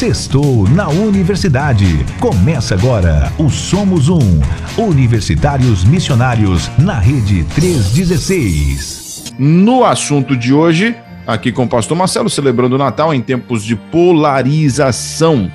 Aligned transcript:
Sextou 0.00 0.66
na 0.70 0.88
Universidade. 0.88 2.06
Começa 2.18 2.74
agora 2.74 3.30
o 3.36 3.50
Somos 3.50 4.08
Um. 4.08 4.40
Universitários 4.78 5.84
Missionários 5.84 6.70
na 6.78 6.98
Rede 6.98 7.44
316. 7.54 9.34
No 9.38 9.84
assunto 9.84 10.34
de 10.34 10.54
hoje, 10.54 10.96
aqui 11.26 11.52
com 11.52 11.64
o 11.64 11.68
pastor 11.68 11.98
Marcelo, 11.98 12.30
celebrando 12.30 12.76
o 12.76 12.78
Natal 12.78 13.12
em 13.12 13.20
tempos 13.20 13.62
de 13.62 13.76
polarização. 13.76 15.52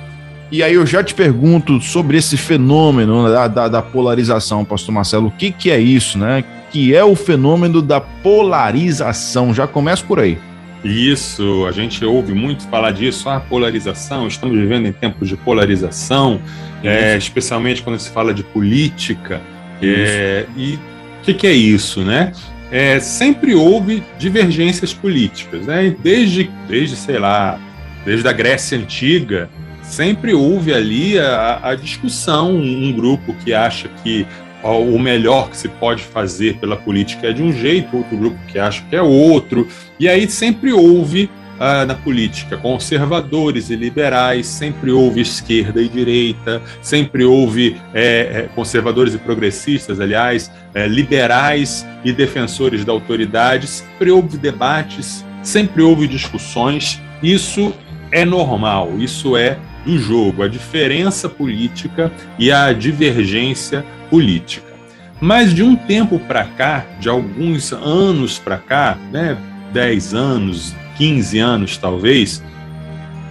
E 0.52 0.62
aí 0.62 0.74
eu 0.74 0.86
já 0.86 1.02
te 1.02 1.12
pergunto 1.12 1.80
sobre 1.80 2.16
esse 2.16 2.36
fenômeno 2.36 3.28
da, 3.28 3.48
da, 3.48 3.66
da 3.66 3.82
polarização, 3.82 4.64
pastor 4.64 4.94
Marcelo. 4.94 5.26
O 5.26 5.32
que, 5.32 5.50
que 5.50 5.72
é 5.72 5.80
isso, 5.80 6.20
né? 6.20 6.44
Que 6.70 6.94
é 6.94 7.02
o 7.02 7.16
fenômeno 7.16 7.82
da 7.82 8.00
polarização? 8.00 9.52
Já 9.52 9.66
começa 9.66 10.04
por 10.04 10.20
aí. 10.20 10.38
Isso, 10.86 11.66
a 11.66 11.72
gente 11.72 12.04
ouve 12.04 12.32
muito 12.32 12.66
falar 12.68 12.92
disso, 12.92 13.28
a 13.28 13.36
ah, 13.36 13.40
polarização, 13.40 14.28
estamos 14.28 14.56
vivendo 14.56 14.86
em 14.86 14.92
tempos 14.92 15.28
de 15.28 15.36
polarização, 15.36 16.40
é, 16.82 17.16
especialmente 17.16 17.82
quando 17.82 17.98
se 17.98 18.08
fala 18.10 18.32
de 18.32 18.44
política. 18.44 19.40
É, 19.82 20.46
e 20.56 20.74
o 20.74 21.24
que, 21.24 21.34
que, 21.34 21.46
é 21.46 21.52
isso, 21.52 22.02
né? 22.02 22.32
É, 22.70 23.00
sempre 23.00 23.54
houve 23.54 24.02
divergências 24.18 24.94
políticas, 24.94 25.66
né? 25.66 25.94
Desde, 26.02 26.50
desde, 26.68 26.94
sei 26.94 27.18
lá, 27.18 27.58
desde 28.04 28.26
a 28.28 28.32
Grécia 28.32 28.78
Antiga, 28.78 29.50
sempre 29.82 30.34
houve 30.34 30.72
ali 30.72 31.18
a, 31.18 31.60
a 31.62 31.74
discussão, 31.74 32.54
um 32.54 32.92
grupo 32.92 33.34
que 33.44 33.52
acha 33.52 33.88
que 34.02 34.24
o 34.70 34.98
melhor 34.98 35.50
que 35.50 35.56
se 35.56 35.68
pode 35.68 36.02
fazer 36.02 36.58
pela 36.58 36.76
política 36.76 37.28
é 37.28 37.32
de 37.32 37.42
um 37.42 37.52
jeito, 37.52 37.96
outro 37.96 38.16
grupo 38.16 38.38
que 38.48 38.58
acha 38.58 38.82
que 38.88 38.96
é 38.96 39.02
outro. 39.02 39.66
E 39.98 40.08
aí 40.08 40.28
sempre 40.28 40.72
houve 40.72 41.30
ah, 41.58 41.86
na 41.86 41.94
política 41.94 42.56
conservadores 42.56 43.70
e 43.70 43.76
liberais, 43.76 44.46
sempre 44.46 44.90
houve 44.90 45.20
esquerda 45.20 45.80
e 45.80 45.88
direita, 45.88 46.62
sempre 46.82 47.24
houve 47.24 47.76
é, 47.94 48.02
é, 48.02 48.48
conservadores 48.54 49.14
e 49.14 49.18
progressistas, 49.18 50.00
aliás, 50.00 50.50
é, 50.74 50.86
liberais 50.86 51.86
e 52.04 52.12
defensores 52.12 52.84
da 52.84 52.92
autoridade, 52.92 53.66
sempre 53.66 54.10
houve 54.10 54.36
debates, 54.36 55.24
sempre 55.42 55.82
houve 55.82 56.06
discussões. 56.06 57.00
Isso 57.22 57.72
é 58.12 58.24
normal, 58.24 58.92
isso 58.98 59.36
é 59.36 59.58
do 59.86 59.98
jogo, 59.98 60.42
a 60.42 60.48
diferença 60.48 61.28
política 61.28 62.12
e 62.38 62.50
a 62.50 62.72
divergência 62.72 63.84
política. 64.10 64.74
Mas 65.20 65.54
de 65.54 65.62
um 65.62 65.74
tempo 65.74 66.18
para 66.18 66.44
cá, 66.44 66.84
de 67.00 67.08
alguns 67.08 67.72
anos 67.72 68.38
para 68.38 68.58
cá, 68.58 68.98
né, 69.10 69.36
10 69.72 70.14
anos, 70.14 70.74
15 70.96 71.38
anos 71.38 71.76
talvez, 71.78 72.42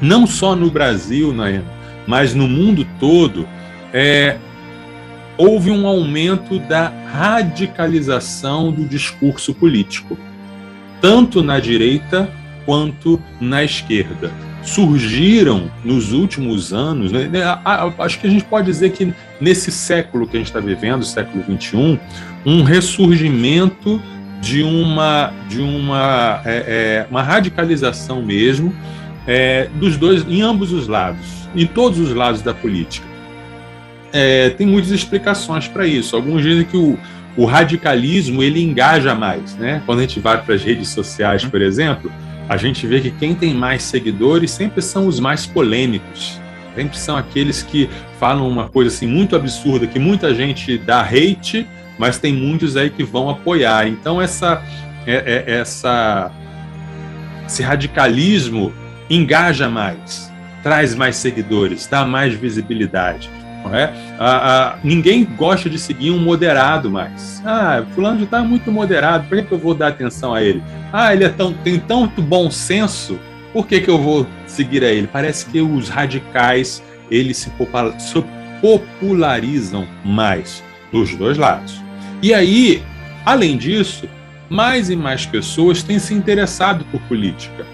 não 0.02 0.26
só 0.26 0.56
no 0.56 0.70
Brasil, 0.70 1.34
né, 1.34 1.64
mas 2.08 2.34
no 2.34 2.48
mundo 2.48 2.86
todo, 3.00 3.48
é, 3.94 4.38
houve 5.38 5.70
um 5.70 5.86
aumento 5.86 6.60
da 6.60 6.92
radicalização 7.12 8.72
do 8.72 8.86
discurso 8.86 9.54
político, 9.54 10.18
tanto 11.02 11.44
na 11.44 11.60
direita 11.60 12.30
quanto 12.66 13.22
na 13.40 13.64
esquerda 13.64 14.32
surgiram 14.66 15.72
nos 15.84 16.12
últimos 16.12 16.74
anos, 16.74 17.12
né, 17.12 17.30
acho 18.00 18.20
que 18.20 18.28
a 18.28 18.30
gente 18.30 18.44
pode 18.44 18.66
dizer 18.66 18.92
que 18.92 19.14
nesse 19.40 19.72
século 19.72 20.28
que 20.28 20.36
a 20.36 20.40
gente 20.40 20.48
está 20.48 20.60
vivendo, 20.60 21.06
século 21.06 21.44
XXI, 21.44 22.00
um 22.46 22.64
ressurgimento 22.64 24.02
de 24.42 24.64
uma, 24.64 25.32
de 25.48 25.62
uma, 25.62 26.42
é, 26.46 26.56
é, 26.68 27.08
uma 27.10 27.22
radicalização 27.22 28.22
mesmo 28.22 28.74
é, 29.28 29.70
dos 29.76 29.98
dois, 29.98 30.26
em 30.28 30.42
ambos 30.42 30.72
os 30.72 30.88
lados, 30.88 31.48
em 31.56 31.66
todos 31.66 32.00
os 32.00 32.14
lados 32.14 32.42
da 32.42 32.54
política. 32.54 33.08
É, 34.12 34.50
tem 34.50 34.66
muitas 34.66 34.92
explicações 34.92 35.68
para 35.68 35.86
isso. 35.86 36.16
Alguns 36.16 36.42
dizem 36.42 36.64
que 36.64 36.78
o, 36.78 36.98
o 37.36 37.46
radicalismo 37.46 38.42
ele 38.42 38.62
engaja 38.62 39.14
mais, 39.14 39.56
né? 39.56 39.82
Quando 39.86 40.00
a 40.00 40.02
gente 40.04 40.20
vai 40.20 40.42
para 40.42 40.56
as 40.56 40.64
redes 40.64 40.90
sociais, 40.90 41.44
por 41.44 41.62
exemplo, 41.62 42.12
a 42.48 42.58
gente 42.58 42.86
vê 42.86 43.02
que 43.02 43.12
quem 43.12 43.34
tem 43.34 43.54
mais 43.54 43.84
seguidores 43.84 44.52
sempre 44.52 44.82
são 44.82 45.08
os 45.08 45.20
mais 45.20 45.46
polêmicos. 45.46 46.40
Sempre 46.76 46.98
são 46.98 47.16
aqueles 47.16 47.64
que 47.64 47.90
falam 48.20 48.48
uma 48.48 48.68
coisa 48.68 48.94
assim 48.94 49.08
muito 49.08 49.36
absurda, 49.36 49.88
que 49.88 49.98
muita 49.98 50.36
gente 50.36 50.78
dá 50.78 51.02
hate, 51.02 51.68
mas 51.98 52.18
tem 52.18 52.34
muitos 52.34 52.76
aí 52.76 52.90
que 52.90 53.04
vão 53.04 53.30
apoiar. 53.30 53.88
Então 53.88 54.22
essa, 54.22 54.62
é, 55.08 55.46
é, 55.48 55.60
essa 55.60 56.32
esse 57.46 57.62
radicalismo 57.62 58.74
engaja 59.10 59.70
mais, 59.70 60.32
traz 60.64 60.96
mais 60.96 61.16
seguidores, 61.16 61.88
dá 61.88 62.06
mais 62.06 62.34
visibilidade. 62.34 63.30
É? 63.74 63.92
Ah, 64.20 64.76
ah, 64.76 64.80
ninguém 64.84 65.26
gosta 65.26 65.70
de 65.70 65.80
seguir 65.80 66.12
um 66.12 66.20
moderado 66.20 66.90
mais. 66.90 67.42
Ah, 67.46 67.84
fulano 67.94 68.20
já 68.20 68.26
está 68.26 68.44
muito 68.44 68.72
moderado, 68.72 69.28
por 69.28 69.38
que, 69.38 69.44
que 69.46 69.52
eu 69.52 69.58
vou 69.58 69.74
dar 69.74 69.88
atenção 69.88 70.34
a 70.34 70.44
ele? 70.44 70.62
Ah, 70.94 71.14
ele 71.14 71.24
é 71.24 71.30
tão, 71.30 71.54
tem 71.54 71.80
tanto 71.80 72.22
bom 72.22 72.52
senso, 72.52 73.20
por 73.52 73.66
que, 73.66 73.82
que 73.82 73.90
eu 73.90 73.98
vou 73.98 74.28
seguir 74.46 74.84
a 74.84 74.92
ele? 74.92 75.08
Parece 75.08 75.46
que 75.48 75.62
os 75.62 75.90
radicais 75.90 76.84
eles 77.10 77.38
se 77.38 77.52
popularizam 78.62 79.88
mais 80.04 80.64
dos 80.92 81.16
dois 81.16 81.38
lados. 81.38 81.82
E 82.22 82.34
aí, 82.34 82.84
além 83.26 83.58
disso, 83.58 84.08
mais 84.50 84.90
e 84.90 84.96
mais 84.96 85.26
pessoas 85.26 85.84
têm 85.84 86.00
se 86.00 86.14
interessado 86.14 86.86
por 86.92 87.02
política. 87.02 87.66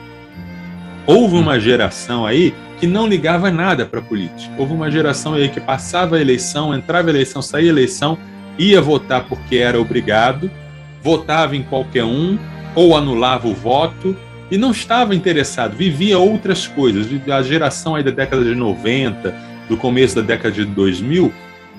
Houve 1.05 1.35
uma 1.35 1.59
geração 1.59 2.25
aí 2.25 2.53
que 2.81 2.87
não 2.87 3.05
ligava 3.05 3.51
nada 3.51 3.85
para 3.85 4.01
política. 4.01 4.51
Houve 4.57 4.73
uma 4.73 4.89
geração 4.89 5.35
aí 5.35 5.47
que 5.49 5.61
passava 5.61 6.15
a 6.15 6.19
eleição, 6.19 6.73
entrava 6.73 7.09
a 7.09 7.11
eleição, 7.11 7.39
saía 7.39 7.69
a 7.69 7.73
eleição, 7.73 8.17
ia 8.57 8.81
votar 8.81 9.23
porque 9.25 9.57
era 9.57 9.79
obrigado, 9.79 10.49
votava 11.03 11.55
em 11.55 11.61
qualquer 11.61 12.03
um 12.03 12.39
ou 12.73 12.97
anulava 12.97 13.47
o 13.47 13.53
voto 13.53 14.17
e 14.49 14.57
não 14.57 14.71
estava 14.71 15.13
interessado, 15.13 15.77
vivia 15.77 16.17
outras 16.17 16.65
coisas. 16.65 17.07
A 17.31 17.43
geração 17.43 17.93
aí 17.93 18.03
da 18.03 18.09
década 18.09 18.43
de 18.43 18.55
90, 18.55 19.31
do 19.69 19.77
começo 19.77 20.15
da 20.15 20.23
década 20.23 20.51
de 20.51 20.65
2000, 20.65 21.31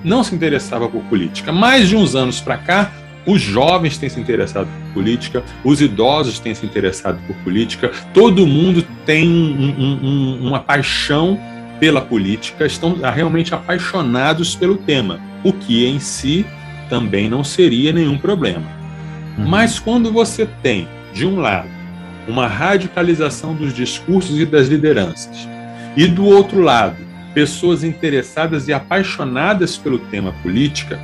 não 0.04 0.22
se 0.22 0.32
interessava 0.36 0.88
por 0.88 1.02
política. 1.02 1.50
Mais 1.50 1.88
de 1.88 1.96
uns 1.96 2.14
anos 2.14 2.40
para 2.40 2.56
cá, 2.58 2.92
os 3.26 3.40
jovens 3.40 3.98
têm 3.98 4.08
se 4.08 4.20
interessado 4.20 4.68
política, 4.92 5.42
os 5.64 5.80
idosos 5.80 6.38
têm 6.38 6.54
se 6.54 6.64
interessado 6.64 7.18
por 7.26 7.36
política, 7.36 7.90
todo 8.12 8.46
mundo 8.46 8.84
tem 9.04 9.28
um, 9.28 9.98
um, 10.02 10.46
uma 10.48 10.60
paixão 10.60 11.38
pela 11.80 12.00
política, 12.00 12.64
estão 12.64 12.94
realmente 12.94 13.54
apaixonados 13.54 14.54
pelo 14.54 14.76
tema, 14.76 15.20
o 15.42 15.52
que 15.52 15.86
em 15.86 15.98
si 15.98 16.46
também 16.88 17.28
não 17.28 17.42
seria 17.42 17.92
nenhum 17.92 18.16
problema. 18.16 18.66
Uhum. 19.36 19.48
Mas 19.48 19.78
quando 19.78 20.12
você 20.12 20.46
tem, 20.62 20.86
de 21.12 21.26
um 21.26 21.40
lado, 21.40 21.68
uma 22.28 22.46
radicalização 22.46 23.54
dos 23.54 23.74
discursos 23.74 24.38
e 24.38 24.46
das 24.46 24.68
lideranças, 24.68 25.48
e 25.96 26.06
do 26.06 26.24
outro 26.24 26.60
lado, 26.60 26.96
pessoas 27.34 27.82
interessadas 27.82 28.68
e 28.68 28.72
apaixonadas 28.72 29.76
pelo 29.76 29.98
tema 29.98 30.32
política, 30.42 31.00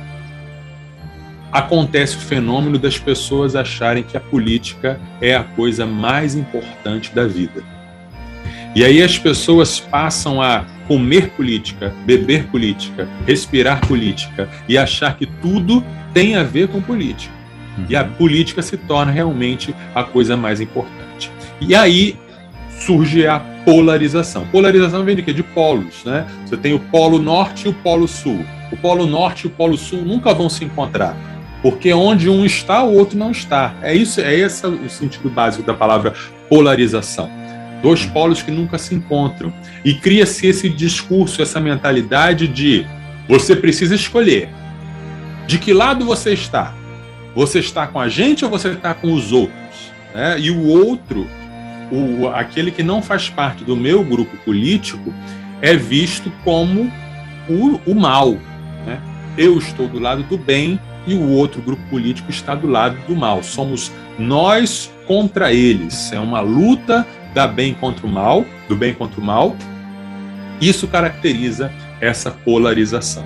acontece 1.51 2.15
o 2.15 2.19
fenômeno 2.19 2.77
das 2.77 2.97
pessoas 2.97 3.55
acharem 3.55 4.03
que 4.03 4.15
a 4.15 4.19
política 4.19 4.99
é 5.21 5.35
a 5.35 5.43
coisa 5.43 5.85
mais 5.85 6.35
importante 6.35 7.13
da 7.13 7.25
vida. 7.25 7.63
E 8.75 8.83
aí 8.83 9.01
as 9.01 9.17
pessoas 9.17 9.79
passam 9.79 10.41
a 10.41 10.63
comer 10.87 11.29
política, 11.31 11.93
beber 12.05 12.45
política, 12.47 13.07
respirar 13.25 13.85
política 13.87 14.47
e 14.67 14.77
achar 14.77 15.17
que 15.17 15.25
tudo 15.25 15.83
tem 16.13 16.35
a 16.35 16.43
ver 16.43 16.67
com 16.67 16.81
política. 16.81 17.33
E 17.89 17.95
a 17.95 18.03
política 18.03 18.61
se 18.61 18.77
torna 18.77 19.11
realmente 19.11 19.73
a 19.95 20.03
coisa 20.03 20.37
mais 20.37 20.61
importante. 20.61 21.31
E 21.59 21.73
aí 21.73 22.15
surge 22.79 23.25
a 23.25 23.39
polarização. 23.65 24.45
Polarização 24.47 25.03
vem 25.03 25.15
de 25.15 25.23
quê? 25.23 25.33
De 25.33 25.43
polos, 25.43 26.03
né? 26.05 26.27
Você 26.45 26.57
tem 26.57 26.73
o 26.73 26.79
polo 26.79 27.19
norte 27.19 27.65
e 27.65 27.69
o 27.69 27.73
polo 27.73 28.07
sul. 28.07 28.45
O 28.71 28.77
polo 28.77 29.05
norte 29.05 29.45
e 29.45 29.47
o 29.47 29.49
polo 29.49 29.77
sul 29.77 30.03
nunca 30.03 30.33
vão 30.33 30.49
se 30.49 30.63
encontrar 30.63 31.15
porque 31.61 31.93
onde 31.93 32.29
um 32.29 32.45
está, 32.45 32.83
o 32.83 32.93
outro 32.93 33.17
não 33.17 33.31
está. 33.31 33.75
É 33.81 33.93
isso, 33.93 34.21
é 34.21 34.33
esse 34.33 34.65
o 34.65 34.89
sentido 34.89 35.29
básico 35.29 35.63
da 35.63 35.73
palavra 35.73 36.13
polarização. 36.47 37.29
Dois 37.81 38.05
polos 38.05 38.41
que 38.41 38.51
nunca 38.51 38.77
se 38.77 38.95
encontram. 38.95 39.53
E 39.83 39.93
cria-se 39.93 40.47
esse 40.47 40.69
discurso, 40.69 41.41
essa 41.41 41.59
mentalidade 41.59 42.47
de 42.47 42.85
você 43.27 43.55
precisa 43.55 43.95
escolher. 43.95 44.49
De 45.47 45.57
que 45.57 45.73
lado 45.73 46.05
você 46.05 46.33
está? 46.33 46.73
Você 47.35 47.59
está 47.59 47.87
com 47.87 47.99
a 47.99 48.09
gente 48.09 48.43
ou 48.43 48.51
você 48.51 48.69
está 48.69 48.93
com 48.93 49.13
os 49.13 49.31
outros? 49.31 49.91
É, 50.13 50.39
e 50.39 50.49
o 50.49 50.65
outro, 50.65 51.27
o, 51.91 52.27
aquele 52.29 52.71
que 52.71 52.83
não 52.83 53.01
faz 53.01 53.29
parte 53.29 53.63
do 53.63 53.75
meu 53.75 54.03
grupo 54.03 54.35
político, 54.37 55.13
é 55.61 55.75
visto 55.75 56.31
como 56.43 56.91
o, 57.47 57.79
o 57.85 57.95
mal. 57.95 58.33
Né? 58.85 58.99
Eu 59.37 59.57
estou 59.57 59.87
do 59.87 59.99
lado 59.99 60.23
do 60.23 60.37
bem 60.37 60.79
e 61.09 61.15
o 61.15 61.29
outro 61.29 61.61
grupo 61.61 61.81
político 61.89 62.29
está 62.29 62.53
do 62.55 62.67
lado 62.67 62.97
do 63.07 63.15
mal. 63.15 63.41
Somos 63.43 63.91
nós 64.17 64.91
contra 65.07 65.51
eles. 65.51 66.11
É 66.11 66.19
uma 66.19 66.41
luta 66.41 67.05
da 67.33 67.47
bem 67.47 67.73
contra 67.73 68.05
o 68.05 68.09
mal, 68.09 68.45
do 68.67 68.75
bem 68.75 68.93
contra 68.93 69.19
o 69.19 69.23
mal. 69.23 69.55
Isso 70.61 70.87
caracteriza 70.87 71.71
essa 72.01 72.31
polarização. 72.31 73.25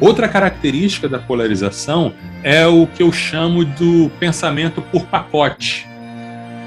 Outra 0.00 0.28
característica 0.28 1.08
da 1.08 1.18
polarização 1.18 2.12
é 2.42 2.66
o 2.66 2.86
que 2.86 3.02
eu 3.02 3.12
chamo 3.12 3.64
do 3.64 4.10
pensamento 4.18 4.82
por 4.82 5.06
pacote. 5.06 5.86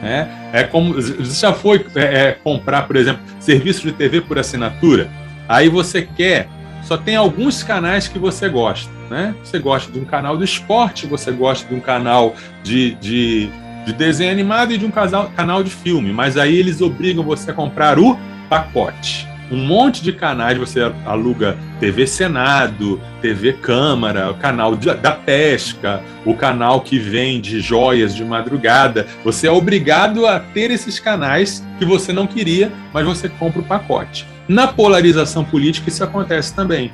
É, 0.04 0.28
é 0.54 0.64
como 0.64 0.94
você 0.94 1.42
já 1.42 1.54
foi 1.54 1.86
é, 1.96 2.02
é, 2.02 2.32
comprar, 2.32 2.84
por 2.84 2.96
exemplo, 2.96 3.22
serviço 3.40 3.82
de 3.82 3.92
TV 3.92 4.22
por 4.22 4.40
assinatura. 4.40 5.10
Aí 5.48 5.70
você 5.70 6.04
quer, 6.04 6.48
só 6.88 6.98
tem 6.98 7.18
alguns 7.18 7.64
canais 7.64 8.08
que 8.08 8.18
você 8.18 8.48
gosta. 8.48 8.90
Né? 9.10 9.36
Você 9.44 9.60
gosta 9.60 9.92
de 9.92 10.00
um 10.00 10.06
canal 10.06 10.38
do 10.38 10.44
esporte, 10.44 11.06
você 11.06 11.32
gosta 11.32 11.68
de 11.68 11.76
um 11.76 11.80
canal 11.80 12.34
de, 12.64 12.96
de, 12.96 13.50
de 13.86 13.94
desenho 13.94 14.32
animado 14.32 14.74
e 14.74 14.78
de 14.78 14.86
um 14.86 14.92
casal, 14.92 15.32
canal 15.36 15.64
de 15.64 15.70
filme, 15.70 16.12
mas 16.12 16.38
aí 16.38 16.56
eles 16.56 16.82
obrigam 16.82 17.24
você 17.24 17.52
a 17.52 17.54
comprar 17.54 18.00
o 18.00 18.18
pacote 18.50 19.28
um 19.50 19.58
monte 19.58 20.04
de 20.04 20.12
canais, 20.12 20.58
você 20.58 20.82
aluga 21.06 21.58
TV 21.80 22.06
Senado, 22.06 23.00
TV 23.22 23.54
Câmara, 23.54 24.32
o 24.32 24.36
canal 24.36 24.76
da 24.76 25.12
pesca, 25.12 26.02
o 26.26 26.34
canal 26.34 26.82
que 26.82 27.00
vende 27.00 27.60
joias 27.60 28.16
de 28.16 28.26
madrugada. 28.26 29.08
Você 29.24 29.48
é 29.48 29.52
obrigado 29.52 30.26
a 30.26 30.40
ter 30.40 30.72
esses 30.72 31.00
canais 31.00 31.66
que 31.80 31.86
você 31.86 32.12
não 32.12 32.28
queria, 32.28 32.72
mas 32.94 33.06
você 33.06 33.30
compra 33.30 33.62
o 33.62 33.66
pacote. 33.66 34.28
Na 34.48 34.68
polarização 34.68 35.44
política, 35.44 35.90
isso 35.90 36.04
acontece 36.04 36.54
também. 36.54 36.92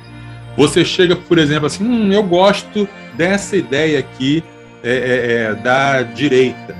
Você 0.56 0.84
chega, 0.84 1.16
por 1.16 1.38
exemplo, 1.38 1.66
assim, 1.66 1.84
hum, 1.84 2.12
eu 2.12 2.22
gosto 2.22 2.88
dessa 3.16 3.56
ideia 3.56 3.98
aqui 3.98 4.42
é, 4.82 4.90
é, 4.90 5.32
é, 5.50 5.54
da 5.54 6.02
direita. 6.02 6.76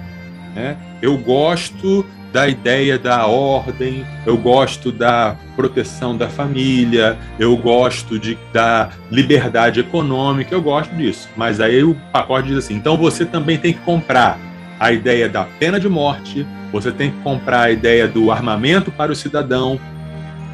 Né? 0.55 0.77
Eu 1.03 1.17
gosto 1.19 2.07
da 2.35 2.49
ideia 2.49 2.99
da 2.99 3.29
ordem, 3.29 4.05
eu 4.27 4.37
gosto 4.37 4.91
da 4.91 5.37
proteção 5.55 6.17
da 6.17 6.29
família, 6.29 7.17
eu 7.39 7.57
gosto 7.57 8.19
de, 8.19 8.37
da 8.53 8.91
liberdade 9.09 9.79
econômica, 9.79 10.53
eu 10.53 10.61
gosto 10.61 10.93
disso. 10.97 11.29
Mas 11.37 11.61
aí 11.61 11.85
o 11.85 11.95
pacote 12.13 12.49
diz 12.49 12.59
assim: 12.59 12.75
então 12.75 12.97
você 12.97 13.25
também 13.25 13.57
tem 13.57 13.73
que 13.73 13.79
comprar 13.83 14.37
a 14.81 14.91
ideia 14.91 15.29
da 15.29 15.45
pena 15.45 15.79
de 15.79 15.89
morte, 15.89 16.45
você 16.73 16.91
tem 16.91 17.13
que 17.13 17.19
comprar 17.19 17.61
a 17.61 17.71
ideia 17.71 18.09
do 18.09 18.33
armamento 18.33 18.91
para 18.91 19.13
o 19.13 19.15
cidadão, 19.15 19.79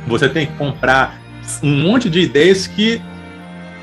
você 0.07 0.29
tem 0.29 0.49
que 0.49 0.53
comprar 0.59 1.19
um 1.63 1.83
monte 1.83 2.11
de 2.11 2.21
ideias 2.21 2.67
que 2.67 3.01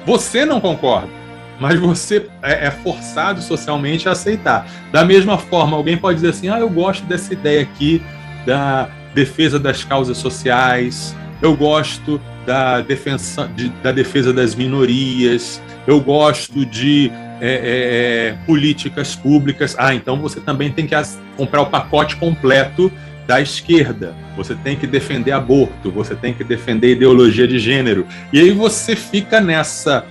você 0.05 0.45
não 0.45 0.61
concorda 0.61 1.16
mas 1.59 1.79
você 1.79 2.27
é, 2.41 2.67
é, 2.67 2.71
forçado 2.71 3.41
socialmente 3.41 4.07
a 4.07 4.11
aceitar. 4.11 4.67
Da 4.91 5.03
mesma 5.03 5.37
forma, 5.37 5.75
alguém 5.75 5.97
pode 5.97 6.15
dizer 6.15 6.29
assim: 6.29 6.49
ah, 6.49 6.59
eu 6.59 6.69
gosto 6.69 7.05
dessa 7.05 7.33
ideia 7.33 7.61
aqui 7.61 8.01
da 8.45 8.89
defesa 9.13 9.59
das 9.59 9.83
causas 9.83 10.17
sociais, 10.17 11.15
eu 11.41 11.55
gosto 11.55 12.21
da 12.45 12.81
defesa, 12.81 13.49
de, 13.55 13.69
da 13.83 13.91
defesa 13.91 14.31
das 14.31 14.55
minorias, 14.55 15.61
eu 15.85 15.99
gosto 15.99 16.65
de 16.65 17.11
é, 17.41 17.49
é, 17.49 18.27
é 18.29 18.37
políticas 18.45 19.15
públicas. 19.15 19.75
Ah, 19.77 19.93
então 19.93 20.17
você 20.17 20.39
também 20.39 20.71
tem 20.71 20.87
que 20.87 20.95
comprar 21.35 21.61
o 21.61 21.65
pacote 21.65 22.15
completo 22.15 22.91
da 23.27 23.41
esquerda. 23.41 24.15
Você 24.37 24.55
tem 24.55 24.77
que 24.77 24.87
defender 24.87 25.33
aborto, 25.33 25.91
você 25.91 26.15
tem 26.15 26.33
que 26.33 26.43
defender 26.43 26.93
ideologia 26.93 27.47
de 27.47 27.59
gênero. 27.59 28.07
E 28.31 28.39
aí 28.39 28.51
você 28.51 28.95
fica 28.95 29.41
nessa 29.41 30.05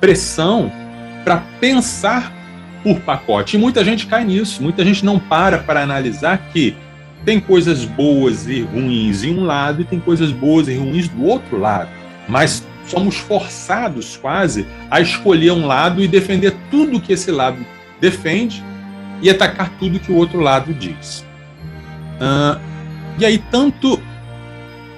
pressão 0.00 0.70
para 1.24 1.38
pensar 1.60 2.32
por 2.82 3.00
pacote. 3.00 3.56
E 3.56 3.58
muita 3.58 3.84
gente 3.84 4.06
cai 4.06 4.24
nisso, 4.24 4.62
muita 4.62 4.84
gente 4.84 5.04
não 5.04 5.18
para 5.18 5.58
para 5.58 5.82
analisar 5.82 6.38
que 6.52 6.76
tem 7.24 7.40
coisas 7.40 7.84
boas 7.84 8.46
e 8.46 8.62
ruins 8.62 9.24
em 9.24 9.36
um 9.36 9.44
lado 9.44 9.82
e 9.82 9.84
tem 9.84 9.98
coisas 9.98 10.30
boas 10.30 10.68
e 10.68 10.76
ruins 10.76 11.08
do 11.08 11.24
outro 11.24 11.58
lado. 11.58 11.88
Mas 12.28 12.64
somos 12.86 13.16
forçados 13.16 14.16
quase 14.16 14.66
a 14.90 15.00
escolher 15.00 15.50
um 15.50 15.66
lado 15.66 16.00
e 16.02 16.06
defender 16.06 16.54
tudo 16.70 17.00
que 17.00 17.12
esse 17.12 17.30
lado 17.32 17.58
defende 18.00 18.62
e 19.20 19.28
atacar 19.28 19.70
tudo 19.78 19.98
que 19.98 20.12
o 20.12 20.16
outro 20.16 20.40
lado 20.40 20.72
diz. 20.72 21.26
Uh, 22.20 22.60
e 23.18 23.24
aí, 23.24 23.38
tanto 23.50 24.00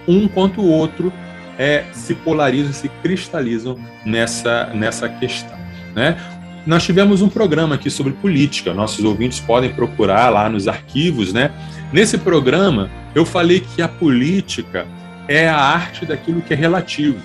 um 0.06 0.26
quanto 0.28 0.60
o 0.60 0.68
outro 0.68 1.12
é, 1.58 1.84
se 1.92 2.14
polarizam, 2.14 2.72
se 2.72 2.88
cristalizam 3.02 3.76
nessa, 4.06 4.66
nessa 4.72 5.08
questão. 5.08 5.58
Né? 5.94 6.16
Nós 6.64 6.84
tivemos 6.84 7.20
um 7.20 7.28
programa 7.28 7.74
aqui 7.74 7.90
sobre 7.90 8.12
política, 8.12 8.72
nossos 8.72 9.04
ouvintes 9.04 9.40
podem 9.40 9.70
procurar 9.70 10.30
lá 10.30 10.48
nos 10.48 10.68
arquivos. 10.68 11.32
Né? 11.32 11.50
Nesse 11.92 12.16
programa, 12.16 12.88
eu 13.14 13.26
falei 13.26 13.60
que 13.60 13.82
a 13.82 13.88
política 13.88 14.86
é 15.26 15.48
a 15.48 15.56
arte 15.56 16.06
daquilo 16.06 16.40
que 16.40 16.54
é 16.54 16.56
relativo. 16.56 17.18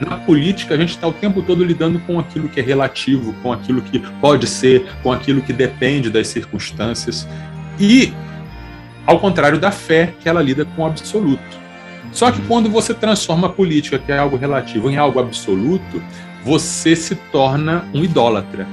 Na 0.00 0.16
política, 0.16 0.74
a 0.74 0.76
gente 0.76 0.90
está 0.90 1.06
o 1.06 1.12
tempo 1.12 1.42
todo 1.42 1.62
lidando 1.62 2.00
com 2.00 2.18
aquilo 2.18 2.48
que 2.48 2.58
é 2.58 2.62
relativo, 2.62 3.32
com 3.34 3.52
aquilo 3.52 3.80
que 3.82 4.00
pode 4.20 4.48
ser, 4.48 4.84
com 5.00 5.12
aquilo 5.12 5.42
que 5.42 5.52
depende 5.52 6.10
das 6.10 6.26
circunstâncias. 6.26 7.28
E, 7.78 8.12
ao 9.06 9.20
contrário 9.20 9.60
da 9.60 9.70
fé, 9.70 10.12
que 10.20 10.28
ela 10.28 10.42
lida 10.42 10.64
com 10.64 10.82
o 10.82 10.86
absoluto. 10.86 11.61
Só 12.12 12.30
que 12.30 12.42
quando 12.42 12.68
você 12.68 12.92
transforma 12.92 13.48
a 13.48 13.50
política, 13.50 13.98
que 13.98 14.12
é 14.12 14.18
algo 14.18 14.36
relativo, 14.36 14.90
em 14.90 14.96
algo 14.96 15.18
absoluto, 15.18 16.02
você 16.44 16.94
se 16.94 17.14
torna 17.14 17.88
um 17.94 18.04
idólatra. 18.04 18.66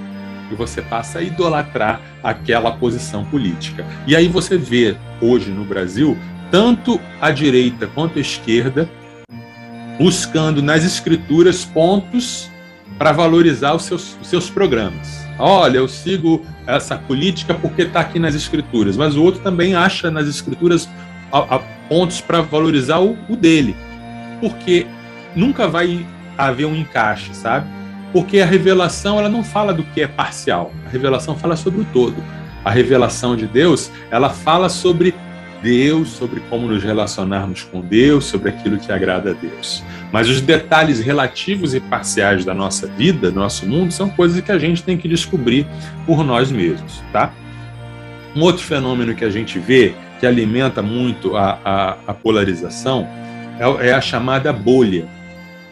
E 0.51 0.55
você 0.55 0.81
passa 0.81 1.19
a 1.19 1.21
idolatrar 1.21 2.01
aquela 2.23 2.71
posição 2.71 3.23
política. 3.23 3.85
E 4.05 4.15
aí 4.15 4.27
você 4.27 4.57
vê 4.57 4.95
hoje 5.21 5.51
no 5.51 5.63
Brasil 5.63 6.17
tanto 6.51 6.99
a 7.21 7.31
direita 7.31 7.87
quanto 7.87 8.17
a 8.17 8.21
esquerda 8.21 8.89
buscando 9.99 10.61
nas 10.61 10.83
escrituras 10.83 11.63
pontos 11.65 12.49
para 12.97 13.11
valorizar 13.11 13.75
os 13.75 13.83
seus, 13.83 14.17
os 14.21 14.27
seus 14.27 14.49
programas. 14.49 15.25
Olha, 15.37 15.77
eu 15.77 15.87
sigo 15.87 16.45
essa 16.65 16.97
política 16.97 17.53
porque 17.53 17.83
está 17.83 17.99
aqui 18.01 18.17
nas 18.19 18.35
escrituras, 18.35 18.97
mas 18.97 19.15
o 19.15 19.23
outro 19.23 19.41
também 19.41 19.75
acha 19.75 20.09
nas 20.09 20.27
escrituras 20.27 20.89
pontos 21.89 22.21
para 22.21 22.41
valorizar 22.41 22.99
o, 22.99 23.17
o 23.27 23.35
dele. 23.35 23.75
Porque 24.39 24.87
nunca 25.35 25.67
vai 25.67 26.05
haver 26.37 26.65
um 26.65 26.75
encaixe, 26.75 27.33
sabe? 27.33 27.67
Porque 28.13 28.39
a 28.39 28.45
revelação 28.45 29.19
ela 29.19 29.29
não 29.29 29.43
fala 29.43 29.73
do 29.73 29.83
que 29.83 30.01
é 30.01 30.07
parcial, 30.07 30.71
a 30.85 30.89
revelação 30.89 31.35
fala 31.35 31.55
sobre 31.55 31.81
o 31.81 31.85
todo. 31.85 32.15
A 32.63 32.71
revelação 32.71 33.35
de 33.35 33.45
Deus, 33.45 33.91
ela 34.11 34.29
fala 34.29 34.69
sobre 34.69 35.13
Deus, 35.61 36.09
sobre 36.09 36.39
como 36.49 36.67
nos 36.67 36.83
relacionarmos 36.83 37.63
com 37.63 37.81
Deus, 37.81 38.25
sobre 38.25 38.49
aquilo 38.49 38.77
que 38.77 38.91
agrada 38.91 39.31
a 39.31 39.33
Deus. 39.33 39.83
Mas 40.11 40.29
os 40.29 40.41
detalhes 40.41 40.99
relativos 40.99 41.73
e 41.75 41.79
parciais 41.79 42.45
da 42.45 42.53
nossa 42.53 42.87
vida, 42.87 43.29
do 43.31 43.39
nosso 43.39 43.67
mundo, 43.67 43.91
são 43.91 44.09
coisas 44.09 44.41
que 44.41 44.51
a 44.51 44.57
gente 44.57 44.83
tem 44.83 44.97
que 44.97 45.07
descobrir 45.07 45.67
por 46.05 46.23
nós 46.23 46.51
mesmos, 46.51 47.03
tá? 47.11 47.31
Um 48.35 48.41
outro 48.41 48.63
fenômeno 48.63 49.15
que 49.15 49.25
a 49.25 49.29
gente 49.29 49.59
vê, 49.59 49.93
que 50.19 50.25
alimenta 50.25 50.81
muito 50.81 51.35
a, 51.35 51.59
a, 51.63 51.97
a 52.07 52.13
polarização, 52.13 53.07
é, 53.59 53.89
é 53.89 53.93
a 53.93 54.01
chamada 54.01 54.51
bolha. 54.51 55.07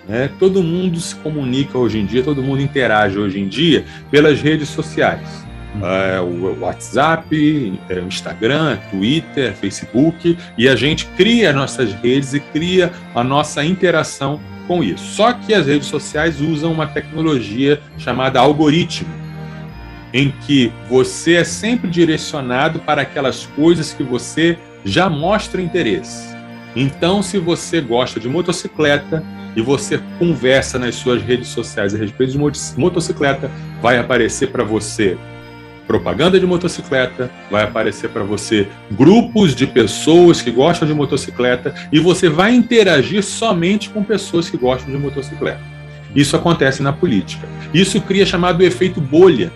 Né? 0.07 0.29
Todo 0.39 0.63
mundo 0.63 0.99
se 0.99 1.15
comunica 1.15 1.77
hoje 1.77 1.99
em 1.99 2.05
dia, 2.05 2.23
todo 2.23 2.41
mundo 2.41 2.61
interage 2.61 3.17
hoje 3.17 3.39
em 3.39 3.47
dia 3.47 3.83
pelas 4.09 4.41
redes 4.41 4.69
sociais. 4.69 5.45
Uhum. 5.75 5.85
É, 5.85 6.21
o 6.21 6.59
WhatsApp, 6.61 7.79
é, 7.89 7.95
o 7.95 8.07
Instagram, 8.07 8.77
Twitter, 8.89 9.53
Facebook, 9.53 10.37
e 10.57 10.67
a 10.67 10.75
gente 10.75 11.05
cria 11.17 11.49
as 11.49 11.55
nossas 11.55 11.93
redes 11.93 12.33
e 12.33 12.39
cria 12.39 12.91
a 13.13 13.23
nossa 13.23 13.63
interação 13.63 14.39
com 14.67 14.83
isso. 14.83 15.03
Só 15.15 15.33
que 15.33 15.53
as 15.53 15.67
redes 15.67 15.87
sociais 15.87 16.41
usam 16.41 16.71
uma 16.71 16.87
tecnologia 16.87 17.81
chamada 17.97 18.39
algoritmo, 18.39 19.26
em 20.13 20.31
que 20.45 20.71
você 20.89 21.35
é 21.35 21.43
sempre 21.43 21.89
direcionado 21.89 22.79
para 22.79 23.01
aquelas 23.01 23.45
coisas 23.45 23.93
que 23.93 24.03
você 24.03 24.57
já 24.85 25.09
mostra 25.09 25.61
interesse. 25.61 26.35
Então, 26.75 27.21
se 27.21 27.37
você 27.37 27.81
gosta 27.81 28.19
de 28.19 28.29
motocicleta, 28.29 29.23
e 29.57 29.61
você 29.61 29.99
conversa 30.19 30.77
nas 30.77 30.93
suas 30.93 31.19
redes 31.23 31.47
sociais 31.47 31.95
a 31.95 31.97
respeito 31.97 32.31
de 32.31 32.37
motocicleta, 32.77 33.49
vai 33.81 33.97
aparecer 33.97 34.51
para 34.51 34.63
você 34.63 35.17
propaganda 35.87 36.39
de 36.39 36.45
motocicleta, 36.45 37.31
vai 37.49 37.63
aparecer 37.63 38.09
para 38.09 38.21
você 38.21 38.67
grupos 38.91 39.55
de 39.55 39.65
pessoas 39.65 40.43
que 40.43 40.51
gostam 40.51 40.87
de 40.87 40.93
motocicleta 40.93 41.73
e 41.91 41.99
você 41.99 42.29
vai 42.29 42.53
interagir 42.53 43.23
somente 43.23 43.89
com 43.89 44.03
pessoas 44.03 44.47
que 44.47 44.57
gostam 44.57 44.91
de 44.91 44.99
motocicleta. 44.99 45.61
Isso 46.15 46.35
acontece 46.35 46.83
na 46.83 46.93
política. 46.93 47.47
Isso 47.73 47.99
cria 48.01 48.27
chamado 48.27 48.63
efeito 48.63 49.01
bolha. 49.01 49.51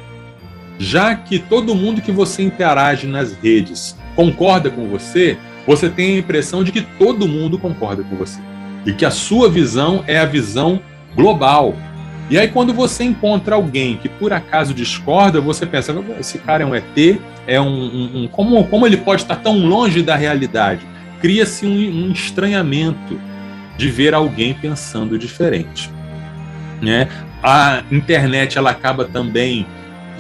Já 0.82 1.14
que 1.14 1.38
todo 1.38 1.76
mundo 1.76 2.02
que 2.02 2.12
você 2.12 2.42
interage 2.42 3.06
nas 3.06 3.34
redes 3.34 3.96
concorda 4.16 4.68
com 4.72 4.88
você, 4.88 5.38
você 5.68 5.88
tem 5.88 6.16
a 6.16 6.20
impressão 6.20 6.64
de 6.64 6.72
que 6.72 6.82
todo 6.82 7.28
mundo 7.28 7.60
concorda 7.60 8.02
com 8.02 8.16
você 8.16 8.42
e 8.84 8.92
que 8.92 9.06
a 9.06 9.12
sua 9.12 9.48
visão 9.48 10.04
é 10.08 10.18
a 10.18 10.26
visão 10.26 10.82
global. 11.16 11.76
E 12.32 12.40
aí, 12.40 12.48
quando 12.48 12.74
você 12.74 13.04
encontra 13.04 13.54
alguém 13.54 13.96
que 13.98 14.10
por 14.10 14.34
acaso 14.34 14.74
discorda, 14.74 15.40
você 15.40 15.68
pensa: 15.68 15.94
esse 16.20 16.40
cara 16.40 16.64
é 16.64 16.66
um 16.66 16.74
ET, 16.74 17.20
é 17.46 17.62
um. 17.62 17.68
um, 17.68 18.24
um 18.24 18.28
como, 18.28 18.64
como 18.64 18.88
ele 18.88 18.98
pode 18.98 19.22
estar 19.22 19.36
tão 19.36 19.60
longe 19.60 20.02
da 20.02 20.16
realidade? 20.16 20.82
Cria-se 21.22 21.64
um, 21.64 22.08
um 22.08 22.12
estranhamento. 22.12 23.22
de 23.78 23.88
ver 23.88 24.16
alguém 24.16 24.56
pensando 24.56 25.16
diferente. 25.16 25.92
Né? 26.82 27.08
A 27.44 27.84
internet 27.92 28.58
ela 28.58 28.72
acaba 28.72 29.06
também 29.06 29.68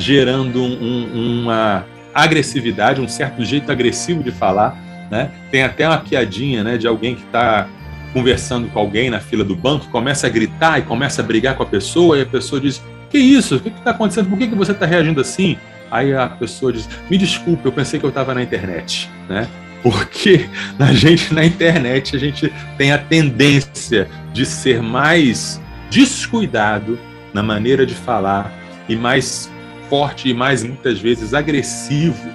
gerando 0.01 0.61
um, 0.61 1.41
uma 1.41 1.85
agressividade, 2.13 2.99
um 2.99 3.07
certo 3.07 3.45
jeito 3.45 3.71
agressivo 3.71 4.23
de 4.23 4.31
falar. 4.31 4.75
Né? 5.09 5.31
Tem 5.51 5.63
até 5.63 5.87
uma 5.87 5.99
piadinha 5.99 6.63
né, 6.63 6.77
de 6.77 6.87
alguém 6.87 7.15
que 7.15 7.23
está 7.23 7.67
conversando 8.13 8.67
com 8.69 8.79
alguém 8.79 9.09
na 9.09 9.19
fila 9.19 9.43
do 9.43 9.55
banco, 9.55 9.87
começa 9.89 10.27
a 10.27 10.29
gritar 10.29 10.79
e 10.79 10.81
começa 10.81 11.21
a 11.21 11.25
brigar 11.25 11.55
com 11.55 11.63
a 11.63 11.65
pessoa, 11.65 12.17
e 12.17 12.21
a 12.21 12.25
pessoa 12.25 12.59
diz: 12.59 12.83
Que 13.09 13.17
isso? 13.17 13.55
O 13.55 13.59
que 13.59 13.69
está 13.69 13.91
acontecendo? 13.91 14.29
Por 14.29 14.37
que, 14.37 14.47
que 14.47 14.55
você 14.55 14.71
está 14.73 14.85
reagindo 14.85 15.21
assim? 15.21 15.57
Aí 15.89 16.13
a 16.13 16.27
pessoa 16.27 16.73
diz: 16.73 16.89
Me 17.09 17.17
desculpe, 17.17 17.65
eu 17.65 17.71
pensei 17.71 17.99
que 17.99 18.05
eu 18.05 18.09
estava 18.09 18.33
na 18.33 18.41
internet. 18.41 19.09
Né? 19.29 19.47
Porque 19.81 20.49
a 20.79 20.93
gente 20.93 21.33
na 21.33 21.45
internet 21.45 22.15
a 22.15 22.19
gente 22.19 22.51
tem 22.77 22.91
a 22.91 22.97
tendência 22.97 24.09
de 24.33 24.45
ser 24.45 24.81
mais 24.81 25.61
descuidado 25.89 26.99
na 27.33 27.43
maneira 27.43 27.85
de 27.85 27.93
falar 27.93 28.51
e 28.89 28.95
mais 28.95 29.49
forte 29.91 30.29
e 30.29 30.33
mais 30.33 30.63
muitas 30.63 31.01
vezes 31.01 31.33
agressivo 31.33 32.29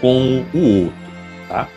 com 0.00 0.46
o 0.54 0.84
outro, 0.84 0.94
tá? 1.46 1.68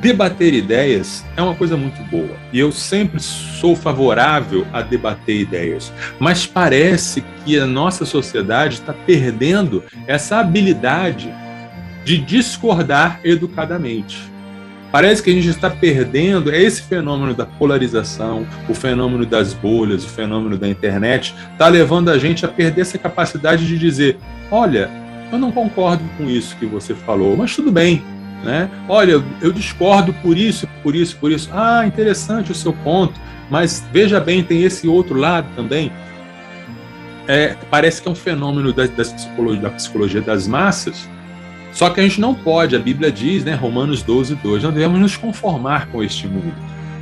Debater 0.00 0.52
ideias 0.52 1.24
é 1.36 1.42
uma 1.42 1.54
coisa 1.54 1.76
muito 1.76 2.02
boa 2.10 2.36
e 2.52 2.58
eu 2.58 2.72
sempre 2.72 3.20
sou 3.20 3.76
favorável 3.76 4.66
a 4.72 4.82
debater 4.82 5.40
ideias, 5.40 5.92
mas 6.18 6.46
parece 6.46 7.22
que 7.44 7.56
a 7.56 7.64
nossa 7.64 8.04
sociedade 8.04 8.74
está 8.74 8.92
perdendo 8.92 9.84
essa 10.04 10.38
habilidade 10.38 11.32
de 12.04 12.18
discordar 12.18 13.20
educadamente. 13.22 14.18
Parece 14.90 15.22
que 15.22 15.30
a 15.30 15.32
gente 15.32 15.48
está 15.48 15.70
perdendo 15.70 16.50
é 16.50 16.60
esse 16.60 16.82
fenômeno 16.82 17.34
da 17.34 17.46
polarização, 17.46 18.46
o 18.68 18.74
fenômeno 18.74 19.26
das 19.26 19.52
bolhas, 19.52 20.04
o 20.04 20.08
fenômeno 20.08 20.58
da 20.58 20.68
internet, 20.68 21.34
está 21.52 21.68
levando 21.68 22.08
a 22.08 22.18
gente 22.18 22.44
a 22.44 22.48
perder 22.48 22.82
essa 22.82 22.98
capacidade 22.98 23.66
de 23.66 23.78
dizer: 23.78 24.18
olha, 24.50 24.90
eu 25.32 25.38
não 25.38 25.50
concordo 25.50 26.04
com 26.16 26.28
isso 26.28 26.56
que 26.56 26.66
você 26.66 26.94
falou, 26.94 27.36
mas 27.36 27.54
tudo 27.54 27.70
bem. 27.70 28.02
Né? 28.44 28.70
Olha, 28.88 29.22
eu 29.40 29.52
discordo 29.52 30.12
por 30.14 30.36
isso, 30.36 30.68
por 30.82 30.94
isso, 30.94 31.16
por 31.16 31.32
isso. 31.32 31.50
Ah, 31.52 31.84
interessante 31.86 32.52
o 32.52 32.54
seu 32.54 32.72
ponto, 32.72 33.18
mas 33.50 33.84
veja 33.92 34.20
bem, 34.20 34.42
tem 34.42 34.62
esse 34.62 34.86
outro 34.86 35.18
lado 35.18 35.48
também. 35.56 35.90
É, 37.26 37.56
parece 37.70 38.00
que 38.00 38.08
é 38.08 38.10
um 38.10 38.14
fenômeno 38.14 38.72
da, 38.72 38.86
da, 38.86 39.02
psicologia, 39.02 39.62
da 39.62 39.70
psicologia 39.70 40.20
das 40.20 40.46
massas 40.46 41.08
só 41.76 41.90
que 41.90 42.00
a 42.00 42.02
gente 42.02 42.22
não 42.22 42.34
pode, 42.34 42.74
a 42.74 42.78
Bíblia 42.78 43.12
diz, 43.12 43.44
né, 43.44 43.54
Romanos 43.54 44.02
12, 44.02 44.36
2, 44.36 44.62
não 44.62 44.72
devemos 44.72 44.98
nos 44.98 45.16
conformar 45.18 45.88
com 45.88 46.02
este 46.02 46.26
mundo. 46.26 46.54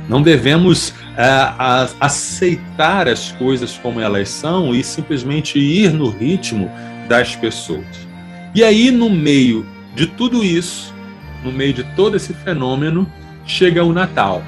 Não 0.09 0.21
devemos 0.21 0.89
uh, 0.89 1.95
aceitar 1.97 3.07
as 3.07 3.31
coisas 3.31 3.77
como 3.77 4.01
elas 4.01 4.27
são 4.27 4.75
e 4.75 4.83
simplesmente 4.83 5.57
ir 5.57 5.93
no 5.93 6.09
ritmo 6.09 6.69
das 7.07 7.35
pessoas. 7.35 7.85
E 8.53 8.63
aí, 8.63 8.91
no 8.91 9.09
meio 9.09 9.65
de 9.95 10.07
tudo 10.07 10.43
isso, 10.43 10.93
no 11.43 11.51
meio 11.51 11.73
de 11.73 11.83
todo 11.95 12.15
esse 12.17 12.33
fenômeno, 12.33 13.09
chega 13.45 13.83
o 13.83 13.93
Natal, 13.93 14.43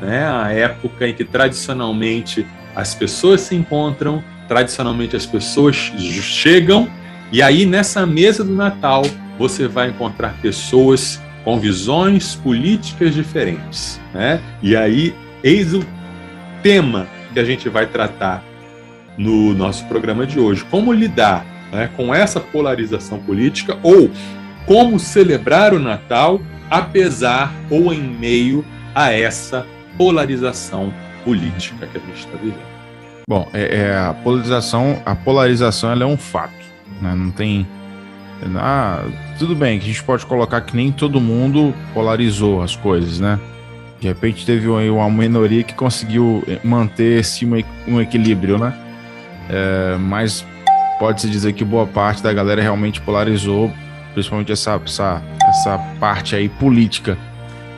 né? 0.00 0.26
a 0.26 0.50
época 0.52 1.08
em 1.08 1.14
que 1.14 1.24
tradicionalmente 1.24 2.46
as 2.74 2.94
pessoas 2.94 3.40
se 3.40 3.54
encontram, 3.54 4.22
tradicionalmente 4.46 5.16
as 5.16 5.26
pessoas 5.26 5.74
chegam, 5.76 6.88
e 7.32 7.42
aí 7.42 7.66
nessa 7.66 8.06
mesa 8.06 8.44
do 8.44 8.54
Natal 8.54 9.02
você 9.38 9.66
vai 9.66 9.88
encontrar 9.88 10.34
pessoas 10.40 11.20
com 11.44 11.58
visões 11.58 12.34
políticas 12.34 13.14
diferentes. 13.14 14.00
Né? 14.12 14.40
E 14.62 14.76
aí, 14.76 15.14
eis 15.42 15.74
o 15.74 15.84
tema 16.62 17.06
que 17.32 17.40
a 17.40 17.44
gente 17.44 17.68
vai 17.68 17.86
tratar 17.86 18.42
no 19.18 19.54
nosso 19.54 19.84
programa 19.86 20.26
de 20.26 20.38
hoje: 20.40 20.64
como 20.70 20.92
lidar 20.92 21.44
né, 21.74 21.90
com 21.96 22.14
essa 22.14 22.38
polarização 22.38 23.18
política 23.18 23.76
ou 23.82 24.10
como 24.64 24.98
celebrar 24.98 25.74
o 25.74 25.78
Natal 25.78 26.40
apesar 26.70 27.52
ou 27.68 27.92
em 27.92 28.00
meio 28.00 28.64
a 28.94 29.12
essa 29.12 29.66
polarização 29.98 30.94
política 31.24 31.86
que 31.86 31.98
a 31.98 32.00
gente 32.00 32.18
está 32.18 32.36
vivendo. 32.36 32.74
Bom, 33.28 33.48
é, 33.52 33.78
é, 33.78 33.98
a 33.98 34.14
polarização, 34.14 35.02
a 35.04 35.14
polarização 35.14 35.90
ela 35.90 36.04
é 36.04 36.06
um 36.06 36.16
fato, 36.16 36.52
né? 37.02 37.14
não 37.14 37.30
tem 37.30 37.66
ah, 38.56 39.04
tudo 39.38 39.54
bem 39.54 39.78
que 39.78 39.84
a 39.84 39.88
gente 39.88 40.02
pode 40.02 40.26
colocar 40.26 40.60
que 40.60 40.76
nem 40.76 40.92
todo 40.92 41.20
mundo 41.20 41.74
polarizou 41.94 42.62
as 42.62 42.76
coisas, 42.76 43.18
né? 43.18 43.40
De 44.00 44.08
repente 44.08 44.44
teve 44.44 44.68
uma 44.68 45.08
minoria 45.08 45.62
que 45.62 45.72
conseguiu 45.72 46.44
manter 46.62 47.20
esse 47.20 47.46
um 47.86 48.00
equilíbrio, 48.00 48.58
né? 48.58 48.74
É, 49.48 49.96
mas 49.98 50.44
pode-se 50.98 51.28
dizer 51.28 51.52
que 51.52 51.64
boa 51.64 51.86
parte 51.86 52.22
da 52.22 52.32
galera 52.32 52.62
realmente 52.62 53.00
polarizou, 53.00 53.72
principalmente 54.12 54.52
essa, 54.52 54.80
essa, 54.84 55.22
essa 55.48 55.78
parte 55.98 56.34
aí 56.36 56.48
política. 56.48 57.18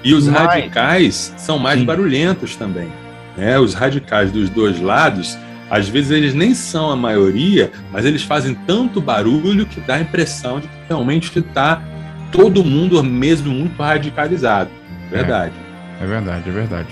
E 0.05 0.15
os 0.15 0.29
mas... 0.29 0.47
radicais 0.47 1.35
são 1.37 1.59
mais 1.59 1.81
Sim. 1.81 1.87
barulhentos 1.87 2.57
também. 2.57 2.89
Né? 3.37 3.59
Os 3.59 3.75
radicais 3.75 4.31
dos 4.31 4.49
dois 4.49 4.81
lados 4.81 5.37
às 5.71 5.89
vezes 5.89 6.11
eles 6.11 6.35
nem 6.35 6.55
são 6.55 6.91
a 6.91 6.97
maioria, 6.97 7.71
mas 7.93 8.05
eles 8.05 8.23
fazem 8.23 8.55
tanto 8.67 9.01
barulho 9.01 9.67
que 9.67 9.81
dá 9.81 9.97
a 9.97 10.01
impressão 10.01 10.61
de 10.61 10.69
que 10.69 10.75
realmente 10.89 11.37
está 11.39 11.83
todo 12.31 12.65
mundo 12.65 13.03
mesmo 13.03 13.53
muito 13.53 13.83
radicalizado. 13.83 14.71
Verdade. 15.11 15.53
É, 16.01 16.05
é 16.05 16.07
verdade, 16.07 16.49
é 16.49 16.53
verdade. 16.53 16.89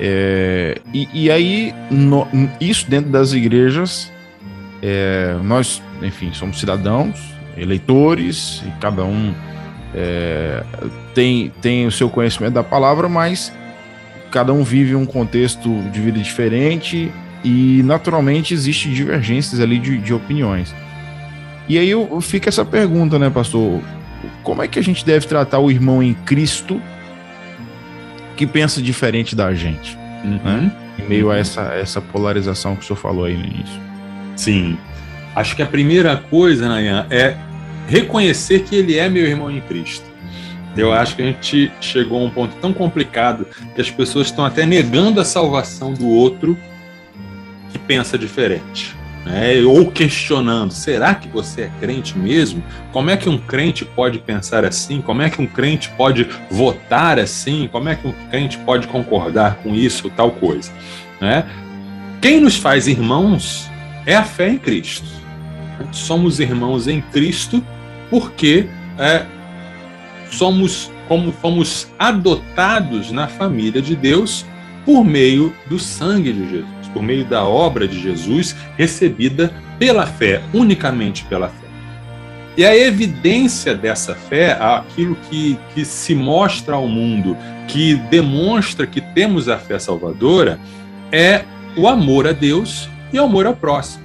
É, 0.00 0.78
e, 0.92 1.08
e, 1.14 1.30
aí, 1.30 1.74
no, 1.90 2.26
isso 2.60 2.90
dentro 2.90 3.10
das 3.10 3.32
igrejas, 3.32 4.12
é, 4.82 5.36
nós, 5.42 5.82
enfim, 6.02 6.32
somos 6.32 6.58
cidadãos, 6.58 7.18
eleitores, 7.56 8.62
e 8.66 8.70
cada 8.80 9.04
um 9.04 9.34
é, 9.94 10.62
tem, 11.14 11.52
tem 11.60 11.86
o 11.86 11.90
seu 11.92 12.10
conhecimento 12.10 12.54
da 12.54 12.64
palavra, 12.64 13.08
mas 13.08 13.52
cada 14.30 14.52
um 14.52 14.64
vive 14.64 14.94
um 14.94 15.06
contexto 15.06 15.68
de 15.92 16.00
vida 16.00 16.18
diferente 16.18 17.10
e 17.44 17.82
naturalmente 17.84 18.52
existe 18.52 18.88
divergências 18.92 19.60
ali 19.60 19.78
de, 19.78 19.98
de 19.98 20.12
opiniões. 20.12 20.74
E 21.68 21.78
aí 21.78 21.88
eu, 21.88 22.20
fica 22.20 22.48
essa 22.48 22.64
pergunta, 22.64 23.18
né, 23.18 23.30
pastor? 23.30 23.80
Como 24.42 24.62
é 24.62 24.68
que 24.68 24.78
a 24.78 24.82
gente 24.82 25.04
deve 25.04 25.26
tratar 25.26 25.58
o 25.60 25.70
irmão 25.70 26.02
em 26.02 26.14
Cristo 26.14 26.80
que 28.36 28.46
pensa 28.46 28.82
diferente 28.82 29.36
da 29.36 29.54
gente, 29.54 29.96
uhum. 30.24 30.38
né? 30.42 30.72
Em 30.98 31.08
meio 31.08 31.30
a 31.30 31.36
essa, 31.36 31.62
essa 31.74 32.00
polarização 32.00 32.74
que 32.76 32.82
o 32.82 32.86
senhor 32.86 32.98
falou 32.98 33.24
aí 33.24 33.36
no 33.36 33.44
início. 33.44 33.80
Sim. 34.36 34.78
Acho 35.34 35.56
que 35.56 35.62
a 35.62 35.66
primeira 35.66 36.16
coisa, 36.16 36.68
Nayan, 36.68 37.06
é 37.10 37.36
reconhecer 37.88 38.60
que 38.60 38.76
ele 38.76 38.96
é 38.96 39.08
meu 39.08 39.26
irmão 39.26 39.50
em 39.50 39.60
Cristo. 39.60 40.04
Eu 40.76 40.92
acho 40.92 41.14
que 41.14 41.22
a 41.22 41.26
gente 41.26 41.70
chegou 41.80 42.20
a 42.20 42.24
um 42.24 42.30
ponto 42.30 42.56
tão 42.56 42.72
complicado 42.72 43.46
que 43.74 43.80
as 43.80 43.90
pessoas 43.90 44.26
estão 44.26 44.44
até 44.44 44.66
negando 44.66 45.20
a 45.20 45.24
salvação 45.24 45.92
do 45.92 46.08
outro 46.08 46.58
que 47.70 47.78
pensa 47.78 48.18
diferente. 48.18 48.94
Né? 49.24 49.60
Ou 49.62 49.90
questionando: 49.90 50.72
será 50.72 51.14
que 51.14 51.28
você 51.28 51.62
é 51.62 51.70
crente 51.80 52.18
mesmo? 52.18 52.62
Como 52.92 53.08
é 53.08 53.16
que 53.16 53.28
um 53.28 53.38
crente 53.38 53.84
pode 53.84 54.18
pensar 54.18 54.64
assim? 54.64 55.00
Como 55.00 55.22
é 55.22 55.30
que 55.30 55.40
um 55.40 55.46
crente 55.46 55.88
pode 55.96 56.28
votar 56.50 57.18
assim? 57.18 57.68
Como 57.70 57.88
é 57.88 57.94
que 57.94 58.06
um 58.06 58.12
crente 58.30 58.58
pode 58.58 58.86
concordar 58.88 59.56
com 59.62 59.74
isso, 59.74 60.10
tal 60.10 60.30
coisa? 60.30 60.70
Né? 61.20 61.44
Quem 62.20 62.40
nos 62.40 62.56
faz 62.56 62.86
irmãos 62.86 63.70
é 64.06 64.14
a 64.14 64.24
fé 64.24 64.50
em 64.50 64.58
Cristo. 64.58 65.06
Somos 65.92 66.40
irmãos 66.40 66.86
em 66.88 67.00
Cristo 67.00 67.64
porque 68.10 68.66
é, 68.98 69.24
somos 70.30 70.90
como 71.08 71.32
fomos 71.32 71.88
adotados 71.98 73.10
na 73.10 73.28
família 73.28 73.82
de 73.82 73.94
Deus 73.94 74.46
por 74.84 75.04
meio 75.04 75.54
do 75.68 75.78
sangue 75.78 76.32
de 76.32 76.48
Jesus 76.48 76.84
por 76.94 77.02
meio 77.02 77.24
da 77.24 77.44
obra 77.44 77.86
de 77.88 78.00
Jesus, 78.00 78.54
recebida 78.78 79.52
pela 79.78 80.06
fé, 80.06 80.40
unicamente 80.54 81.24
pela 81.24 81.48
fé. 81.48 81.64
E 82.56 82.64
a 82.64 82.74
evidência 82.74 83.74
dessa 83.74 84.14
fé, 84.14 84.52
aquilo 84.52 85.16
que, 85.28 85.58
que 85.74 85.84
se 85.84 86.14
mostra 86.14 86.76
ao 86.76 86.86
mundo, 86.86 87.36
que 87.66 87.96
demonstra 87.96 88.86
que 88.86 89.00
temos 89.00 89.48
a 89.48 89.58
fé 89.58 89.76
salvadora, 89.80 90.60
é 91.10 91.44
o 91.76 91.88
amor 91.88 92.28
a 92.28 92.32
Deus 92.32 92.88
e 93.14 93.18
amor 93.18 93.46
ao 93.46 93.56
próximo. 93.56 94.04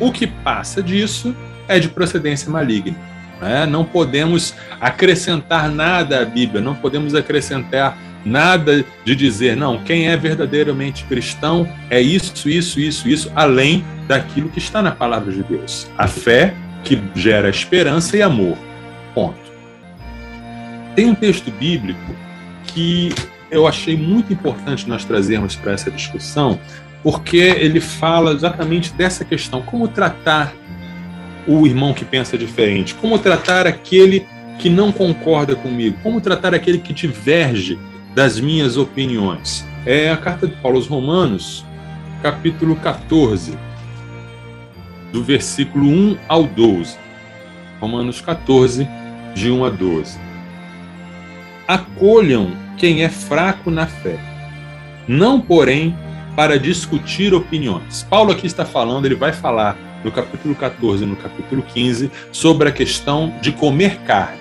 O 0.00 0.10
que 0.10 0.26
passa 0.26 0.82
disso 0.82 1.34
é 1.68 1.78
de 1.78 1.88
procedência 1.88 2.50
maligna. 2.50 2.96
Né? 3.40 3.66
Não 3.66 3.84
podemos 3.84 4.54
acrescentar 4.80 5.68
nada 5.70 6.20
à 6.20 6.24
Bíblia, 6.24 6.60
não 6.60 6.74
podemos 6.74 7.14
acrescentar 7.14 7.96
Nada 8.24 8.84
de 9.04 9.16
dizer, 9.16 9.56
não, 9.56 9.82
quem 9.82 10.08
é 10.08 10.16
verdadeiramente 10.16 11.04
cristão 11.04 11.68
é 11.90 12.00
isso, 12.00 12.48
isso, 12.48 12.78
isso, 12.78 13.08
isso, 13.08 13.32
além 13.34 13.84
daquilo 14.06 14.48
que 14.48 14.58
está 14.58 14.80
na 14.80 14.92
palavra 14.92 15.32
de 15.32 15.42
Deus. 15.42 15.90
A 15.98 16.06
fé 16.06 16.54
que 16.84 17.00
gera 17.14 17.48
esperança 17.48 18.16
e 18.16 18.22
amor. 18.22 18.56
Ponto. 19.14 19.40
Tem 20.94 21.06
um 21.06 21.14
texto 21.14 21.50
bíblico 21.50 22.14
que 22.66 23.12
eu 23.50 23.66
achei 23.66 23.96
muito 23.96 24.32
importante 24.32 24.88
nós 24.88 25.04
trazermos 25.04 25.56
para 25.56 25.72
essa 25.72 25.90
discussão, 25.90 26.58
porque 27.02 27.36
ele 27.36 27.80
fala 27.80 28.32
exatamente 28.32 28.92
dessa 28.92 29.24
questão: 29.24 29.62
como 29.62 29.88
tratar 29.88 30.54
o 31.46 31.66
irmão 31.66 31.92
que 31.92 32.04
pensa 32.04 32.38
diferente, 32.38 32.94
como 32.94 33.18
tratar 33.18 33.66
aquele 33.66 34.26
que 34.58 34.70
não 34.70 34.92
concorda 34.92 35.56
comigo, 35.56 35.98
como 36.02 36.20
tratar 36.20 36.54
aquele 36.54 36.78
que 36.78 36.92
diverge 36.92 37.78
das 38.14 38.38
minhas 38.38 38.76
opiniões. 38.76 39.66
É 39.84 40.10
a 40.10 40.16
carta 40.16 40.46
de 40.46 40.54
Paulo 40.56 40.76
aos 40.76 40.86
Romanos, 40.86 41.64
capítulo 42.22 42.76
14, 42.76 43.58
do 45.12 45.24
versículo 45.24 45.88
1 45.88 46.18
ao 46.28 46.44
12. 46.44 46.96
Romanos 47.80 48.20
14, 48.20 48.86
de 49.34 49.50
1 49.50 49.64
a 49.64 49.70
12. 49.70 50.20
Acolham 51.66 52.52
quem 52.76 53.02
é 53.02 53.08
fraco 53.08 53.70
na 53.70 53.86
fé, 53.86 54.18
não, 55.08 55.40
porém, 55.40 55.96
para 56.36 56.58
discutir 56.58 57.34
opiniões. 57.34 58.06
Paulo 58.08 58.32
aqui 58.32 58.46
está 58.46 58.64
falando, 58.64 59.06
ele 59.06 59.14
vai 59.14 59.32
falar 59.32 59.76
no 60.04 60.10
capítulo 60.10 60.54
14 60.54 61.04
e 61.04 61.06
no 61.06 61.16
capítulo 61.16 61.62
15 61.62 62.10
sobre 62.30 62.68
a 62.68 62.72
questão 62.72 63.34
de 63.40 63.52
comer 63.52 63.98
carne. 64.00 64.40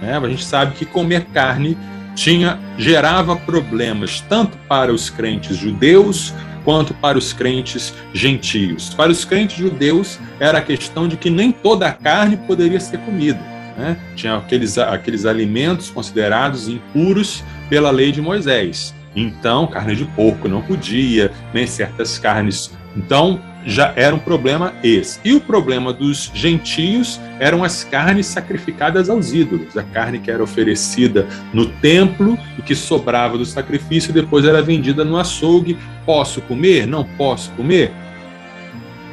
Né? 0.00 0.16
A 0.16 0.28
gente 0.28 0.44
sabe 0.44 0.74
que 0.74 0.84
comer 0.84 1.26
carne 1.26 1.76
tinha 2.14 2.58
gerava 2.76 3.36
problemas 3.36 4.20
tanto 4.28 4.56
para 4.68 4.92
os 4.92 5.08
crentes 5.08 5.56
judeus 5.56 6.34
quanto 6.64 6.94
para 6.94 7.18
os 7.18 7.32
crentes 7.32 7.94
gentios. 8.12 8.94
Para 8.94 9.10
os 9.10 9.24
crentes 9.24 9.56
judeus 9.56 10.18
era 10.38 10.58
a 10.58 10.62
questão 10.62 11.08
de 11.08 11.16
que 11.16 11.30
nem 11.30 11.50
toda 11.50 11.88
a 11.88 11.92
carne 11.92 12.36
poderia 12.36 12.78
ser 12.78 12.98
comida. 12.98 13.40
Né? 13.76 13.96
Tinha 14.14 14.36
aqueles, 14.36 14.78
aqueles 14.78 15.24
alimentos 15.24 15.90
considerados 15.90 16.68
impuros 16.68 17.42
pela 17.68 17.90
lei 17.90 18.12
de 18.12 18.20
Moisés. 18.20 18.94
Então, 19.14 19.66
carne 19.66 19.94
de 19.94 20.04
porco 20.04 20.48
não 20.48 20.62
podia, 20.62 21.30
nem 21.52 21.66
certas 21.66 22.18
carnes. 22.18 22.72
Então, 22.96 23.40
já 23.64 23.92
era 23.96 24.14
um 24.14 24.18
problema 24.18 24.72
esse. 24.82 25.20
E 25.24 25.34
o 25.34 25.40
problema 25.40 25.92
dos 25.92 26.30
gentios 26.34 27.20
eram 27.38 27.62
as 27.62 27.84
carnes 27.84 28.26
sacrificadas 28.26 29.08
aos 29.08 29.32
ídolos, 29.32 29.76
a 29.76 29.82
carne 29.82 30.18
que 30.18 30.30
era 30.30 30.42
oferecida 30.42 31.26
no 31.52 31.66
templo 31.66 32.38
e 32.58 32.62
que 32.62 32.74
sobrava 32.74 33.38
do 33.38 33.44
sacrifício 33.44 34.12
depois 34.12 34.44
era 34.44 34.62
vendida 34.62 35.04
no 35.04 35.16
açougue. 35.16 35.78
Posso 36.04 36.40
comer? 36.42 36.86
Não 36.86 37.04
posso 37.04 37.50
comer? 37.52 37.92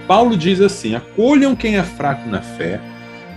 Paulo 0.08 0.36
diz 0.36 0.60
assim: 0.62 0.96
acolham 0.96 1.56
quem 1.56 1.78
é 1.78 1.84
fraco 1.84 2.28
na 2.28 2.42
fé, 2.42 2.80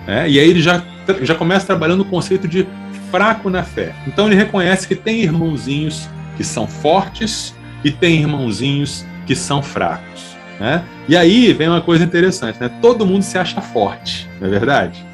né? 0.06 0.28
e 0.28 0.40
aí 0.40 0.48
ele 0.48 0.62
já, 0.62 0.82
já 1.20 1.34
começa 1.34 1.66
trabalhando 1.66 2.00
o 2.00 2.06
conceito 2.06 2.48
de 2.48 2.66
fraco 3.10 3.50
na 3.50 3.62
fé. 3.62 3.94
Então 4.06 4.26
ele 4.26 4.36
reconhece 4.36 4.88
que 4.88 4.94
tem 4.94 5.20
irmãozinhos 5.20 6.08
que 6.36 6.44
são 6.44 6.66
fortes 6.66 7.54
e 7.84 7.90
tem 7.90 8.20
irmãozinhos 8.20 9.04
que 9.26 9.34
são 9.34 9.62
fracos. 9.62 10.36
Né? 10.58 10.84
E 11.08 11.16
aí 11.16 11.52
vem 11.52 11.68
uma 11.68 11.80
coisa 11.80 12.04
interessante, 12.04 12.60
né? 12.60 12.70
Todo 12.80 13.04
mundo 13.04 13.22
se 13.22 13.36
acha 13.36 13.60
forte, 13.60 14.28
não 14.40 14.46
é 14.46 14.50
verdade? 14.50 15.04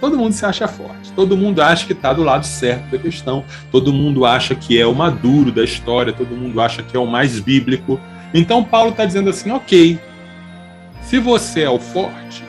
Todo 0.00 0.18
mundo 0.18 0.32
se 0.32 0.44
acha 0.44 0.66
forte, 0.66 1.12
todo 1.12 1.36
mundo 1.36 1.62
acha 1.62 1.86
que 1.86 1.92
está 1.92 2.12
do 2.12 2.22
lado 2.22 2.44
certo 2.44 2.90
da 2.90 2.98
questão, 2.98 3.44
todo 3.70 3.92
mundo 3.92 4.26
acha 4.26 4.54
que 4.54 4.78
é 4.78 4.86
o 4.86 4.94
maduro 4.94 5.50
da 5.50 5.64
história, 5.64 6.12
todo 6.12 6.36
mundo 6.36 6.60
acha 6.60 6.82
que 6.82 6.96
é 6.96 7.00
o 7.00 7.06
mais 7.06 7.40
bíblico. 7.40 8.00
Então 8.34 8.62
Paulo 8.64 8.90
está 8.90 9.04
dizendo 9.04 9.30
assim: 9.30 9.50
ok, 9.52 9.98
se 11.02 11.18
você 11.18 11.62
é 11.62 11.70
o 11.70 11.78
forte, 11.78 12.44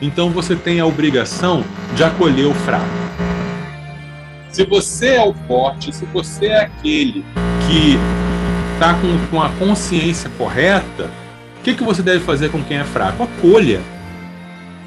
então 0.00 0.30
você 0.30 0.54
tem 0.54 0.80
a 0.80 0.86
obrigação 0.86 1.64
de 1.94 2.04
acolher 2.04 2.46
o 2.46 2.54
fraco. 2.54 3.09
Se 4.52 4.64
você 4.64 5.14
é 5.14 5.24
o 5.24 5.32
forte, 5.46 5.94
se 5.94 6.04
você 6.06 6.46
é 6.46 6.62
aquele 6.62 7.24
que 7.66 7.96
está 8.74 8.94
com, 8.94 9.26
com 9.30 9.42
a 9.42 9.48
consciência 9.50 10.28
correta, 10.36 11.10
o 11.58 11.62
que, 11.62 11.74
que 11.74 11.84
você 11.84 12.02
deve 12.02 12.20
fazer 12.24 12.50
com 12.50 12.62
quem 12.62 12.78
é 12.78 12.84
fraco? 12.84 13.22
Acolha. 13.22 13.80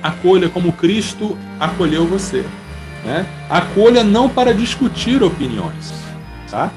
Acolha 0.02 0.50
como 0.50 0.74
Cristo 0.74 1.38
acolheu 1.60 2.06
você. 2.06 2.46
Né? 3.06 3.26
Acolha 3.50 4.04
não 4.04 4.28
para 4.28 4.54
discutir 4.54 5.24
opiniões. 5.24 5.94
Tá? 6.50 6.70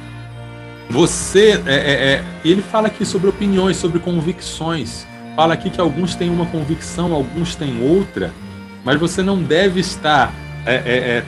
Você, 0.89 1.61
é, 1.67 1.75
é, 1.75 1.93
é, 2.13 2.25
ele 2.45 2.63
fala 2.63 2.87
aqui 2.87 3.05
sobre 3.05 3.29
opiniões, 3.29 3.77
sobre 3.77 3.99
convicções. 3.99 5.07
Fala 5.35 5.55
aqui 5.55 5.71
que 5.71 5.81
alguns 5.81 6.15
têm 6.15 6.31
uma 6.31 6.47
convicção, 6.47 7.13
alguns 7.13 7.57
têm 7.57 7.83
outra, 7.83 8.33
mas 8.85 8.99
você 8.99 9.23
não 9.23 9.43
deve 9.43 9.81
estar 9.81 10.33
é, 10.65 10.75
é, 10.75 10.97
é 10.97 11.25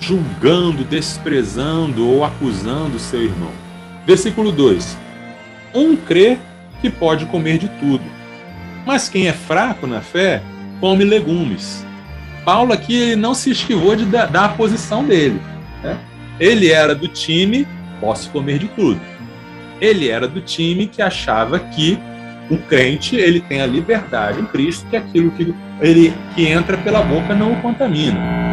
julgando, 0.00 0.82
desprezando 0.82 2.08
ou 2.08 2.24
acusando 2.24 2.98
seu 2.98 3.22
irmão. 3.22 3.52
Versículo 4.06 4.50
2: 4.50 4.96
Um 5.74 5.94
crê 5.94 6.38
que 6.80 6.88
pode 6.88 7.26
comer 7.26 7.58
de 7.58 7.68
tudo. 7.68 8.04
Mas 8.86 9.08
quem 9.08 9.28
é 9.28 9.32
fraco 9.32 9.86
na 9.86 10.00
fé, 10.00 10.42
come 10.80 11.04
legumes. 11.04 11.84
Paulo 12.44 12.72
aqui 12.72 13.14
não 13.14 13.34
se 13.34 13.50
esquivou 13.50 13.94
de 13.94 14.06
dar, 14.06 14.34
a 14.34 14.48
posição 14.48 15.04
dele. 15.04 15.40
Né? 15.82 15.98
Ele 16.40 16.72
era 16.72 16.94
do 16.94 17.06
time, 17.06 17.68
posso 18.00 18.30
comer 18.30 18.58
de 18.58 18.68
tudo. 18.68 18.98
Ele 19.80 20.08
era 20.08 20.26
do 20.26 20.40
time 20.40 20.86
que 20.86 21.02
achava 21.02 21.58
que 21.58 21.98
o 22.50 22.56
crente 22.56 23.14
ele 23.14 23.40
tem 23.40 23.60
a 23.60 23.66
liberdade 23.66 24.40
em 24.40 24.46
Cristo, 24.46 24.86
que 24.88 24.96
aquilo 24.96 25.30
que 25.32 25.54
ele 25.80 26.12
que 26.34 26.46
entra 26.46 26.76
pela 26.78 27.02
boca 27.02 27.34
não 27.34 27.52
o 27.52 27.60
contamina. 27.60 28.49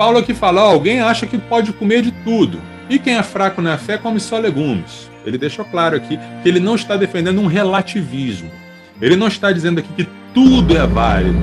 Paulo 0.00 0.16
aqui 0.16 0.32
fala: 0.32 0.62
alguém 0.62 1.00
acha 1.00 1.26
que 1.26 1.36
pode 1.36 1.74
comer 1.74 2.00
de 2.00 2.10
tudo, 2.10 2.58
e 2.88 2.98
quem 2.98 3.18
é 3.18 3.22
fraco 3.22 3.60
na 3.60 3.76
fé 3.76 3.98
come 3.98 4.18
só 4.18 4.38
legumes. 4.38 5.10
Ele 5.26 5.36
deixou 5.36 5.62
claro 5.62 5.94
aqui 5.94 6.18
que 6.42 6.48
ele 6.48 6.58
não 6.58 6.74
está 6.74 6.96
defendendo 6.96 7.38
um 7.38 7.46
relativismo. 7.46 8.50
Ele 8.98 9.14
não 9.14 9.26
está 9.26 9.52
dizendo 9.52 9.78
aqui 9.78 9.92
que 9.92 10.08
tudo 10.32 10.74
é 10.74 10.86
válido. 10.86 11.36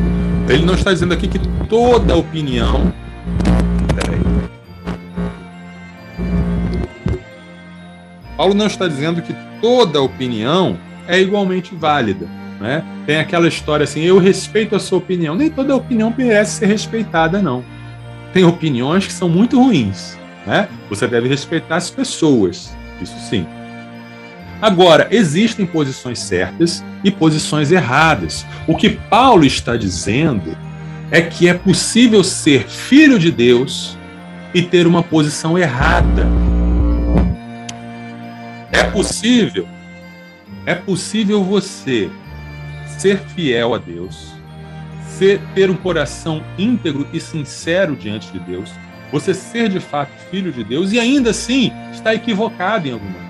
Ele 0.50 0.66
não 0.66 0.74
está 0.74 0.92
dizendo 0.92 1.14
aqui 1.14 1.28
que 1.28 1.38
toda 1.70 2.16
opinião. 2.16 2.92
Peraí. 3.94 4.20
Paulo 8.36 8.56
não 8.56 8.66
está 8.66 8.88
dizendo 8.88 9.22
que 9.22 9.36
toda 9.62 10.02
opinião 10.02 10.80
é 11.08 11.22
igualmente 11.22 11.76
válida. 11.76 12.28
Né? 12.60 12.84
Tem 13.06 13.20
aquela 13.20 13.48
história 13.48 13.84
assim: 13.84 14.02
eu 14.02 14.18
respeito 14.18 14.76
a 14.76 14.80
sua 14.80 14.98
opinião. 14.98 15.36
Nem 15.36 15.48
toda 15.48 15.76
opinião 15.76 16.12
merece 16.18 16.58
ser 16.58 16.66
respeitada, 16.66 17.40
não. 17.40 17.77
Tem 18.34 18.44
opiniões 18.44 19.06
que 19.06 19.14
são 19.14 19.30
muito 19.30 19.62
ruins. 19.62 20.18
Né? 20.46 20.68
Você 20.90 21.08
deve 21.08 21.28
respeitar 21.28 21.76
as 21.76 21.90
pessoas. 21.90 22.76
Isso 23.02 23.18
sim. 23.30 23.46
Agora, 24.62 25.08
existem 25.12 25.66
posições 25.66 26.20
certas 26.20 26.84
e 27.04 27.12
posições 27.12 27.72
erradas. 27.72 28.46
O 28.68 28.76
que 28.76 28.90
Paulo 28.90 29.46
está 29.46 29.78
dizendo 29.78 30.58
é 31.12 31.22
que 31.22 31.48
é 31.48 31.54
possível 31.54 32.24
ser 32.24 32.68
filho 32.68 33.20
de 33.20 33.32
Deus 33.32 33.98
e 34.54 34.62
ter 34.62 34.88
uma 34.88 35.04
posição 35.04 35.58
errada. 35.58 36.28
É 38.72 38.84
possível. 38.84 39.68
É 40.66 40.74
possível 40.74 41.44
você 41.44 42.10
ser 42.98 43.20
fiel 43.20 43.76
a 43.76 43.78
Deus, 43.78 44.34
ser, 45.18 45.42
ter 45.56 45.70
um 45.70 45.76
coração 45.76 46.44
íntegro 46.58 47.08
e 47.12 47.20
sincero 47.20 47.96
diante 47.96 48.32
de 48.32 48.40
Deus, 48.40 48.70
você 49.12 49.34
ser 49.34 49.70
de 49.70 49.80
fato 49.80 50.12
filho 50.30 50.52
de 50.52 50.64
Deus 50.64 50.92
e 50.92 51.00
ainda 51.00 51.32
assim 51.32 51.72
estar 51.92 52.14
equivocado 52.14 52.88
em 52.88 52.92
alguma 52.92 53.14
coisa. 53.14 53.28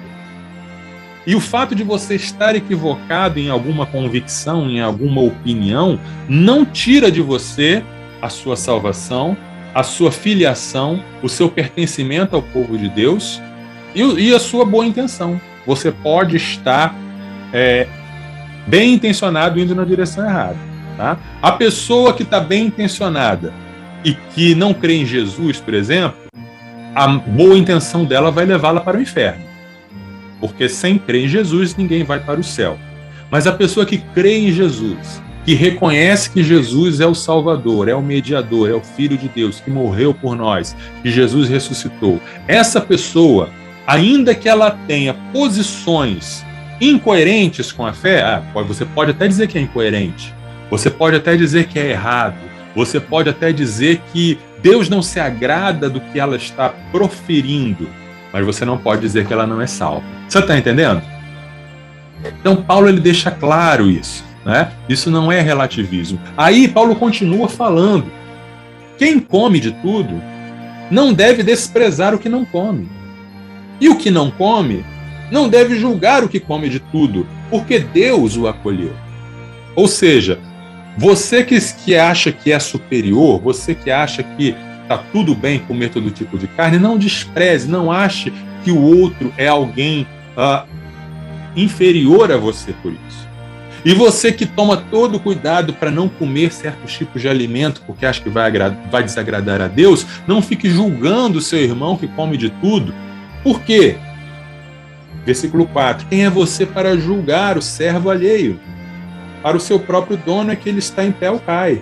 E 1.26 1.36
o 1.36 1.42
fato 1.42 1.76
de 1.76 1.84
você 1.84 2.16
estar 2.16 2.56
equivocado 2.56 3.40
em 3.40 3.50
alguma 3.50 3.86
convicção, 3.86 4.70
em 4.70 4.80
alguma 4.80 5.22
opinião, 5.22 6.00
não 6.28 6.66
tira 6.66 7.12
de 7.12 7.22
você 7.22 7.84
a 8.22 8.30
sua 8.30 8.56
salvação, 8.56 9.38
a 9.76 9.84
sua 9.84 10.12
filiação, 10.12 11.04
o 11.22 11.30
seu 11.30 11.50
pertencimento 11.50 12.36
ao 12.36 12.42
povo 12.42 12.78
de 12.78 12.90
Deus 12.90 13.42
e, 13.94 14.02
e 14.02 14.34
a 14.34 14.40
sua 14.40 14.66
boa 14.66 14.86
intenção. 14.86 15.40
Você 15.66 15.92
pode 15.92 16.38
estar 16.38 16.96
é, 17.54 17.88
bem 18.66 18.94
intencionado 18.94 19.60
indo 19.60 19.76
na 19.76 19.84
direção 19.84 20.26
errada. 20.26 20.77
Tá? 20.98 21.18
A 21.42 21.52
pessoa 21.52 22.12
que 22.14 22.24
está 22.24 22.40
bem 22.40 22.66
intencionada 22.66 23.54
e 24.04 24.14
que 24.34 24.56
não 24.56 24.74
crê 24.74 24.96
em 24.96 25.06
Jesus, 25.06 25.60
por 25.62 25.76
exemplo, 25.76 26.18
a 26.96 27.08
boa 27.08 27.56
intenção 27.56 28.04
dela 28.04 28.32
vai 28.32 28.46
levá-la 28.46 28.82
para 28.82 28.98
o 28.98 29.02
inferno. 29.02 29.44
Porque 30.40 30.68
sem 30.68 30.98
crer 30.98 31.26
em 31.26 31.28
Jesus, 31.28 31.76
ninguém 31.76 32.04
vai 32.04 32.20
para 32.20 32.40
o 32.40 32.44
céu. 32.44 32.78
Mas 33.30 33.46
a 33.46 33.52
pessoa 33.52 33.86
que 33.86 34.00
crê 34.00 34.40
em 34.40 34.52
Jesus, 34.52 35.22
que 35.46 35.54
reconhece 35.54 36.32
que 36.32 36.44
Jesus 36.44 37.00
é 37.00 37.06
o 37.06 37.14
Salvador, 37.14 37.88
é 37.88 37.94
o 37.94 38.02
mediador, 38.02 38.70
é 38.70 38.74
o 38.74 38.82
Filho 38.82 39.18
de 39.18 39.30
Deus, 39.30 39.60
que 39.60 39.70
morreu 39.70 40.14
por 40.14 40.36
nós, 40.36 40.76
que 41.04 41.12
Jesus 41.12 41.48
ressuscitou, 41.48 42.20
essa 42.48 42.82
pessoa, 42.82 43.50
ainda 43.86 44.34
que 44.34 44.50
ela 44.50 44.72
tenha 44.72 45.14
posições 45.32 46.44
incoerentes 46.82 47.72
com 47.72 47.86
a 47.86 47.94
fé, 47.94 48.22
ah, 48.24 48.42
você 48.64 48.86
pode 48.86 49.12
até 49.12 49.28
dizer 49.28 49.48
que 49.48 49.58
é 49.58 49.62
incoerente, 49.62 50.34
você 50.70 50.90
pode 50.90 51.16
até 51.16 51.36
dizer 51.36 51.68
que 51.68 51.80
é 51.80 51.92
errado, 51.92 52.38
você 52.76 53.00
pode 53.00 53.30
até 53.30 53.52
dizer 53.52 54.02
que 54.12 54.38
Deus 54.62 54.90
não 54.90 55.02
se 55.02 55.20
agrada 55.20 55.90
do 55.90 56.00
que 56.00 56.20
ela 56.20 56.36
está 56.36 56.70
proferindo, 56.92 57.88
mas 58.34 58.46
você 58.46 58.66
não 58.66 58.78
pode 58.78 59.02
dizer 59.02 59.26
que 59.26 59.34
ela 59.34 59.48
não 59.48 59.62
é 59.62 59.68
salva. 59.68 60.04
Você 60.28 60.40
está 60.40 60.58
entendendo? 60.58 61.02
Então 62.40 62.56
Paulo 62.56 62.90
ele 62.90 63.00
deixa 63.00 63.32
claro 63.32 63.90
isso, 63.90 64.24
né? 64.46 64.72
Isso 64.90 65.10
não 65.10 65.32
é 65.32 65.42
relativismo. 65.42 66.20
Aí 66.36 66.68
Paulo 66.68 66.96
continua 66.96 67.48
falando: 67.48 68.12
quem 68.98 69.20
come 69.20 69.60
de 69.60 69.72
tudo 69.72 70.22
não 70.90 71.14
deve 71.14 71.44
desprezar 71.44 72.14
o 72.14 72.20
que 72.20 72.30
não 72.30 72.44
come. 72.46 72.90
E 73.80 73.90
o 73.90 73.96
que 73.96 74.10
não 74.10 74.32
come 74.32 74.84
não 75.32 75.48
deve 75.48 75.76
julgar 75.76 76.24
o 76.24 76.30
que 76.30 76.40
come 76.40 76.70
de 76.70 76.80
tudo, 76.80 77.28
porque 77.50 77.80
Deus 77.80 78.36
o 78.38 78.48
acolheu. 78.48 78.94
Ou 79.76 79.88
seja, 79.88 80.40
você 80.98 81.44
que, 81.44 81.60
que 81.86 81.96
acha 81.96 82.32
que 82.32 82.52
é 82.52 82.60
superior, 82.60 83.40
você 83.40 83.76
que 83.76 83.92
acha 83.92 84.24
que 84.24 84.56
está 84.82 84.98
tudo 84.98 85.36
bem 85.36 85.60
comer 85.60 85.90
todo 85.90 86.10
tipo 86.10 86.38
de 86.38 86.48
carne, 86.48 86.80
não 86.80 86.98
despreze, 86.98 87.68
não 87.68 87.92
ache 87.92 88.34
que 88.64 88.72
o 88.72 88.82
outro 88.82 89.32
é 89.38 89.48
alguém 89.48 90.08
uh, 90.36 90.68
inferior 91.56 92.32
a 92.32 92.38
você 92.38 92.74
por 92.82 92.92
isso. 92.92 93.28
E 93.86 93.94
você 93.94 94.32
que 94.32 94.46
toma 94.46 94.76
todo 94.76 95.20
cuidado 95.20 95.72
para 95.72 95.92
não 95.92 96.10
comer 96.10 96.52
certos 96.52 96.94
tipos 96.94 97.22
de 97.22 97.30
alimento 97.30 97.82
porque 97.86 98.06
acha 98.06 98.22
que 98.22 98.30
vai, 98.30 98.52
vai 98.92 99.04
desagradar 99.04 99.62
a 99.62 99.68
Deus, 99.68 100.06
não 100.26 100.42
fique 100.42 100.70
julgando 100.70 101.38
o 101.38 101.42
seu 101.42 101.60
irmão 101.60 101.96
que 101.96 102.08
come 102.08 102.38
de 102.38 102.50
tudo. 102.50 102.94
Por 103.44 103.62
quê? 103.62 103.98
Versículo 105.26 105.68
4: 105.68 106.08
Quem 106.08 106.26
é 106.26 106.30
você 106.30 106.66
para 106.66 106.98
julgar 106.98 107.58
o 107.58 107.62
servo 107.62 108.10
alheio? 108.10 108.60
Para 109.48 109.56
o 109.56 109.62
seu 109.62 109.80
próprio 109.80 110.18
dono 110.18 110.52
é 110.52 110.58
que 110.58 110.68
ele 110.68 110.80
está 110.80 111.06
em 111.06 111.12
pé 111.14 111.32
ou 111.32 111.40
cai, 111.40 111.82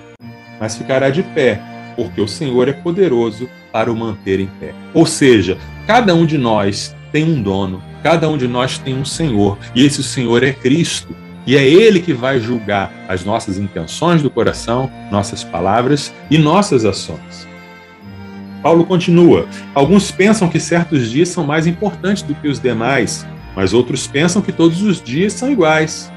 mas 0.60 0.78
ficará 0.78 1.10
de 1.10 1.24
pé, 1.24 1.60
porque 1.96 2.22
o 2.22 2.28
Senhor 2.28 2.70
é 2.70 2.74
poderoso 2.74 3.50
para 3.72 3.92
o 3.92 3.96
manter 3.96 4.40
em 4.40 4.46
pé. 4.46 4.72
Ou 4.94 5.04
seja, 5.04 5.58
cada 5.88 6.14
um 6.14 6.28
de 6.28 6.38
nós 6.38 6.96
tem 7.12 7.24
um 7.24 7.42
dono, 7.42 7.82
cada 8.04 8.30
um 8.30 8.38
de 8.38 8.48
nós 8.48 8.78
tem 8.78 8.94
um 8.94 9.04
Senhor, 9.04 9.58
e 9.74 9.84
esse 9.84 10.04
Senhor 10.04 10.44
é 10.44 10.54
Cristo. 10.54 11.16
E 11.48 11.58
é 11.58 11.68
Ele 11.68 12.00
que 12.00 12.14
vai 12.14 12.40
julgar 12.40 12.94
as 13.10 13.26
nossas 13.26 13.58
intenções 13.58 14.22
do 14.22 14.30
coração, 14.30 14.88
nossas 15.10 15.44
palavras 15.44 16.14
e 16.30 16.38
nossas 16.38 16.86
ações. 16.86 17.48
Paulo 18.62 18.86
continua: 18.86 19.48
Alguns 19.74 20.12
pensam 20.12 20.48
que 20.48 20.60
certos 20.60 21.10
dias 21.10 21.30
são 21.30 21.44
mais 21.44 21.66
importantes 21.66 22.22
do 22.22 22.36
que 22.36 22.48
os 22.48 22.60
demais, 22.60 23.26
mas 23.56 23.74
outros 23.74 24.06
pensam 24.06 24.40
que 24.40 24.52
todos 24.52 24.84
os 24.84 25.02
dias 25.02 25.34
são 25.34 25.52
iguais. 25.52 26.14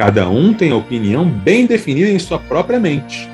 Cada 0.00 0.30
um 0.30 0.54
tem 0.54 0.70
a 0.70 0.76
opinião 0.76 1.26
bem 1.28 1.66
definida 1.66 2.08
em 2.08 2.18
sua 2.18 2.38
própria 2.38 2.80
mente. 2.80 3.28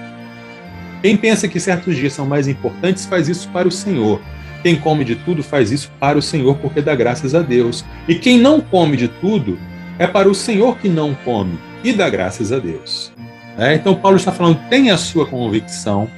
Quem 1.00 1.16
pensa 1.16 1.46
que 1.46 1.60
certos 1.60 1.94
dias 1.94 2.12
são 2.12 2.26
mais 2.26 2.48
importantes 2.48 3.06
faz 3.06 3.28
isso 3.28 3.48
para 3.50 3.68
o 3.68 3.70
Senhor. 3.70 4.20
Quem 4.64 4.74
come 4.74 5.04
de 5.04 5.14
tudo 5.14 5.44
faz 5.44 5.70
isso 5.70 5.88
para 6.00 6.18
o 6.18 6.22
Senhor 6.22 6.56
porque 6.56 6.82
dá 6.82 6.92
graças 6.96 7.36
a 7.36 7.40
Deus. 7.40 7.84
E 8.08 8.16
quem 8.16 8.40
não 8.40 8.60
come 8.60 8.96
de 8.96 9.06
tudo 9.06 9.56
é 9.96 10.08
para 10.08 10.28
o 10.28 10.34
Senhor 10.34 10.76
que 10.78 10.88
não 10.88 11.14
come 11.24 11.56
e 11.84 11.92
dá 11.92 12.10
graças 12.10 12.50
a 12.50 12.58
Deus. 12.58 13.12
É, 13.56 13.72
então, 13.76 13.94
Paulo 13.94 14.16
está 14.16 14.32
falando: 14.32 14.58
tenha 14.68 14.94
a 14.94 14.98
sua 14.98 15.24
convicção 15.24 16.10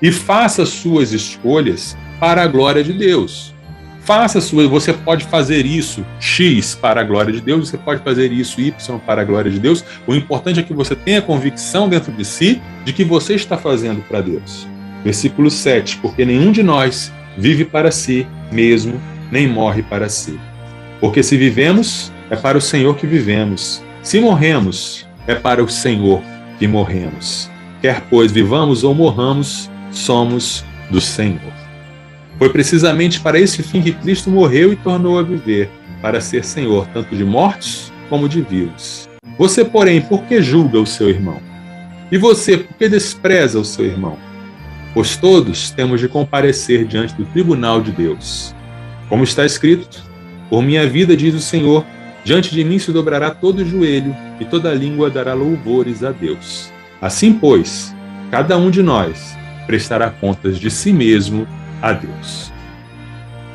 e 0.00 0.10
faça 0.10 0.64
suas 0.64 1.12
escolhas 1.12 1.94
para 2.18 2.42
a 2.42 2.46
glória 2.46 2.82
de 2.82 2.94
Deus. 2.94 3.52
Faça 4.02 4.40
suas, 4.40 4.66
você 4.66 4.92
pode 4.92 5.24
fazer 5.26 5.66
isso 5.66 6.04
X 6.18 6.74
para 6.74 7.00
a 7.02 7.04
glória 7.04 7.32
de 7.32 7.40
Deus, 7.40 7.68
você 7.68 7.76
pode 7.76 8.02
fazer 8.02 8.32
isso 8.32 8.60
Y 8.60 8.98
para 9.06 9.20
a 9.20 9.24
glória 9.24 9.50
de 9.50 9.58
Deus. 9.58 9.84
O 10.06 10.14
importante 10.14 10.58
é 10.58 10.62
que 10.62 10.72
você 10.72 10.96
tenha 10.96 11.20
convicção 11.20 11.88
dentro 11.88 12.10
de 12.10 12.24
si 12.24 12.60
de 12.84 12.92
que 12.92 13.04
você 13.04 13.34
está 13.34 13.56
fazendo 13.58 14.02
para 14.08 14.20
Deus. 14.20 14.66
Versículo 15.04 15.50
7: 15.50 15.98
Porque 15.98 16.24
nenhum 16.24 16.50
de 16.50 16.62
nós 16.62 17.12
vive 17.36 17.64
para 17.64 17.90
si 17.90 18.26
mesmo, 18.50 19.00
nem 19.30 19.46
morre 19.46 19.82
para 19.82 20.08
si. 20.08 20.38
Porque 21.00 21.22
se 21.22 21.36
vivemos, 21.36 22.10
é 22.30 22.36
para 22.36 22.58
o 22.58 22.60
Senhor 22.60 22.96
que 22.96 23.06
vivemos. 23.06 23.82
Se 24.02 24.20
morremos, 24.20 25.06
é 25.26 25.34
para 25.34 25.62
o 25.62 25.68
Senhor 25.68 26.22
que 26.58 26.66
morremos. 26.66 27.50
Quer 27.80 28.02
pois 28.10 28.32
vivamos 28.32 28.82
ou 28.84 28.94
morramos, 28.94 29.70
somos 29.90 30.64
do 30.90 31.00
Senhor. 31.00 31.59
Foi 32.40 32.48
precisamente 32.48 33.20
para 33.20 33.38
esse 33.38 33.62
fim 33.62 33.80
que 33.80 33.92
Cristo 33.92 34.28
morreu 34.28 34.72
e 34.72 34.76
tornou 34.76 35.16
a 35.16 35.22
viver, 35.22 35.70
para 36.02 36.20
ser 36.20 36.44
Senhor 36.44 36.88
tanto 36.88 37.14
de 37.14 37.24
mortos 37.24 37.92
como 38.08 38.28
de 38.28 38.42
vivos. 38.42 39.08
Você, 39.38 39.64
porém, 39.64 40.00
por 40.00 40.24
que 40.24 40.42
julga 40.42 40.80
o 40.80 40.86
seu 40.86 41.08
irmão? 41.08 41.40
E 42.10 42.18
você, 42.18 42.58
por 42.58 42.76
que 42.76 42.88
despreza 42.88 43.60
o 43.60 43.64
seu 43.64 43.84
irmão? 43.84 44.18
Pois 44.92 45.16
todos 45.16 45.70
temos 45.70 46.00
de 46.00 46.08
comparecer 46.08 46.84
diante 46.84 47.14
do 47.14 47.24
tribunal 47.26 47.80
de 47.80 47.92
Deus. 47.92 48.52
Como 49.08 49.22
está 49.22 49.46
escrito: 49.46 50.02
Por 50.48 50.62
minha 50.62 50.84
vida, 50.88 51.16
diz 51.16 51.32
o 51.34 51.40
Senhor, 51.40 51.84
Diante 52.22 52.54
de 52.54 52.62
mim 52.62 52.78
se 52.78 52.92
dobrará 52.92 53.30
todo 53.30 53.64
joelho 53.64 54.14
e 54.38 54.44
toda 54.44 54.74
língua 54.74 55.08
dará 55.08 55.32
louvores 55.32 56.04
a 56.04 56.10
Deus. 56.10 56.70
Assim, 57.00 57.32
pois, 57.32 57.94
cada 58.30 58.58
um 58.58 58.70
de 58.70 58.82
nós 58.82 59.34
prestará 59.66 60.10
contas 60.10 60.58
de 60.58 60.70
si 60.70 60.92
mesmo 60.92 61.46
a 61.82 61.92
Deus. 61.92 62.52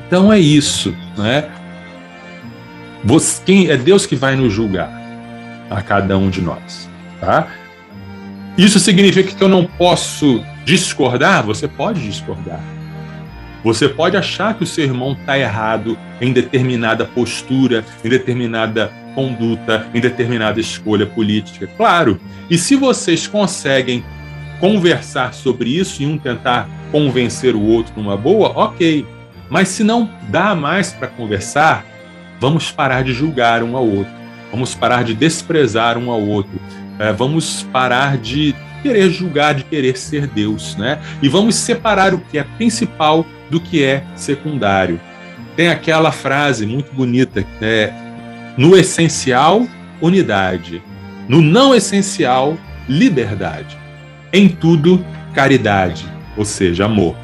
Então 0.07 0.31
é 0.31 0.39
isso, 0.39 0.95
né? 1.17 1.49
Você, 3.03 3.41
quem 3.45 3.69
é 3.69 3.77
Deus 3.77 4.05
que 4.05 4.15
vai 4.15 4.35
nos 4.35 4.51
julgar 4.51 4.91
a 5.69 5.81
cada 5.81 6.17
um 6.17 6.29
de 6.29 6.41
nós, 6.41 6.89
tá? 7.19 7.47
Isso 8.57 8.79
significa 8.79 9.31
que 9.31 9.43
eu 9.43 9.49
não 9.49 9.65
posso 9.65 10.43
discordar? 10.63 11.43
Você 11.45 11.67
pode 11.67 12.01
discordar. 12.01 12.59
Você 13.63 13.89
pode 13.89 14.15
achar 14.15 14.53
que 14.53 14.63
o 14.63 14.67
seu 14.67 14.85
irmão 14.85 15.13
está 15.13 15.37
errado 15.37 15.97
em 16.21 16.31
determinada 16.31 17.03
postura, 17.03 17.83
em 18.03 18.09
determinada 18.09 18.91
conduta, 19.15 19.87
em 19.93 19.99
determinada 19.99 20.59
escolha 20.59 21.05
política. 21.05 21.67
Claro. 21.75 22.19
E 22.49 22.57
se 22.57 22.75
vocês 22.75 23.25
conseguem 23.25 24.03
conversar 24.59 25.33
sobre 25.33 25.69
isso 25.69 26.01
e 26.01 26.05
um 26.05 26.17
tentar 26.17 26.69
convencer 26.91 27.55
o 27.55 27.61
outro 27.61 27.93
numa 27.95 28.15
boa, 28.15 28.49
ok. 28.49 29.05
Mas 29.49 29.69
se 29.69 29.83
não 29.83 30.09
dá 30.29 30.55
mais 30.55 30.91
para 30.91 31.07
conversar, 31.07 31.85
vamos 32.39 32.71
parar 32.71 33.03
de 33.03 33.13
julgar 33.13 33.63
um 33.63 33.75
ao 33.75 33.87
outro, 33.87 34.11
vamos 34.51 34.73
parar 34.73 35.03
de 35.03 35.13
desprezar 35.13 35.97
um 35.97 36.09
ao 36.09 36.21
outro, 36.21 36.59
é, 36.99 37.11
vamos 37.11 37.63
parar 37.71 38.17
de 38.17 38.55
querer 38.81 39.09
julgar, 39.09 39.55
de 39.55 39.63
querer 39.63 39.97
ser 39.97 40.27
Deus, 40.27 40.75
né? 40.75 40.99
E 41.21 41.27
vamos 41.27 41.55
separar 41.55 42.13
o 42.13 42.19
que 42.19 42.37
é 42.37 42.43
principal 42.43 43.25
do 43.49 43.59
que 43.59 43.83
é 43.83 44.03
secundário. 44.15 44.99
Tem 45.55 45.69
aquela 45.69 46.11
frase 46.11 46.65
muito 46.65 46.93
bonita, 46.93 47.45
é, 47.61 47.91
no 48.57 48.75
essencial, 48.75 49.65
unidade. 50.01 50.81
No 51.27 51.41
não 51.41 51.73
essencial, 51.73 52.57
liberdade. 52.87 53.84
Em 54.35 54.49
tudo, 54.49 55.01
caridade, 55.33 56.05
ou 56.35 56.43
seja, 56.43 56.83
amor. 56.83 57.15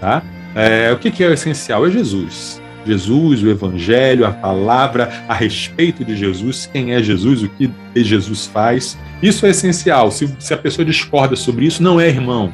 Tá? 0.00 0.22
É, 0.54 0.90
o 0.90 0.96
que, 0.96 1.10
que 1.10 1.22
é 1.22 1.28
o 1.28 1.32
essencial? 1.34 1.86
É 1.86 1.90
Jesus. 1.90 2.62
Jesus, 2.86 3.42
o 3.42 3.50
Evangelho, 3.50 4.24
a 4.24 4.30
palavra 4.30 5.12
a 5.28 5.34
respeito 5.34 6.02
de 6.02 6.16
Jesus, 6.16 6.66
quem 6.72 6.94
é 6.94 7.02
Jesus, 7.02 7.42
o 7.42 7.48
que 7.50 7.70
Jesus 7.96 8.46
faz. 8.46 8.96
Isso 9.22 9.44
é 9.44 9.50
essencial. 9.50 10.10
Se, 10.10 10.34
se 10.38 10.54
a 10.54 10.56
pessoa 10.56 10.82
discorda 10.82 11.36
sobre 11.36 11.66
isso, 11.66 11.82
não 11.82 12.00
é 12.00 12.08
irmão. 12.08 12.50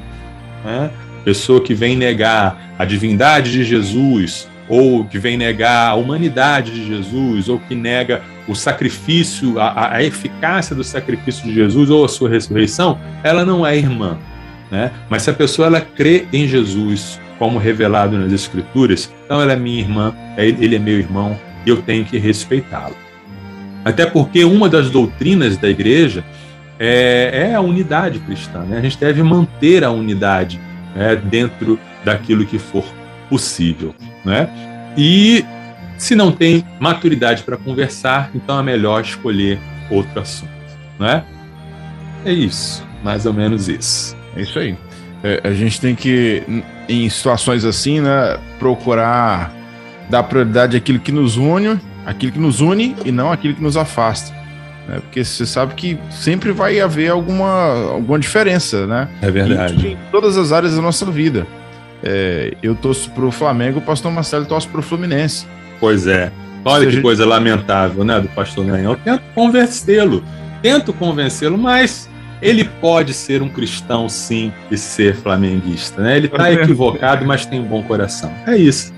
Né? 0.64 0.90
Pessoa 1.24 1.60
que 1.60 1.72
vem 1.72 1.94
negar 1.94 2.74
a 2.76 2.84
divindade 2.84 3.52
de 3.52 3.62
Jesus, 3.62 4.48
ou 4.68 5.05
que 5.05 5.18
vem 5.18 5.37
negar 5.37 5.90
a 5.90 5.94
humanidade 5.94 6.72
de 6.72 6.87
Jesus, 6.87 7.48
ou 7.48 7.59
que 7.59 7.75
nega 7.75 8.22
o 8.48 8.55
sacrifício, 8.55 9.59
a, 9.59 9.96
a 9.96 10.03
eficácia 10.03 10.75
do 10.75 10.85
sacrifício 10.85 11.44
de 11.44 11.55
Jesus 11.55 11.90
ou 11.90 12.05
a 12.05 12.09
sua 12.09 12.29
ressurreição, 12.29 12.98
ela 13.22 13.44
não 13.44 13.66
é 13.66 13.77
irmã. 13.77 14.18
Né? 14.70 14.90
Mas 15.09 15.22
se 15.22 15.31
a 15.31 15.35
pessoa 15.35 15.66
ela 15.66 15.81
crê 15.81 16.27
em 16.33 16.48
Jesus, 16.48 17.20
como 17.38 17.59
revelado 17.59 18.16
nas 18.18 18.33
Escrituras, 18.33 19.12
então 19.25 19.40
ela 19.40 19.53
é 19.53 19.57
minha 19.57 19.81
irmã, 19.81 20.14
é 20.37 20.46
ele 20.46 20.77
é 20.77 20.79
meu 20.79 20.98
irmão 20.98 21.38
e 21.66 21.70
eu 21.70 21.83
tenho 21.83 22.05
que 22.05 22.18
respeitá-lo. 22.18 22.96
Até 23.85 24.07
porque 24.07 24.44
uma 24.44 24.68
das 24.68 24.90
doutrinas 24.90 25.57
da 25.57 25.68
igreja 25.68 26.25
é, 26.79 27.48
é 27.51 27.55
a 27.55 27.61
unidade 27.61 28.18
cristã. 28.20 28.61
Né? 28.61 28.79
A 28.79 28.81
gente 28.81 28.98
deve 28.98 29.22
manter 29.22 29.85
a 29.85 29.90
unidade 29.90 30.61
né, 30.94 31.16
dentro 31.16 31.79
daquilo 32.05 32.46
que 32.46 32.59
for 32.59 32.85
possível. 33.29 33.94
Né? 34.24 34.48
E 34.96 35.44
se 35.98 36.14
não 36.14 36.32
tem 36.32 36.64
maturidade 36.80 37.42
para 37.42 37.56
conversar, 37.56 38.30
então 38.35 38.58
é 38.58 38.62
melhor 38.62 39.02
escolher 39.02 39.58
outro 39.90 40.20
assunto. 40.20 40.50
Né? 40.98 41.24
É 42.24 42.32
isso, 42.32 42.87
mais 43.02 43.26
ou 43.26 43.32
menos 43.32 43.68
isso. 43.68 44.16
É 44.37 44.42
isso 44.42 44.58
aí. 44.58 44.76
É, 45.22 45.40
a 45.44 45.52
gente 45.52 45.80
tem 45.80 45.94
que, 45.94 46.42
em 46.88 47.08
situações 47.08 47.64
assim, 47.64 48.00
né, 48.00 48.38
procurar 48.58 49.52
dar 50.11 50.22
prioridade 50.24 50.76
àquilo 50.76 50.98
que 50.98 51.12
nos 51.12 51.37
une, 51.37 51.80
aquilo 52.04 52.32
que 52.32 52.38
nos 52.38 52.61
une 52.61 52.96
e 53.04 53.12
não 53.12 53.30
aquilo 53.30 53.54
que 53.54 53.62
nos 53.62 53.76
afasta. 53.76 54.35
Né? 54.88 55.00
Porque 55.00 55.24
você 55.24 55.46
sabe 55.46 55.74
que 55.74 55.98
sempre 56.11 56.52
vai 56.52 56.80
haver 56.80 57.11
alguma, 57.11 57.92
alguma 57.92 58.18
diferença, 58.18 58.87
né? 58.87 59.08
É 59.20 59.30
verdade. 59.30 59.87
Em, 59.87 59.92
em 59.92 59.98
todas 60.11 60.37
as 60.37 60.52
áreas 60.52 60.74
da 60.74 60.82
nossa 60.82 61.06
vida. 61.06 61.46
É, 62.02 62.54
eu 62.62 62.74
torço 62.74 63.10
pro 63.10 63.30
Flamengo, 63.30 63.78
o 63.78 63.82
pastor 63.82 64.10
Marcelo 64.10 64.44
torce 64.44 64.66
pro 64.66 64.82
Fluminense. 64.82 65.46
Pois 65.78 66.06
é. 66.06 66.32
Olha 66.64 66.86
que 66.86 66.92
gente... 66.92 67.02
coisa 67.02 67.26
lamentável, 67.26 68.04
né, 68.04 68.20
do 68.20 68.28
pastor 68.28 68.64
Ganhão. 68.64 68.92
Eu 68.92 68.98
tento 68.98 69.22
convencê-lo, 69.34 70.24
tento 70.62 70.92
convencê-lo, 70.92 71.58
mas 71.58 72.08
ele 72.40 72.64
pode 72.64 73.14
ser 73.14 73.42
um 73.42 73.48
cristão, 73.48 74.08
sim, 74.08 74.52
e 74.70 74.76
ser 74.76 75.14
flamenguista, 75.14 76.02
né? 76.02 76.16
Ele 76.16 76.26
está 76.26 76.52
equivocado, 76.52 77.24
mas 77.24 77.46
tem 77.46 77.60
um 77.60 77.64
bom 77.64 77.82
coração. 77.82 78.32
É 78.46 78.56
isso. 78.56 78.92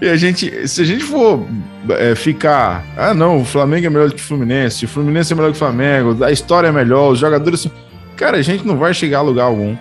E 0.00 0.08
a 0.08 0.16
gente, 0.16 0.66
se 0.66 0.80
a 0.80 0.84
gente 0.84 1.04
for 1.04 1.46
é, 1.90 2.14
ficar, 2.14 2.84
ah, 2.96 3.12
não, 3.12 3.42
o 3.42 3.44
Flamengo 3.44 3.86
é 3.86 3.90
melhor 3.90 4.10
que 4.10 4.16
o 4.16 4.24
Fluminense, 4.24 4.86
o 4.86 4.88
Fluminense 4.88 5.32
é 5.32 5.36
melhor 5.36 5.50
que 5.50 5.56
o 5.56 5.58
Flamengo, 5.58 6.24
a 6.24 6.32
história 6.32 6.68
é 6.68 6.72
melhor, 6.72 7.12
os 7.12 7.18
jogadores. 7.18 7.68
Cara, 8.16 8.38
a 8.38 8.42
gente 8.42 8.66
não 8.66 8.76
vai 8.76 8.94
chegar 8.94 9.18
a 9.18 9.22
lugar 9.22 9.44
algum 9.44 9.76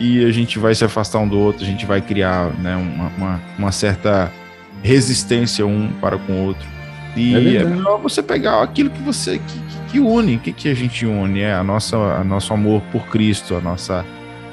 e 0.00 0.24
a 0.24 0.32
gente 0.32 0.58
vai 0.58 0.74
se 0.74 0.82
afastar 0.82 1.18
um 1.18 1.28
do 1.28 1.38
outro, 1.38 1.62
a 1.62 1.66
gente 1.66 1.84
vai 1.84 2.00
criar 2.00 2.46
né, 2.58 2.74
uma, 2.74 3.08
uma, 3.18 3.40
uma 3.58 3.72
certa 3.72 4.32
resistência 4.82 5.66
um 5.66 5.92
para 6.00 6.16
com 6.16 6.32
o 6.32 6.46
outro. 6.46 6.66
E 7.14 7.34
é, 7.34 7.60
é, 7.60 7.64
melhor 7.64 8.00
você 8.00 8.22
pegar 8.22 8.62
aquilo 8.62 8.88
que 8.88 9.02
você 9.02 9.38
que, 9.38 9.60
que 9.92 10.00
une. 10.00 10.36
O 10.36 10.38
que, 10.38 10.52
que 10.52 10.68
a 10.70 10.74
gente 10.74 11.04
une? 11.04 11.40
É 11.40 11.52
a 11.52 11.62
nossa, 11.62 11.96
a 11.96 12.24
nosso 12.24 12.54
amor 12.54 12.80
por 12.90 13.08
Cristo, 13.08 13.54
a 13.54 13.60
nossa 13.60 14.02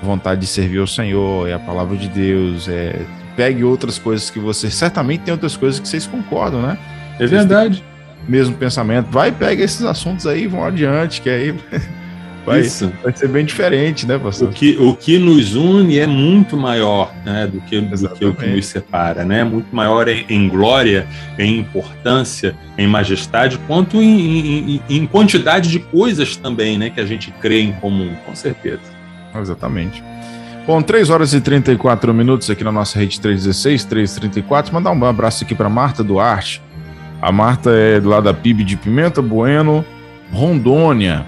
vontade 0.03 0.41
de 0.41 0.47
servir 0.47 0.79
ao 0.79 0.87
Senhor, 0.87 1.47
é 1.47 1.53
a 1.53 1.59
palavra 1.59 1.95
de 1.95 2.09
Deus, 2.09 2.67
é 2.67 2.99
pegue 3.37 3.63
outras 3.63 3.97
coisas 3.97 4.29
que 4.29 4.39
você 4.39 4.69
certamente 4.69 5.21
tem 5.21 5.31
outras 5.31 5.55
coisas 5.55 5.79
que 5.79 5.87
vocês 5.87 6.05
concordam, 6.05 6.61
né? 6.61 6.77
É 7.19 7.25
verdade. 7.25 7.81
Mesmo 8.27 8.55
pensamento. 8.57 9.09
Vai, 9.11 9.31
pega 9.31 9.63
esses 9.63 9.83
assuntos 9.83 10.27
aí, 10.27 10.45
vão 10.45 10.65
adiante, 10.65 11.21
que 11.21 11.29
aí 11.29 11.55
vai, 12.47 12.61
Isso. 12.61 12.91
vai 13.03 13.13
ser 13.13 13.27
bem 13.27 13.43
diferente, 13.43 14.07
né, 14.07 14.17
pastor? 14.17 14.47
O 14.47 14.51
que, 14.53 14.77
o 14.79 14.95
que 14.95 15.17
nos 15.17 15.53
une 15.53 15.99
é 15.99 16.07
muito 16.07 16.55
maior 16.55 17.13
né, 17.25 17.45
do, 17.45 17.59
que, 17.59 17.81
do 17.81 18.09
que 18.09 18.25
o 18.25 18.33
que 18.33 18.47
nos 18.47 18.65
separa, 18.65 19.25
né? 19.25 19.43
Muito 19.43 19.75
maior 19.75 20.07
em, 20.07 20.25
em 20.29 20.47
glória, 20.47 21.05
em 21.37 21.59
importância, 21.59 22.55
em 22.77 22.87
majestade, 22.87 23.59
quanto 23.67 24.01
em, 24.01 24.77
em, 24.77 24.81
em, 24.89 25.05
quantidade 25.05 25.69
de 25.69 25.79
coisas 25.79 26.37
também, 26.37 26.77
né? 26.77 26.89
Que 26.89 27.01
a 27.01 27.05
gente 27.05 27.31
crê 27.31 27.61
em 27.61 27.73
comum, 27.73 28.15
com 28.25 28.33
certeza. 28.33 28.79
Exatamente. 29.35 30.01
Bom, 30.65 30.81
3 30.81 31.09
horas 31.09 31.33
e 31.33 31.41
34 31.41 32.13
minutos 32.13 32.49
aqui 32.49 32.63
na 32.63 32.71
nossa 32.71 32.97
rede 32.97 33.19
316, 33.19 33.83
334. 33.83 34.73
Mandar 34.73 34.91
um 34.91 35.05
abraço 35.05 35.43
aqui 35.43 35.53
para 35.53 35.67
Marta 35.67 36.01
Duarte. 36.01 36.61
A 37.21 37.29
Marta 37.29 37.71
é 37.71 37.99
lá 38.01 38.21
da 38.21 38.33
PIB 38.33 38.63
de 38.63 38.77
Pimenta 38.77 39.21
Bueno, 39.21 39.83
Rondônia. 40.31 41.25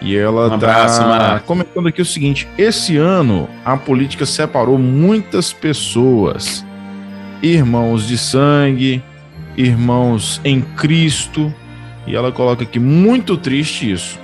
E 0.00 0.16
ela 0.16 0.54
um 0.54 0.58
tá 0.58 1.40
comentando 1.44 1.88
aqui 1.88 2.00
o 2.00 2.04
seguinte: 2.04 2.48
esse 2.56 2.96
ano 2.96 3.48
a 3.64 3.76
política 3.76 4.24
separou 4.24 4.78
muitas 4.78 5.52
pessoas, 5.52 6.64
irmãos 7.42 8.06
de 8.06 8.16
sangue, 8.16 9.02
irmãos 9.56 10.40
em 10.44 10.60
Cristo. 10.60 11.52
E 12.06 12.16
ela 12.16 12.32
coloca 12.32 12.62
aqui 12.62 12.78
muito 12.78 13.36
triste 13.36 13.90
isso. 13.90 14.18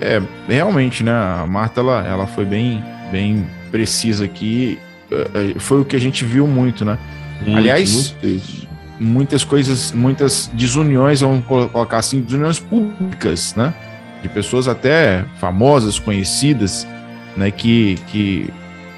É, 0.00 0.20
realmente, 0.48 1.02
né? 1.02 1.12
A 1.12 1.46
Marta 1.46 1.80
ela, 1.80 2.06
ela 2.06 2.26
foi 2.26 2.44
bem, 2.44 2.84
bem 3.10 3.46
precisa 3.70 4.24
aqui, 4.24 4.78
é, 5.10 5.52
é, 5.56 5.58
foi 5.58 5.80
o 5.80 5.84
que 5.84 5.96
a 5.96 6.00
gente 6.00 6.24
viu 6.24 6.46
muito, 6.46 6.84
né? 6.84 6.98
Muito, 7.44 7.58
Aliás, 7.58 8.14
muito 8.22 8.64
muitas 8.98 9.44
coisas, 9.44 9.92
muitas 9.92 10.50
desuniões, 10.52 11.20
vamos 11.20 11.44
colocar 11.44 11.98
assim, 11.98 12.20
desuniões 12.20 12.58
públicas, 12.58 13.54
né? 13.56 13.74
De 14.24 14.28
pessoas 14.30 14.66
até 14.66 15.22
famosas, 15.38 15.98
conhecidas, 15.98 16.86
né? 17.36 17.50
Que, 17.50 17.96
que, 18.06 18.50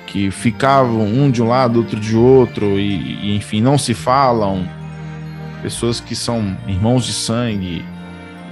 que 0.07 0.31
ficavam 0.31 1.05
um 1.05 1.29
de 1.29 1.43
um 1.43 1.49
lado, 1.49 1.81
outro 1.81 1.99
de 1.99 2.15
outro, 2.15 2.79
e, 2.79 3.33
e 3.33 3.37
enfim, 3.37 3.61
não 3.61 3.77
se 3.77 3.93
falam. 3.93 4.69
Pessoas 5.63 5.99
que 5.99 6.15
são 6.15 6.57
irmãos 6.69 7.05
de 7.05 7.13
sangue. 7.13 7.85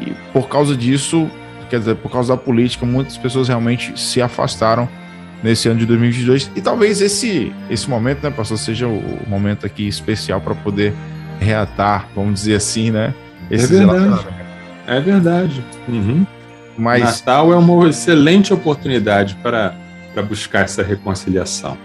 E 0.01 0.13
por 0.33 0.49
causa 0.49 0.77
disso, 0.77 1.31
quer 1.71 1.79
dizer, 1.79 1.95
por 1.95 2.11
causa 2.11 2.35
da 2.35 2.43
política, 2.43 2.85
muitas 2.85 3.17
pessoas 3.17 3.47
realmente 3.47 3.97
se 3.97 4.21
afastaram 4.21 4.89
nesse 5.45 5.69
ano 5.69 5.79
de 5.79 5.87
2022. 5.87 6.51
E 6.57 6.61
talvez 6.61 7.01
esse, 7.01 7.53
esse 7.71 7.89
momento, 7.89 8.25
né, 8.25 8.31
pastor, 8.31 8.59
seja 8.59 8.89
o 8.89 9.23
momento 9.29 9.65
aqui 9.65 9.87
especial 9.87 10.41
para 10.41 10.57
poder 10.57 10.93
reatar, 11.39 12.09
vamos 12.17 12.41
dizer 12.41 12.57
assim, 12.57 12.91
né? 12.91 13.15
é 13.49 13.57
verdade. 13.59 14.27
É 14.89 15.01
verdade. 15.01 15.65
Uhum. 15.89 16.27
Mas... 16.77 17.03
Natal 17.03 17.53
é 17.53 17.57
uma 17.57 17.89
excelente 17.89 18.53
oportunidade 18.53 19.37
para, 19.43 19.75
para 20.13 20.23
buscar 20.23 20.65
essa 20.65 20.83
reconciliação. 20.83 21.77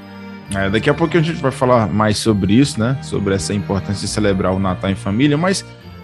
É, 0.55 0.69
daqui 0.69 0.89
a 0.89 0.93
pouco 0.93 1.15
a 1.15 1.21
gente 1.21 1.39
vai 1.39 1.51
falar 1.51 1.87
mais 1.87 2.17
sobre 2.17 2.53
isso, 2.53 2.79
né? 2.79 2.97
Sobre 3.03 3.35
essa 3.35 3.53
importância 3.53 4.01
de 4.01 4.07
celebrar 4.07 4.51
o 4.51 4.59
Natal 4.59 4.89
em 4.89 4.95
família, 4.95 5.37
mas 5.37 5.63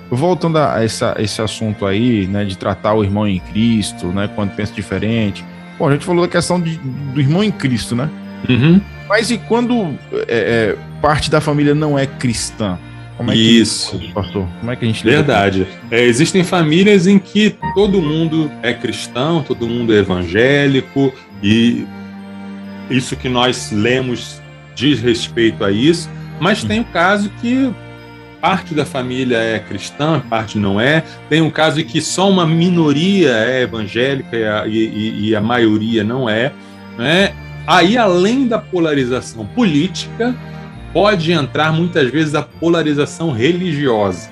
voltando 0.09 0.59
a 0.59 0.83
essa, 0.83 1.15
esse 1.17 1.41
assunto 1.41 1.85
aí, 1.85 2.27
né, 2.27 2.45
de 2.45 2.55
tratar 2.55 2.93
o 2.93 3.03
irmão 3.03 3.27
em 3.27 3.39
Cristo, 3.39 4.05
né, 4.09 4.29
quando 4.35 4.51
pensa 4.51 4.71
diferente, 4.71 5.43
Bom, 5.77 5.89
a 5.89 5.91
gente 5.91 6.05
falou 6.05 6.25
da 6.25 6.31
questão 6.31 6.59
de, 6.59 6.77
do 6.77 7.19
irmão 7.19 7.43
em 7.43 7.51
Cristo, 7.51 7.95
né? 7.95 8.09
Uhum. 8.47 8.79
Mas 9.09 9.29
e 9.29 9.37
quando 9.37 9.95
é, 10.27 10.75
é, 10.75 10.77
parte 11.01 11.29
da 11.29 11.41
família 11.41 11.75
não 11.75 11.99
é 11.99 12.05
cristã? 12.05 12.77
Como 13.17 13.31
é 13.31 13.35
Isso. 13.35 13.97
Que, 13.97 14.11
pastor? 14.11 14.47
Como 14.59 14.71
é 14.71 14.75
que 14.75 14.85
a 14.85 14.87
gente 14.87 15.03
Verdade. 15.03 15.67
É, 15.89 16.03
existem 16.03 16.43
famílias 16.43 17.07
em 17.07 17.17
que 17.17 17.55
todo 17.73 18.01
mundo 18.01 18.51
é 18.61 18.73
cristão, 18.73 19.41
todo 19.41 19.67
mundo 19.67 19.93
é 19.93 19.99
evangélico, 19.99 21.13
e 21.41 21.85
isso 22.89 23.15
que 23.15 23.29
nós 23.29 23.71
lemos 23.71 24.41
diz 24.75 24.99
respeito 24.99 25.63
a 25.63 25.71
isso, 25.71 26.09
mas 26.39 26.63
tem 26.63 26.81
o 26.81 26.85
caso 26.85 27.29
que 27.41 27.73
parte 28.41 28.75
da 28.75 28.85
família 28.85 29.37
é 29.37 29.57
cristã, 29.57 30.21
parte 30.29 30.59
não 30.59 30.79
é. 30.79 31.03
Tem 31.29 31.41
um 31.41 31.49
caso 31.49 31.79
em 31.79 31.83
que 31.83 32.01
só 32.01 32.29
uma 32.29 32.45
minoria 32.45 33.31
é 33.31 33.61
evangélica 33.63 34.37
e 34.37 34.45
a, 34.45 34.67
e, 34.67 35.29
e 35.29 35.35
a 35.35 35.41
maioria 35.41 36.03
não 36.03 36.29
é. 36.29 36.51
Né? 36.97 37.33
Aí, 37.65 37.97
além 37.97 38.47
da 38.47 38.59
polarização 38.59 39.45
política, 39.47 40.35
pode 40.95 41.33
entrar 41.33 41.73
muitas 41.73 42.09
vezes 42.09 42.35
a 42.35 42.41
polarização 42.41 43.33
religiosa. 43.33 44.29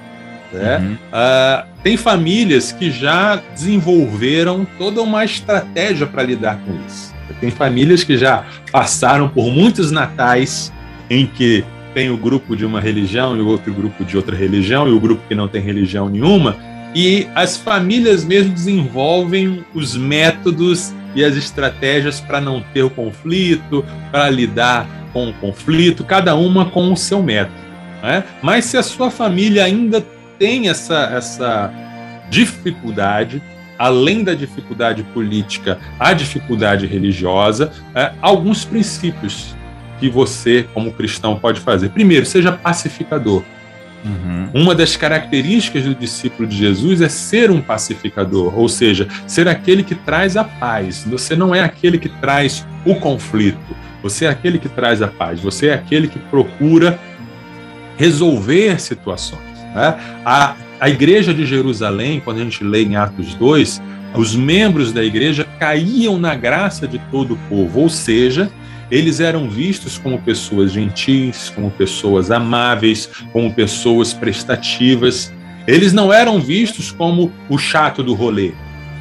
Né? 0.54 0.78
Uhum. 0.78 0.94
Uh, 0.94 1.68
tem 1.84 1.98
famílias 1.98 2.72
que 2.72 2.90
já 2.90 3.36
desenvolveram 3.54 4.66
toda 4.78 5.02
uma 5.02 5.26
estratégia 5.26 6.08
para 6.08 6.24
lidar 6.24 6.58
com 6.60 6.74
isso. 6.88 7.14
Tem 7.42 7.52
famílias 7.52 8.06
que 8.06 8.18
já 8.18 8.46
passaram 8.72 9.28
por 9.28 9.52
muitos 9.52 9.92
natais 9.92 10.72
em 11.10 11.28
que 11.28 11.66
tem 11.94 12.10
o 12.10 12.16
grupo 12.16 12.56
de 12.56 12.66
uma 12.66 12.80
religião 12.80 13.36
e 13.36 13.42
o 13.42 13.48
outro 13.48 13.74
grupo 13.74 14.06
de 14.06 14.16
outra 14.16 14.34
religião 14.34 14.88
e 14.88 14.92
o 14.92 15.00
grupo 15.02 15.22
que 15.28 15.36
não 15.36 15.50
tem 15.50 15.62
religião 15.62 16.08
nenhuma. 16.08 16.56
E 16.96 17.28
as 17.36 17.58
famílias 17.58 18.24
mesmo 18.24 18.54
desenvolvem 18.54 19.66
os 19.74 19.98
métodos 19.98 20.94
e 21.14 21.26
as 21.26 21.36
estratégias 21.36 22.22
para 22.22 22.40
não 22.40 22.64
ter 22.74 22.84
o 22.84 22.90
conflito, 22.90 23.84
para 24.12 24.30
lidar 24.30 25.03
com 25.14 25.30
o 25.30 25.34
conflito, 25.34 26.04
cada 26.04 26.36
uma 26.36 26.66
com 26.66 26.92
o 26.92 26.98
seu 26.98 27.22
método. 27.22 27.56
Né? 28.02 28.24
Mas 28.42 28.66
se 28.66 28.76
a 28.76 28.84
sua 28.84 29.10
família 29.10 29.64
ainda 29.64 30.06
tem 30.38 30.68
essa, 30.68 31.12
essa 31.14 31.72
dificuldade, 32.30 33.42
além 33.78 34.24
da 34.24 34.34
dificuldade 34.34 35.04
política, 35.04 35.80
a 36.00 36.12
dificuldade 36.14 36.86
religiosa, 36.86 37.72
é, 37.96 38.12
alguns 38.22 38.66
princípios 38.66 39.56
que 40.00 40.10
você, 40.10 40.68
como 40.74 40.92
cristão, 40.92 41.38
pode 41.40 41.62
fazer? 41.62 41.90
Primeiro, 41.90 42.26
seja 42.26 42.52
pacificador. 42.52 43.44
Uhum. 44.04 44.50
Uma 44.54 44.76
das 44.76 44.98
características 44.98 45.86
do 45.86 45.96
discípulo 45.96 46.48
de 46.48 46.58
Jesus 46.58 47.02
é 47.02 47.08
ser 47.08 47.50
um 47.50 47.62
pacificador, 47.62 48.58
ou 48.58 48.68
seja, 48.68 49.08
ser 49.26 49.48
aquele 49.48 49.82
que 49.82 49.96
traz 49.96 50.36
a 50.36 50.44
paz. 50.44 51.06
Você 51.08 51.36
não 51.36 51.56
é 51.56 51.62
aquele 51.62 51.98
que 51.98 52.10
traz 52.10 52.68
o 52.86 52.96
conflito, 52.96 53.58
você 54.04 54.26
é 54.26 54.30
aquele 54.30 54.60
que 54.60 54.68
traz 54.68 55.02
a 55.02 55.08
paz, 55.08 55.40
você 55.40 55.68
é 55.68 55.74
aquele 55.74 56.10
que 56.10 56.20
procura 56.20 57.00
resolver 57.98 58.80
situações. 58.80 59.58
Né? 59.74 59.98
A, 60.26 60.56
a 60.80 60.90
igreja 60.90 61.34
de 61.34 61.46
Jerusalém, 61.46 62.20
quando 62.20 62.42
a 62.42 62.44
gente 62.44 62.64
lê 62.64 62.84
em 62.84 62.98
Atos 62.98 63.34
2, 63.36 63.82
os 64.16 64.36
membros 64.36 64.92
da 64.92 65.04
igreja 65.04 65.48
caíam 65.58 66.20
na 66.20 66.36
graça 66.36 66.86
de 66.86 67.00
todo 67.10 67.36
o 67.36 67.38
povo, 67.50 67.80
ou 67.80 67.90
seja, 67.90 68.52
eles 68.92 69.20
eram 69.20 69.50
vistos 69.50 69.98
como 69.98 70.22
pessoas 70.22 70.72
gentis, 70.72 71.50
como 71.50 71.72
pessoas 71.72 72.30
amáveis, 72.30 73.10
como 73.32 73.52
pessoas 73.52 74.14
prestativas. 74.14 75.34
Eles 75.66 75.94
não 75.94 76.12
eram 76.12 76.40
vistos 76.40 76.92
como 76.92 77.32
o 77.50 77.58
chato 77.58 78.04
do 78.04 78.14
rolê. 78.14 78.52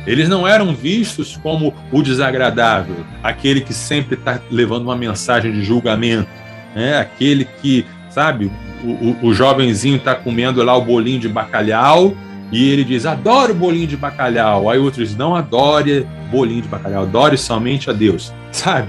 Eles 0.06 0.28
não 0.28 0.46
eram 0.46 0.74
vistos 0.74 1.38
como 1.42 1.72
o 1.92 2.02
desagradável, 2.02 2.96
aquele 3.22 3.60
que 3.60 3.72
sempre 3.72 4.16
está 4.16 4.40
levando 4.50 4.82
uma 4.82 4.96
mensagem 4.96 5.52
de 5.52 5.62
julgamento, 5.62 6.28
né? 6.74 6.98
aquele 6.98 7.44
que, 7.44 7.86
sabe, 8.10 8.50
o, 8.82 8.90
o, 8.90 9.26
o 9.28 9.34
jovenzinho 9.34 9.96
está 9.96 10.14
comendo 10.14 10.62
lá 10.62 10.76
o 10.76 10.84
bolinho 10.84 11.20
de 11.20 11.28
bacalhau 11.28 12.16
e 12.50 12.68
ele 12.68 12.84
diz: 12.84 13.06
adoro 13.06 13.54
bolinho 13.54 13.86
de 13.86 13.96
bacalhau. 13.96 14.68
Aí 14.68 14.78
outros 14.78 15.16
não 15.16 15.34
adore 15.34 16.06
bolinho 16.30 16.62
de 16.62 16.68
bacalhau, 16.68 17.04
adore 17.04 17.38
somente 17.38 17.88
a 17.88 17.92
Deus, 17.92 18.32
sabe? 18.52 18.88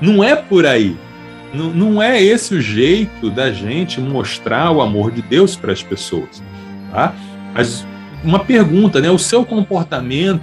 Não 0.00 0.24
é 0.24 0.34
por 0.34 0.64
aí. 0.64 0.96
Não, 1.52 1.70
não 1.70 2.02
é 2.02 2.22
esse 2.22 2.54
o 2.54 2.60
jeito 2.60 3.30
da 3.30 3.50
gente 3.50 4.00
mostrar 4.00 4.70
o 4.70 4.80
amor 4.80 5.10
de 5.10 5.22
Deus 5.22 5.56
para 5.56 5.72
as 5.72 5.82
pessoas. 5.82 6.42
Tá? 6.92 7.14
Mas 7.54 7.86
uma 8.24 8.40
pergunta, 8.40 9.00
né? 9.00 9.10
O 9.10 9.18
seu 9.18 9.44
comportamento 9.44 10.42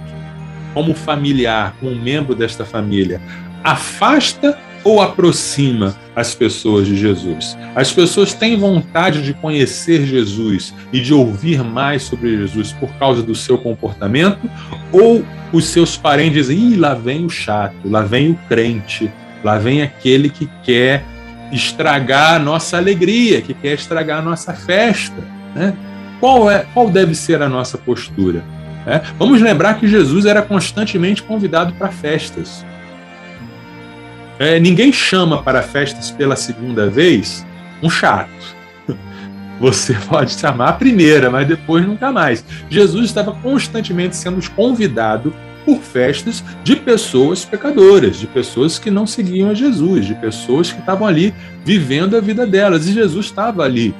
como 0.74 0.94
familiar, 0.94 1.74
como 1.80 1.94
membro 1.94 2.34
desta 2.34 2.64
família, 2.64 3.20
afasta 3.64 4.58
ou 4.84 5.00
aproxima 5.00 5.96
as 6.14 6.34
pessoas 6.34 6.86
de 6.86 6.96
Jesus? 6.96 7.56
As 7.74 7.92
pessoas 7.92 8.32
têm 8.32 8.56
vontade 8.56 9.22
de 9.22 9.34
conhecer 9.34 10.06
Jesus 10.06 10.74
e 10.92 11.00
de 11.00 11.12
ouvir 11.12 11.64
mais 11.64 12.02
sobre 12.02 12.36
Jesus 12.36 12.72
por 12.72 12.88
causa 12.98 13.22
do 13.22 13.34
seu 13.34 13.58
comportamento? 13.58 14.48
Ou 14.92 15.24
os 15.52 15.64
seus 15.64 15.96
parentes 15.96 16.46
dizem, 16.46 16.72
Ih, 16.72 16.76
lá 16.76 16.94
vem 16.94 17.24
o 17.24 17.30
chato, 17.30 17.74
lá 17.84 18.02
vem 18.02 18.30
o 18.30 18.38
crente, 18.48 19.10
lá 19.42 19.58
vem 19.58 19.82
aquele 19.82 20.28
que 20.28 20.48
quer 20.62 21.04
estragar 21.52 22.34
a 22.34 22.38
nossa 22.38 22.76
alegria, 22.76 23.40
que 23.40 23.54
quer 23.54 23.74
estragar 23.74 24.18
a 24.18 24.22
nossa 24.22 24.52
festa? 24.52 25.22
Né? 25.54 25.74
Qual, 26.20 26.50
é, 26.50 26.66
qual 26.72 26.90
deve 26.90 27.14
ser 27.14 27.42
a 27.42 27.48
nossa 27.48 27.76
postura? 27.76 28.42
É, 28.86 29.02
vamos 29.18 29.40
lembrar 29.40 29.78
que 29.80 29.88
Jesus 29.88 30.26
era 30.26 30.40
constantemente 30.40 31.22
convidado 31.22 31.72
para 31.74 31.88
festas. 31.88 32.64
É, 34.38 34.60
ninguém 34.60 34.92
chama 34.92 35.42
para 35.42 35.62
festas 35.62 36.10
pela 36.10 36.36
segunda 36.36 36.88
vez 36.88 37.44
um 37.82 37.90
chato. 37.90 38.30
Você 39.60 39.94
pode 40.08 40.32
chamar 40.32 40.68
a 40.68 40.72
primeira, 40.74 41.30
mas 41.30 41.48
depois 41.48 41.86
nunca 41.86 42.12
mais. 42.12 42.44
Jesus 42.70 43.06
estava 43.06 43.32
constantemente 43.32 44.14
sendo 44.14 44.40
convidado 44.50 45.34
por 45.64 45.80
festas 45.80 46.44
de 46.62 46.76
pessoas 46.76 47.44
pecadoras, 47.44 48.18
de 48.18 48.26
pessoas 48.28 48.78
que 48.78 48.90
não 48.90 49.06
seguiam 49.06 49.50
a 49.50 49.54
Jesus, 49.54 50.06
de 50.06 50.14
pessoas 50.14 50.70
que 50.70 50.78
estavam 50.78 51.08
ali 51.08 51.34
vivendo 51.64 52.16
a 52.16 52.20
vida 52.20 52.46
delas. 52.46 52.86
E 52.86 52.92
Jesus 52.92 53.26
estava 53.26 53.64
ali. 53.64 53.92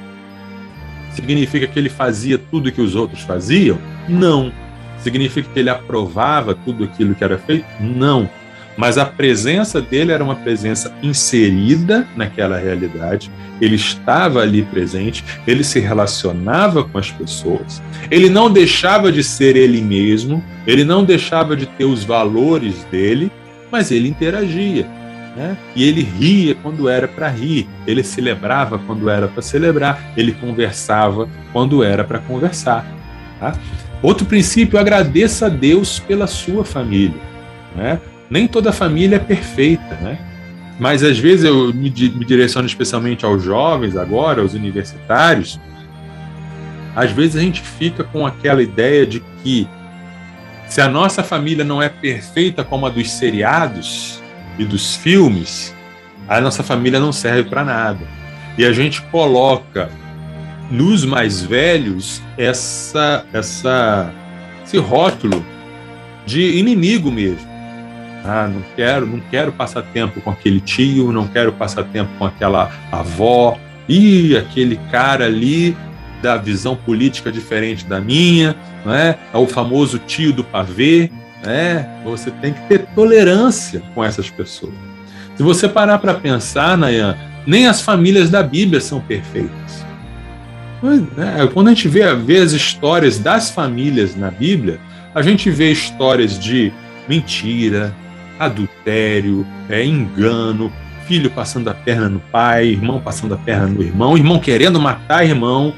Significa 1.17 1.65
que 1.65 1.79
ele 1.79 1.89
fazia 1.89 2.37
tudo 2.37 2.71
que 2.71 2.79
os 2.79 2.93
outros 2.93 3.21
faziam? 3.21 3.79
Não. 4.07 4.51
Significa 4.99 5.49
que 5.51 5.59
ele 5.59 5.69
aprovava 5.69 6.53
tudo 6.53 6.83
aquilo 6.83 7.15
que 7.15 7.23
era 7.23 7.39
feito? 7.39 7.65
Não. 7.79 8.29
Mas 8.77 8.99
a 8.99 9.05
presença 9.05 9.81
dele 9.81 10.11
era 10.11 10.23
uma 10.23 10.35
presença 10.35 10.93
inserida 11.01 12.07
naquela 12.15 12.59
realidade, 12.59 13.31
ele 13.59 13.75
estava 13.75 14.41
ali 14.41 14.61
presente, 14.61 15.25
ele 15.47 15.63
se 15.63 15.79
relacionava 15.79 16.83
com 16.83 16.99
as 16.99 17.09
pessoas, 17.09 17.81
ele 18.11 18.29
não 18.29 18.53
deixava 18.53 19.11
de 19.11 19.23
ser 19.23 19.55
ele 19.55 19.81
mesmo, 19.81 20.43
ele 20.67 20.83
não 20.83 21.03
deixava 21.03 21.55
de 21.55 21.65
ter 21.65 21.85
os 21.85 22.03
valores 22.03 22.83
dele, 22.91 23.31
mas 23.71 23.89
ele 23.89 24.07
interagia. 24.07 24.85
Né? 25.37 25.55
E 25.75 25.83
ele 25.83 26.01
ria 26.01 26.55
quando 26.55 26.89
era 26.89 27.07
para 27.07 27.27
rir, 27.27 27.69
ele 27.85 28.03
celebrava 28.03 28.79
quando 28.79 29.07
era 29.07 29.27
para 29.27 29.43
celebrar, 29.43 30.11
ele 30.17 30.31
conversava 30.31 31.29
quando 31.53 31.83
era 31.83 32.03
para 32.03 32.17
conversar. 32.17 32.83
Tá? 33.39 33.53
Outro 34.01 34.25
princípio, 34.25 34.79
agradeça 34.79 35.45
a 35.45 35.49
Deus 35.49 35.99
pela 35.99 36.25
sua 36.25 36.65
família. 36.65 37.21
Né? 37.75 38.01
Nem 38.27 38.47
toda 38.47 38.71
família 38.71 39.17
é 39.17 39.19
perfeita, 39.19 39.95
né? 40.01 40.17
Mas 40.79 41.03
às 41.03 41.19
vezes 41.19 41.45
eu 41.45 41.71
me, 41.71 41.91
me 41.91 42.25
direciono 42.25 42.67
especialmente 42.67 43.23
aos 43.23 43.43
jovens 43.43 43.95
agora, 43.95 44.41
aos 44.41 44.55
universitários. 44.55 45.59
Às 46.95 47.11
vezes 47.11 47.35
a 47.35 47.39
gente 47.39 47.61
fica 47.61 48.03
com 48.03 48.25
aquela 48.25 48.61
ideia 48.61 49.05
de 49.05 49.19
que 49.43 49.67
se 50.67 50.81
a 50.81 50.87
nossa 50.87 51.23
família 51.23 51.63
não 51.63 51.81
é 51.81 51.89
perfeita 51.89 52.63
como 52.63 52.85
a 52.85 52.89
dos 52.89 53.09
seriados 53.09 54.21
e 54.57 54.65
dos 54.65 54.95
filmes, 54.95 55.73
a 56.27 56.41
nossa 56.41 56.63
família 56.63 56.99
não 56.99 57.11
serve 57.11 57.49
para 57.49 57.63
nada. 57.63 58.05
E 58.57 58.65
a 58.65 58.73
gente 58.73 59.01
coloca 59.03 59.89
nos 60.69 61.05
mais 61.05 61.41
velhos 61.41 62.21
essa, 62.37 63.25
essa, 63.31 64.11
esse 64.65 64.77
rótulo 64.77 65.45
de 66.25 66.57
inimigo 66.57 67.11
mesmo. 67.11 67.47
Ah, 68.25 68.49
não 68.51 68.61
quero, 68.75 69.05
não 69.05 69.21
quero 69.31 69.53
passar 69.53 69.81
tempo 69.83 70.19
com 70.19 70.29
aquele 70.29 70.59
tio, 70.59 71.11
não 71.13 71.27
quero 71.27 71.53
passar 71.53 71.83
tempo 71.85 72.11
com 72.17 72.25
aquela 72.25 72.69
avó. 72.91 73.57
E 73.87 74.35
aquele 74.35 74.77
cara 74.91 75.25
ali 75.25 75.77
da 76.21 76.35
visão 76.35 76.75
política 76.75 77.31
diferente 77.31 77.85
da 77.85 78.01
minha, 78.01 78.55
não 78.83 78.93
é? 78.93 79.17
É 79.33 79.37
o 79.37 79.47
famoso 79.47 79.99
tio 79.99 80.33
do 80.33 80.43
pavê, 80.43 81.09
né? 81.43 82.01
Você 82.03 82.31
tem 82.31 82.53
que 82.53 82.61
ter 82.67 82.85
tolerância 82.95 83.81
com 83.93 84.03
essas 84.03 84.29
pessoas. 84.29 84.73
Se 85.35 85.43
você 85.43 85.67
parar 85.67 85.99
para 85.99 86.15
pensar, 86.15 86.77
Nayan, 86.77 87.15
nem 87.45 87.67
as 87.67 87.81
famílias 87.81 88.29
da 88.29 88.41
Bíblia 88.41 88.81
são 88.81 88.99
perfeitas. 88.99 89.85
Né? 90.81 91.47
Quando 91.53 91.67
a 91.67 91.69
gente 91.71 91.87
vê, 91.87 92.13
vê 92.15 92.37
as 92.37 92.51
histórias 92.51 93.19
das 93.19 93.49
famílias 93.49 94.15
na 94.15 94.29
Bíblia, 94.29 94.79
a 95.13 95.21
gente 95.21 95.49
vê 95.49 95.71
histórias 95.71 96.37
de 96.37 96.71
mentira, 97.07 97.93
adultério, 98.39 99.45
é, 99.69 99.83
engano, 99.83 100.71
filho 101.07 101.29
passando 101.31 101.69
a 101.69 101.73
perna 101.73 102.09
no 102.09 102.19
pai, 102.19 102.67
irmão 102.67 102.99
passando 102.99 103.33
a 103.33 103.37
perna 103.37 103.67
no 103.67 103.81
irmão, 103.81 104.17
irmão 104.17 104.39
querendo 104.39 104.79
matar 104.79 105.25
irmão. 105.25 105.73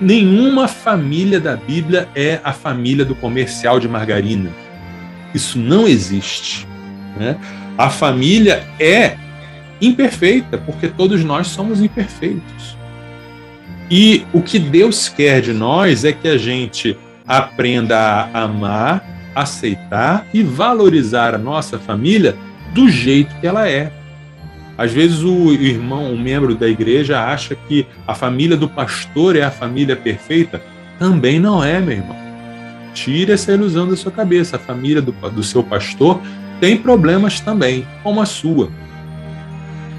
Nenhuma 0.00 0.68
família 0.68 1.40
da 1.40 1.56
Bíblia 1.56 2.08
é 2.14 2.40
a 2.44 2.52
família 2.52 3.04
do 3.04 3.14
comercial 3.14 3.80
de 3.80 3.88
margarina. 3.88 4.50
Isso 5.34 5.58
não 5.58 5.86
existe. 5.86 6.66
Né? 7.16 7.36
A 7.76 7.90
família 7.90 8.64
é 8.78 9.16
imperfeita, 9.80 10.58
porque 10.58 10.88
todos 10.88 11.24
nós 11.24 11.48
somos 11.48 11.80
imperfeitos. 11.80 12.76
E 13.90 14.24
o 14.32 14.42
que 14.42 14.58
Deus 14.58 15.08
quer 15.08 15.40
de 15.40 15.52
nós 15.52 16.04
é 16.04 16.12
que 16.12 16.28
a 16.28 16.36
gente 16.36 16.96
aprenda 17.26 17.98
a 17.98 18.42
amar, 18.42 19.04
aceitar 19.34 20.26
e 20.32 20.42
valorizar 20.42 21.34
a 21.34 21.38
nossa 21.38 21.78
família 21.78 22.36
do 22.72 22.88
jeito 22.88 23.34
que 23.40 23.46
ela 23.46 23.68
é. 23.68 23.92
Às 24.78 24.92
vezes 24.92 25.22
o 25.24 25.52
irmão, 25.52 26.12
um 26.12 26.18
membro 26.18 26.54
da 26.54 26.68
igreja, 26.68 27.20
acha 27.20 27.54
que 27.54 27.84
a 28.06 28.14
família 28.14 28.56
do 28.56 28.68
pastor 28.68 29.36
é 29.36 29.42
a 29.42 29.50
família 29.50 29.96
perfeita. 29.96 30.62
Também 30.98 31.40
não 31.40 31.62
é, 31.62 31.80
meu 31.80 31.96
irmão. 31.96 32.16
Tire 32.94 33.32
essa 33.32 33.52
ilusão 33.52 33.88
da 33.88 33.96
sua 33.96 34.12
cabeça. 34.12 34.56
A 34.56 34.60
família 34.60 35.02
do, 35.02 35.12
do 35.12 35.42
seu 35.42 35.64
pastor 35.64 36.22
tem 36.60 36.76
problemas 36.76 37.40
também, 37.40 37.86
como 38.04 38.20
a 38.20 38.26
sua. 38.26 38.70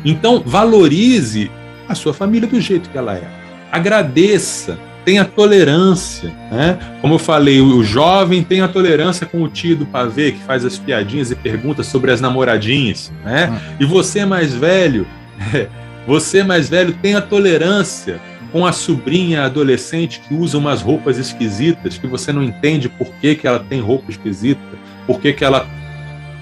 Então, 0.06 0.42
valorize 0.46 1.52
a 1.88 1.94
sua 1.94 2.14
família 2.14 2.48
do 2.48 2.62
jeito 2.62 2.90
que 2.90 2.98
ela 2.98 3.16
é 3.16 3.40
agradeça, 3.72 4.78
tenha 5.06 5.26
tolerância. 5.26 6.30
Né? 6.52 6.78
Como 7.02 7.16
eu 7.16 7.20
falei, 7.20 7.62
o 7.62 7.84
jovem 7.84 8.44
tem 8.44 8.62
a 8.62 8.68
tolerância 8.68 9.26
com 9.26 9.42
o 9.42 9.48
tio 9.48 9.76
do 9.76 9.86
pavê 9.86 10.32
que 10.32 10.40
faz 10.44 10.66
as 10.66 10.78
piadinhas 10.78 11.32
e 11.32 11.36
pergunta 11.36 11.84
sobre 11.84 12.12
as 12.12 12.22
namoradinhas. 12.22 13.12
Né? 13.24 13.50
Hum. 13.50 13.76
E 13.80 13.86
você 13.86 14.26
mais 14.26 14.54
velho, 14.54 15.08
você 16.08 16.44
mais 16.44 16.70
velho 16.70 16.94
tem 17.02 17.16
a 17.16 17.22
tolerância 17.22 18.20
com 18.52 18.66
a 18.66 18.72
sobrinha 18.72 19.44
adolescente 19.44 20.22
que 20.28 20.34
usa 20.34 20.58
umas 20.58 20.82
roupas 20.82 21.18
esquisitas, 21.18 21.98
que 21.98 22.08
você 22.08 22.32
não 22.34 22.44
entende 22.44 22.90
por 22.90 23.08
que, 23.22 23.36
que 23.36 23.48
ela 23.48 23.60
tem 23.60 23.80
roupa 23.80 24.10
esquisita, 24.10 24.62
por 25.06 25.20
que, 25.20 25.34
que 25.34 25.46
ela 25.46 25.68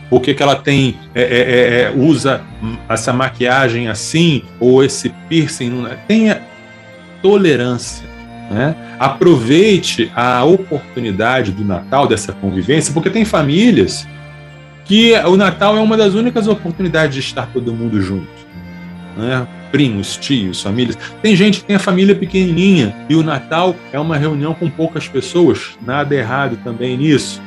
por 0.10 0.22
que, 0.22 0.34
que 0.34 0.42
ela 0.42 0.56
tem 0.56 0.98
é, 1.14 1.22
é, 1.22 1.26
é, 1.26 1.82
é 1.82 1.94
usa 1.94 2.42
essa 2.88 3.12
maquiagem 3.12 3.90
assim 3.90 4.44
ou 4.58 4.82
esse 4.82 5.10
piercing 5.28 5.86
tenha 6.08 6.42
tolerância. 7.22 8.07
Né? 8.50 8.76
Aproveite 9.00 10.12
a 10.16 10.44
oportunidade 10.44 11.52
do 11.52 11.66
Natal, 11.66 12.08
dessa 12.08 12.32
convivência, 12.32 12.94
porque 12.94 13.10
tem 13.10 13.26
famílias 13.26 14.08
que 14.86 15.14
o 15.14 15.36
Natal 15.36 15.76
é 15.76 15.82
uma 15.82 15.98
das 15.98 16.14
únicas 16.14 16.48
oportunidades 16.48 17.14
de 17.14 17.20
estar 17.20 17.48
todo 17.48 17.74
mundo 17.74 18.02
junto. 18.02 18.28
Né? 19.18 19.46
Primos, 19.72 20.16
tios, 20.16 20.62
famílias. 20.62 20.98
Tem 21.22 21.36
gente 21.36 21.60
que 21.60 21.66
tem 21.66 21.76
a 21.76 21.80
família 21.80 22.16
pequenininha 22.16 22.96
e 23.10 23.16
o 23.16 23.22
Natal 23.22 23.76
é 23.92 24.00
uma 24.00 24.16
reunião 24.16 24.54
com 24.54 24.70
poucas 24.70 25.08
pessoas, 25.08 25.78
nada 25.86 26.16
errado 26.16 26.58
também 26.64 26.96
nisso. 26.96 27.42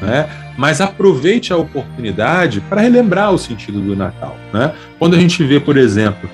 Né? 0.00 0.26
Mas 0.56 0.80
aproveite 0.80 1.52
a 1.52 1.56
oportunidade 1.56 2.62
para 2.62 2.80
relembrar 2.80 3.30
o 3.30 3.38
sentido 3.38 3.78
do 3.80 3.94
Natal. 3.94 4.36
Né? 4.52 4.72
Quando 4.98 5.16
a 5.16 5.20
gente 5.20 5.44
vê, 5.44 5.60
por 5.60 5.76
exemplo, 5.76 6.30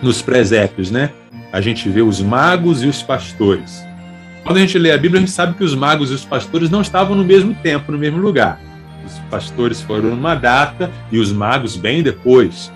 nos 0.00 0.22
presépios, 0.22 0.90
né? 0.90 1.10
A 1.56 1.60
gente 1.62 1.88
vê 1.88 2.02
os 2.02 2.20
magos 2.20 2.82
e 2.82 2.86
os 2.86 3.02
pastores. 3.02 3.82
Quando 4.44 4.58
a 4.58 4.60
gente 4.60 4.78
lê 4.78 4.92
a 4.92 4.98
Bíblia, 4.98 5.22
a 5.22 5.24
gente 5.24 5.32
sabe 5.32 5.54
que 5.54 5.64
os 5.64 5.74
magos 5.74 6.10
e 6.10 6.12
os 6.12 6.22
pastores 6.22 6.68
não 6.68 6.82
estavam 6.82 7.16
no 7.16 7.24
mesmo 7.24 7.54
tempo, 7.54 7.90
no 7.90 7.96
mesmo 7.96 8.18
lugar. 8.18 8.60
Os 9.06 9.18
pastores 9.30 9.80
foram 9.80 10.10
numa 10.10 10.34
data 10.34 10.90
e 11.10 11.18
os 11.18 11.32
magos 11.32 11.74
bem 11.74 12.02
depois. 12.02 12.70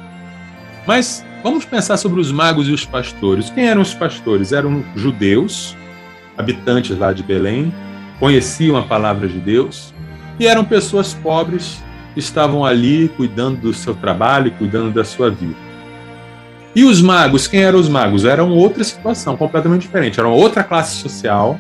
Mas 0.87 1.23
vamos 1.43 1.67
pensar 1.67 1.99
sobre 1.99 2.23
os 2.23 2.33
magos 2.33 2.69
e 2.69 2.73
os 2.73 2.87
pastores. 2.87 3.51
Quem 3.51 3.69
eram 3.69 3.83
os 3.83 3.93
pastores? 3.93 4.51
Eram 4.51 4.83
judeus, 4.97 5.77
habitantes 6.39 6.97
lá 6.97 7.13
de 7.13 7.23
Belém, 7.23 7.71
conheciam 8.19 8.79
a 8.79 8.83
palavra 8.83 9.29
de 9.29 9.41
Deus 9.41 9.93
e 10.39 10.47
eram 10.47 10.65
pessoas 10.65 11.13
pobres 11.13 11.85
que 12.15 12.21
estavam 12.21 12.65
ali 12.65 13.11
cuidando 13.15 13.61
do 13.61 13.75
seu 13.75 13.95
trabalho, 13.95 14.51
cuidando 14.53 14.91
da 14.91 15.05
sua 15.05 15.31
vida. 15.31 15.70
E 16.75 16.85
os 16.85 17.03
magos, 17.03 17.49
quem 17.49 17.63
eram 17.63 17.81
os 17.81 17.89
magos? 17.89 18.25
Eram 18.25 18.51
outra 18.51 18.85
situação, 18.85 19.37
completamente 19.37 19.83
diferente. 19.83 20.21
Eram 20.21 20.33
outra 20.33 20.63
classe 20.63 20.97
social. 20.97 21.59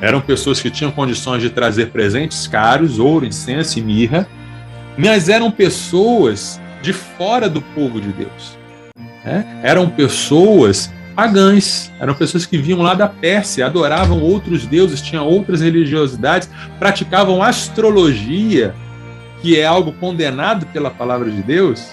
Eram 0.00 0.20
pessoas 0.20 0.60
que 0.60 0.70
tinham 0.70 0.92
condições 0.92 1.42
de 1.42 1.50
trazer 1.50 1.86
presentes 1.86 2.46
caros, 2.46 3.00
ouro, 3.00 3.26
incenso 3.26 3.78
e 3.78 3.82
mirra. 3.82 4.28
Mas 4.96 5.28
eram 5.28 5.50
pessoas 5.50 6.60
de 6.80 6.92
fora 6.92 7.48
do 7.48 7.60
povo 7.60 8.00
de 8.00 8.12
Deus. 8.12 8.56
Né? 9.24 9.60
Eram 9.62 9.88
pessoas 9.88 10.92
pagãs, 11.16 11.90
eram 11.98 12.14
pessoas 12.14 12.46
que 12.46 12.56
vinham 12.56 12.80
lá 12.80 12.94
da 12.94 13.08
Pérsia, 13.08 13.66
adoravam 13.66 14.22
outros 14.22 14.64
deuses, 14.64 15.02
tinham 15.02 15.26
outras 15.26 15.60
religiosidades, 15.60 16.48
praticavam 16.78 17.42
astrologia, 17.42 18.72
que 19.42 19.58
é 19.58 19.66
algo 19.66 19.92
condenado 19.94 20.64
pela 20.66 20.90
palavra 20.90 21.28
de 21.28 21.42
Deus. 21.42 21.88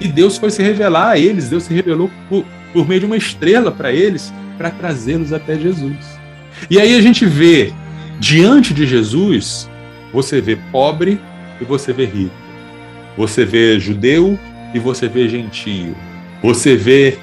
E 0.00 0.08
Deus 0.08 0.36
foi 0.36 0.50
se 0.50 0.62
revelar 0.62 1.10
a 1.10 1.18
eles, 1.18 1.48
Deus 1.48 1.64
se 1.64 1.74
revelou 1.74 2.10
por, 2.28 2.44
por 2.72 2.88
meio 2.88 3.00
de 3.00 3.06
uma 3.06 3.16
estrela 3.16 3.70
para 3.70 3.92
eles, 3.92 4.32
para 4.58 4.70
trazê-los 4.70 5.32
até 5.32 5.58
Jesus. 5.58 5.96
E 6.70 6.80
aí 6.80 6.94
a 6.94 7.00
gente 7.00 7.24
vê, 7.26 7.72
diante 8.18 8.72
de 8.72 8.86
Jesus, 8.86 9.68
você 10.12 10.40
vê 10.40 10.56
pobre 10.70 11.20
e 11.60 11.64
você 11.64 11.92
vê 11.92 12.04
rico. 12.04 12.34
Você 13.16 13.44
vê 13.44 13.78
judeu 13.78 14.38
e 14.74 14.78
você 14.78 15.08
vê 15.08 15.28
gentio. 15.28 15.94
Você 16.42 16.76
vê 16.76 17.18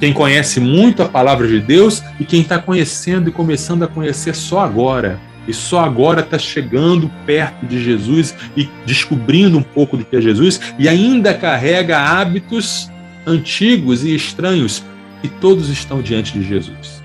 quem 0.00 0.12
conhece 0.12 0.60
muito 0.60 1.02
a 1.02 1.08
palavra 1.08 1.46
de 1.46 1.60
Deus 1.60 2.02
e 2.20 2.24
quem 2.24 2.42
está 2.42 2.58
conhecendo 2.58 3.28
e 3.28 3.32
começando 3.32 3.82
a 3.82 3.88
conhecer 3.88 4.34
só 4.34 4.60
agora. 4.60 5.18
E 5.48 5.54
só 5.54 5.80
agora 5.80 6.20
está 6.20 6.38
chegando 6.38 7.10
perto 7.24 7.64
de 7.66 7.82
Jesus 7.82 8.36
e 8.54 8.68
descobrindo 8.84 9.56
um 9.56 9.62
pouco 9.62 9.96
do 9.96 10.04
que 10.04 10.14
é 10.14 10.20
Jesus 10.20 10.60
e 10.78 10.86
ainda 10.86 11.32
carrega 11.32 11.98
hábitos 11.98 12.90
antigos 13.26 14.04
e 14.04 14.14
estranhos 14.14 14.84
e 15.22 15.28
todos 15.28 15.70
estão 15.70 16.02
diante 16.02 16.38
de 16.38 16.46
Jesus. 16.46 17.02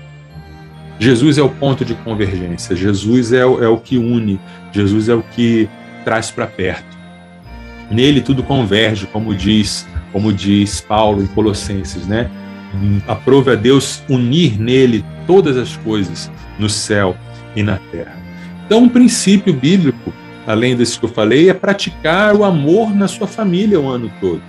Jesus 1.00 1.38
é 1.38 1.42
o 1.42 1.48
ponto 1.48 1.84
de 1.84 1.94
convergência, 1.94 2.76
Jesus 2.76 3.32
é 3.32 3.44
o, 3.44 3.64
é 3.64 3.66
o 3.66 3.78
que 3.78 3.96
une, 3.96 4.38
Jesus 4.72 5.08
é 5.08 5.14
o 5.14 5.22
que 5.22 5.68
traz 6.04 6.30
para 6.30 6.46
perto. 6.46 6.94
Nele 7.90 8.20
tudo 8.20 8.42
converge, 8.42 9.06
como 9.06 9.34
diz, 9.34 9.86
como 10.12 10.32
diz 10.32 10.82
Paulo 10.82 11.22
em 11.22 11.26
Colossenses, 11.26 12.06
né? 12.06 12.30
aprove 13.06 13.52
a 13.52 13.54
Deus 13.54 14.02
unir 14.08 14.60
nele 14.60 15.04
todas 15.26 15.56
as 15.56 15.76
coisas 15.78 16.30
no 16.58 16.68
céu 16.68 17.16
e 17.54 17.62
na 17.62 17.78
terra. 17.90 18.23
Então, 18.66 18.82
um 18.82 18.88
princípio 18.88 19.52
bíblico, 19.52 20.12
além 20.46 20.76
desse 20.76 20.98
que 20.98 21.04
eu 21.04 21.10
falei, 21.10 21.48
é 21.48 21.54
praticar 21.54 22.34
o 22.34 22.44
amor 22.44 22.94
na 22.94 23.08
sua 23.08 23.26
família 23.26 23.80
o 23.80 23.88
ano 23.88 24.10
todo. 24.20 24.42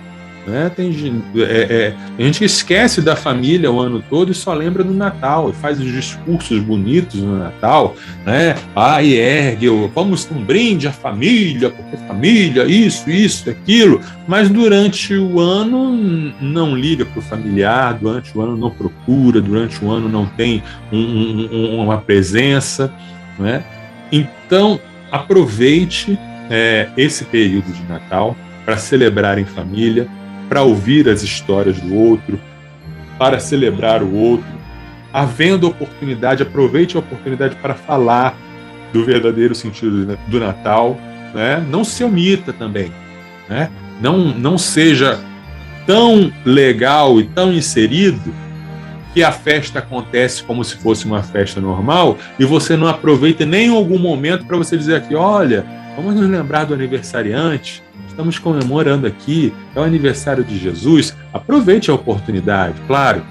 Né? 0.46 0.70
Tem, 0.76 0.94
é, 1.38 1.42
é, 1.42 1.94
a 2.16 2.22
gente 2.22 2.44
esquece 2.44 3.02
da 3.02 3.16
família 3.16 3.70
o 3.70 3.80
ano 3.80 4.02
todo 4.08 4.30
e 4.30 4.34
só 4.34 4.54
lembra 4.54 4.84
do 4.84 4.94
Natal, 4.94 5.50
e 5.50 5.52
faz 5.52 5.80
os 5.80 5.90
discursos 5.90 6.60
bonitos 6.60 7.20
no 7.20 7.36
Natal, 7.36 7.96
né? 8.24 8.54
Ah, 8.74 9.02
e 9.02 9.14
ergue, 9.14 9.66
vamos 9.92 10.30
um 10.30 10.40
brinde 10.40 10.86
à 10.86 10.92
família, 10.92 11.68
porque 11.70 11.96
família, 11.96 12.64
isso, 12.64 13.10
isso, 13.10 13.50
aquilo, 13.50 14.00
mas 14.28 14.48
durante 14.48 15.16
o 15.16 15.40
ano 15.40 16.32
não 16.40 16.76
liga 16.76 17.04
para 17.04 17.18
o 17.18 17.22
familiar, 17.22 17.94
durante 17.94 18.36
o 18.38 18.40
ano 18.40 18.56
não 18.56 18.70
procura, 18.70 19.40
durante 19.40 19.84
o 19.84 19.90
ano 19.90 20.08
não 20.08 20.26
tem 20.26 20.62
um, 20.92 20.98
um, 21.50 21.80
uma 21.80 21.98
presença, 21.98 22.92
né? 23.36 23.64
Então, 24.10 24.80
aproveite 25.10 26.18
é, 26.50 26.88
esse 26.96 27.24
período 27.24 27.72
de 27.72 27.82
Natal 27.84 28.36
para 28.64 28.76
celebrar 28.76 29.38
em 29.38 29.44
família, 29.44 30.08
para 30.48 30.62
ouvir 30.62 31.08
as 31.08 31.22
histórias 31.22 31.80
do 31.80 31.94
outro, 31.94 32.38
para 33.18 33.38
celebrar 33.38 34.02
o 34.02 34.14
outro. 34.14 34.56
Havendo 35.12 35.66
oportunidade, 35.66 36.42
aproveite 36.42 36.96
a 36.96 37.00
oportunidade 37.00 37.56
para 37.56 37.74
falar 37.74 38.36
do 38.92 39.04
verdadeiro 39.04 39.54
sentido 39.54 40.18
do 40.28 40.40
Natal. 40.40 40.98
Né? 41.34 41.64
Não 41.68 41.84
se 41.84 42.04
omita 42.04 42.52
também. 42.52 42.92
Né? 43.48 43.70
Não, 44.00 44.18
não 44.18 44.58
seja 44.58 45.18
tão 45.86 46.32
legal 46.44 47.20
e 47.20 47.24
tão 47.24 47.52
inserido 47.52 48.34
que 49.16 49.24
a 49.24 49.32
festa 49.32 49.78
acontece 49.78 50.42
como 50.42 50.62
se 50.62 50.76
fosse 50.76 51.06
uma 51.06 51.22
festa 51.22 51.58
normal 51.58 52.18
e 52.38 52.44
você 52.44 52.76
não 52.76 52.86
aproveita 52.86 53.46
nem 53.46 53.70
algum 53.70 53.98
momento 53.98 54.44
para 54.44 54.58
você 54.58 54.76
dizer 54.76 54.96
aqui, 54.96 55.14
olha, 55.14 55.64
vamos 55.96 56.14
nos 56.14 56.28
lembrar 56.28 56.66
do 56.66 56.74
aniversariante, 56.74 57.82
Estamos 58.16 58.38
comemorando 58.38 59.06
aqui, 59.06 59.52
é 59.74 59.78
o 59.78 59.82
aniversário 59.82 60.42
de 60.42 60.58
Jesus. 60.58 61.14
Aproveite 61.34 61.90
a 61.90 61.94
oportunidade, 61.94 62.74
claro, 62.86 63.22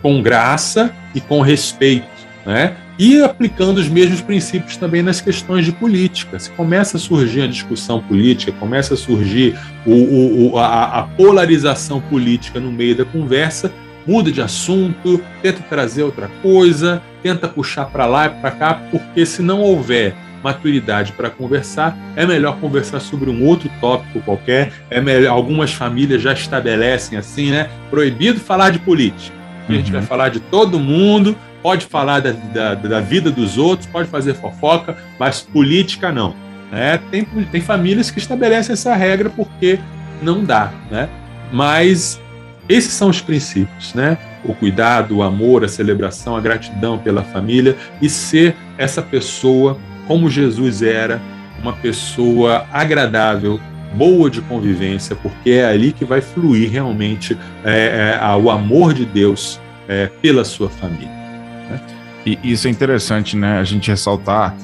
com 0.00 0.22
graça 0.22 0.90
e 1.14 1.20
com 1.20 1.42
respeito, 1.42 2.06
né? 2.46 2.74
E 2.98 3.20
aplicando 3.20 3.76
os 3.76 3.88
mesmos 3.88 4.22
princípios 4.22 4.78
também 4.78 5.02
nas 5.02 5.20
questões 5.20 5.66
de 5.66 5.72
política. 5.72 6.38
Se 6.38 6.48
começa 6.52 6.96
a 6.96 7.00
surgir 7.00 7.42
a 7.42 7.46
discussão 7.46 8.00
política, 8.00 8.50
começa 8.52 8.94
a 8.94 8.96
surgir 8.96 9.54
o, 9.84 10.52
o, 10.52 10.58
a, 10.58 11.00
a 11.00 11.02
polarização 11.02 12.00
política 12.00 12.58
no 12.58 12.72
meio 12.72 12.96
da 12.96 13.04
conversa, 13.04 13.70
muda 14.06 14.30
de 14.30 14.40
assunto, 14.40 15.22
tenta 15.42 15.62
trazer 15.68 16.02
outra 16.02 16.28
coisa, 16.42 17.02
tenta 17.22 17.48
puxar 17.48 17.86
para 17.86 18.06
lá 18.06 18.26
e 18.26 18.30
para 18.30 18.50
cá, 18.50 18.74
porque 18.90 19.26
se 19.26 19.42
não 19.42 19.60
houver 19.60 20.14
maturidade 20.42 21.12
para 21.12 21.28
conversar, 21.28 21.96
é 22.14 22.24
melhor 22.24 22.58
conversar 22.58 23.00
sobre 23.00 23.28
um 23.30 23.44
outro 23.44 23.68
tópico 23.80 24.20
qualquer. 24.20 24.72
É 24.88 25.00
melhor, 25.00 25.32
algumas 25.32 25.72
famílias 25.72 26.22
já 26.22 26.32
estabelecem 26.32 27.18
assim, 27.18 27.50
né? 27.50 27.68
Proibido 27.90 28.38
falar 28.38 28.70
de 28.70 28.78
política. 28.78 29.34
A 29.68 29.72
gente 29.72 29.90
vai 29.90 30.00
uhum. 30.00 30.06
falar 30.06 30.28
de 30.28 30.38
todo 30.38 30.78
mundo, 30.78 31.36
pode 31.62 31.86
falar 31.86 32.20
da, 32.20 32.30
da, 32.30 32.74
da, 32.74 33.00
vida 33.00 33.30
dos 33.30 33.58
outros, 33.58 33.88
pode 33.88 34.08
fazer 34.08 34.34
fofoca, 34.34 34.96
mas 35.18 35.40
política 35.40 36.12
não. 36.12 36.32
Né? 36.70 37.00
Tem, 37.10 37.24
tem 37.24 37.60
famílias 37.60 38.10
que 38.10 38.20
estabelecem 38.20 38.74
essa 38.74 38.94
regra 38.94 39.28
porque 39.28 39.80
não 40.22 40.44
dá, 40.44 40.72
né? 40.90 41.08
Mas 41.52 42.20
esses 42.68 42.92
são 42.92 43.08
os 43.08 43.20
princípios, 43.20 43.94
né? 43.94 44.18
O 44.44 44.54
cuidado, 44.54 45.18
o 45.18 45.22
amor, 45.22 45.64
a 45.64 45.68
celebração, 45.68 46.36
a 46.36 46.40
gratidão 46.40 46.98
pela 46.98 47.22
família 47.22 47.76
e 48.00 48.08
ser 48.08 48.54
essa 48.78 49.02
pessoa 49.02 49.78
como 50.06 50.30
Jesus 50.30 50.82
era 50.82 51.20
uma 51.60 51.72
pessoa 51.72 52.66
agradável, 52.72 53.60
boa 53.94 54.30
de 54.30 54.40
convivência, 54.42 55.16
porque 55.16 55.50
é 55.50 55.66
ali 55.66 55.92
que 55.92 56.04
vai 56.04 56.20
fluir 56.20 56.70
realmente 56.70 57.36
é, 57.64 58.18
é, 58.20 58.36
o 58.36 58.50
amor 58.50 58.94
de 58.94 59.04
Deus 59.04 59.60
é, 59.88 60.06
pela 60.20 60.44
sua 60.44 60.68
família. 60.68 61.08
Né? 61.08 61.80
E 62.26 62.52
isso 62.52 62.68
é 62.68 62.70
interessante, 62.70 63.36
né? 63.36 63.58
A 63.58 63.64
gente 63.64 63.90
ressaltar 63.90 64.54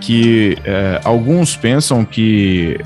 que 0.00 0.56
é, 0.64 1.00
alguns 1.04 1.56
pensam 1.56 2.04
que 2.04 2.78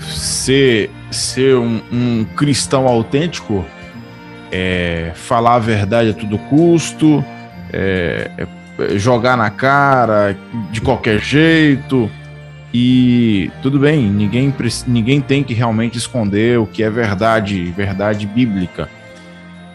ser, 0.00 0.90
ser 1.10 1.56
um, 1.56 1.80
um 1.92 2.24
cristão 2.36 2.86
autêntico 2.86 3.64
é 4.50 5.12
falar 5.14 5.56
a 5.56 5.58
verdade 5.58 6.10
a 6.10 6.14
todo 6.14 6.38
custo, 6.38 7.24
é, 7.72 8.30
é 8.38 8.98
jogar 8.98 9.36
na 9.36 9.50
cara 9.50 10.36
de 10.70 10.80
qualquer 10.80 11.18
jeito. 11.20 12.10
E 12.72 13.50
tudo 13.62 13.78
bem, 13.78 14.02
ninguém, 14.02 14.52
ninguém 14.86 15.20
tem 15.20 15.44
que 15.44 15.54
realmente 15.54 15.96
esconder 15.96 16.58
o 16.58 16.66
que 16.66 16.82
é 16.82 16.90
verdade, 16.90 17.72
verdade 17.76 18.26
bíblica. 18.26 18.88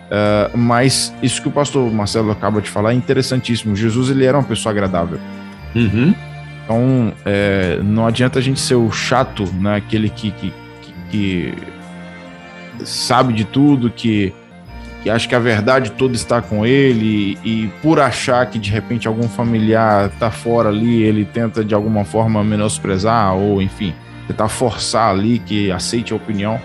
Uh, 0.09 0.57
mas 0.57 1.13
isso 1.21 1.41
que 1.41 1.47
o 1.47 1.51
pastor 1.51 1.89
Marcelo 1.91 2.31
acaba 2.31 2.61
de 2.61 2.69
falar 2.69 2.91
é 2.91 2.95
interessantíssimo. 2.95 3.75
Jesus 3.75 4.09
ele 4.09 4.25
era 4.25 4.37
uma 4.37 4.43
pessoa 4.43 4.71
agradável. 4.71 5.19
Uhum. 5.75 6.13
Então 6.69 7.11
é, 7.25 7.79
não 7.81 8.05
adianta 8.05 8.37
a 8.37 8.41
gente 8.43 8.59
ser 8.59 8.75
o 8.75 8.91
chato, 8.91 9.43
né? 9.53 9.77
aquele 9.77 10.07
que, 10.07 10.29
que, 10.29 10.53
que, 10.83 10.93
que 11.09 12.85
sabe 12.85 13.33
de 13.33 13.43
tudo, 13.43 13.89
que 13.89 14.31
que 15.01 15.09
acha 15.09 15.27
que 15.27 15.33
a 15.33 15.39
verdade 15.39 15.91
toda 15.91 16.13
está 16.13 16.41
com 16.41 16.65
ele 16.65 17.39
e 17.43 17.71
por 17.81 17.99
achar 18.01 18.45
que 18.47 18.59
de 18.59 18.69
repente 18.69 19.07
algum 19.07 19.29
familiar 19.29 20.09
está 20.09 20.29
fora 20.29 20.69
ali, 20.69 21.01
ele 21.01 21.23
tenta 21.23 21.63
de 21.63 21.73
alguma 21.73 22.03
forma 22.03 22.43
menosprezar 22.43 23.33
ou 23.33 23.61
enfim, 23.61 23.95
tentar 24.27 24.49
forçar 24.49 25.09
ali 25.09 25.39
que 25.39 25.71
aceite 25.71 26.11
a 26.13 26.17
opinião. 26.17 26.59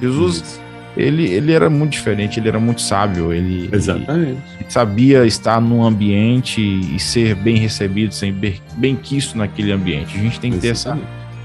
Jesus, 0.00 0.60
ele, 0.96 1.28
ele 1.28 1.52
era 1.52 1.70
muito 1.70 1.92
diferente, 1.92 2.40
ele 2.40 2.48
era 2.48 2.58
muito 2.58 2.80
sábio, 2.80 3.32
ele, 3.32 3.70
ele 3.72 4.38
sabia 4.68 5.24
estar 5.24 5.60
num 5.60 5.84
ambiente 5.84 6.60
e 6.60 6.98
ser 6.98 7.34
bem 7.34 7.56
recebido, 7.56 8.12
ser 8.12 8.32
bem, 8.32 8.60
bem 8.76 8.96
quisto 8.96 9.38
naquele 9.38 9.72
ambiente. 9.72 10.16
A 10.16 10.20
gente 10.20 10.40
tem 10.40 10.50
que 10.52 10.58
ter 10.58 10.68
essa, 10.68 10.98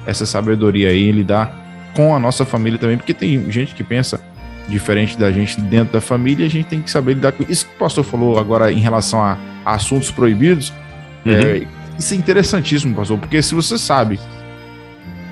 essa 0.06 0.26
sabedoria 0.26 0.90
aí, 0.90 1.12
lidar 1.12 1.92
com 1.96 2.16
a 2.16 2.20
nossa 2.20 2.44
família 2.44 2.78
também, 2.80 2.98
porque 2.98 3.14
tem 3.14 3.50
gente 3.52 3.76
que 3.76 3.84
pensa 3.84 4.20
diferente 4.68 5.18
da 5.18 5.32
gente 5.32 5.62
dentro 5.62 5.94
da 5.94 6.02
família, 6.02 6.46
a 6.46 6.50
gente 6.50 6.66
tem 6.68 6.82
que 6.82 6.90
saber 6.90 7.14
lidar 7.14 7.32
com 7.32 7.46
isso 7.48 7.68
que 7.68 7.76
o 7.76 7.80
pastor 7.80 8.04
falou 8.04 8.40
agora 8.40 8.72
em 8.72 8.80
relação 8.80 9.22
a, 9.22 9.38
a 9.64 9.76
assuntos 9.76 10.10
proibidos. 10.10 10.74
Uhum. 11.24 11.32
É, 11.32 11.68
isso 11.98 12.14
é 12.14 12.18
interessantíssimo, 12.18 12.96
pastor, 12.96 13.18
porque 13.20 13.42
se 13.42 13.54
você 13.54 13.78
sabe 13.78 14.20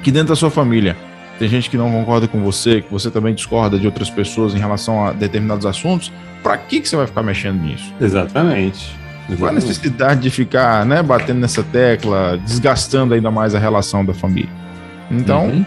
que 0.03 0.11
dentro 0.11 0.29
da 0.29 0.35
sua 0.35 0.51
família 0.51 0.95
tem 1.39 1.47
gente 1.47 1.69
que 1.69 1.77
não 1.77 1.91
concorda 1.91 2.27
com 2.27 2.41
você, 2.43 2.81
que 2.81 2.91
você 2.91 3.09
também 3.09 3.33
discorda 3.33 3.79
de 3.79 3.85
outras 3.85 4.09
pessoas 4.09 4.53
em 4.53 4.59
relação 4.59 5.05
a 5.05 5.11
determinados 5.11 5.65
assuntos, 5.65 6.11
para 6.41 6.57
que, 6.57 6.79
que 6.79 6.87
você 6.87 6.95
vai 6.95 7.07
ficar 7.07 7.23
mexendo 7.23 7.61
nisso? 7.61 7.93
Exatamente. 7.99 9.03
Exatamente. 9.29 9.39
Qual 9.39 9.49
a 9.49 9.53
necessidade 9.53 10.21
de 10.21 10.29
ficar 10.29 10.85
né, 10.85 11.01
batendo 11.01 11.39
nessa 11.39 11.63
tecla, 11.63 12.37
desgastando 12.37 13.13
ainda 13.13 13.31
mais 13.31 13.55
a 13.55 13.59
relação 13.59 14.03
da 14.03 14.13
família? 14.13 14.49
Então, 15.09 15.45
uhum. 15.45 15.65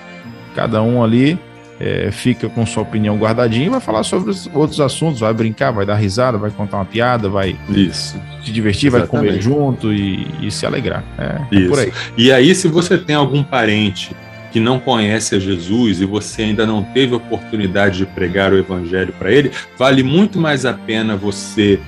cada 0.55 0.83
um 0.83 1.03
ali 1.03 1.39
é, 1.81 2.11
fica 2.11 2.49
com 2.49 2.65
sua 2.67 2.83
opinião 2.83 3.17
guardadinha 3.17 3.67
e 3.67 3.69
vai 3.69 3.81
falar 3.81 4.03
sobre 4.03 4.31
os 4.31 4.49
outros 4.53 4.81
assuntos, 4.81 5.21
vai 5.21 5.33
brincar, 5.33 5.71
vai 5.71 5.87
dar 5.87 5.95
risada, 5.95 6.37
vai 6.37 6.51
contar 6.51 6.79
uma 6.79 6.85
piada, 6.85 7.29
vai 7.29 7.57
Isso. 7.69 8.21
se 8.45 8.53
divertir, 8.53 8.89
Exatamente. 8.89 9.11
vai 9.11 9.21
comer 9.21 9.41
junto 9.41 9.93
e, 9.93 10.27
e 10.43 10.51
se 10.51 10.67
alegrar. 10.67 11.03
É, 11.19 11.57
é 11.57 11.69
por 11.69 11.79
aí. 11.79 11.93
E 12.17 12.31
aí, 12.31 12.55
se 12.55 12.69
você 12.69 12.99
tem 12.99 13.17
algum 13.17 13.43
parente 13.43 14.15
que 14.57 14.61
não 14.61 14.81
conhece 14.81 15.35
a 15.35 15.39
Jesus 15.39 16.01
e 16.01 16.07
você 16.07 16.45
ainda 16.45 16.65
não 16.65 16.83
teve 16.83 17.15
oportunidade 17.15 17.99
de 17.99 18.07
pregar 18.07 18.55
o 18.55 18.57
evangelho 18.57 19.13
para 19.19 19.31
ele, 19.31 19.51
vale 19.77 20.03
muito 20.03 20.41
mais 20.41 20.65
a 20.65 20.73
pena 20.73 21.15
você 21.15 21.79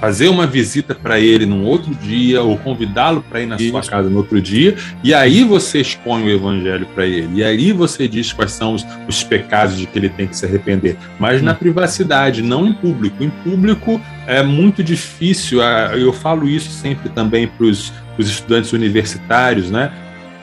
fazer 0.00 0.26
uma 0.26 0.44
visita 0.44 0.92
para 0.92 1.20
ele 1.20 1.46
num 1.46 1.64
outro 1.64 1.94
dia 1.94 2.42
ou 2.42 2.58
convidá-lo 2.58 3.22
para 3.22 3.42
ir 3.42 3.46
na 3.46 3.56
sua 3.56 3.80
casa 3.82 4.10
no 4.10 4.16
outro 4.16 4.42
dia, 4.42 4.74
e 5.04 5.14
aí 5.14 5.44
você 5.44 5.80
expõe 5.80 6.24
o 6.24 6.28
evangelho 6.28 6.84
para 6.96 7.06
ele, 7.06 7.28
e 7.32 7.44
aí 7.44 7.70
você 7.70 8.08
diz 8.08 8.32
quais 8.32 8.50
são 8.50 8.74
os, 8.74 8.84
os, 9.06 9.22
pecados 9.22 9.78
de 9.78 9.86
que 9.86 9.96
ele 9.96 10.08
tem 10.08 10.26
que 10.26 10.36
se 10.36 10.44
arrepender, 10.44 10.96
mas 11.16 11.40
na 11.40 11.54
privacidade, 11.54 12.42
não 12.42 12.66
em 12.66 12.72
público. 12.72 13.22
Em 13.22 13.30
público 13.30 14.00
é 14.26 14.42
muito 14.42 14.82
difícil, 14.82 15.60
eu 15.62 16.12
falo 16.12 16.48
isso 16.48 16.70
sempre 16.70 17.08
também 17.08 17.46
para 17.46 17.66
os 17.66 17.92
estudantes 18.18 18.72
universitários, 18.72 19.70
né? 19.70 19.92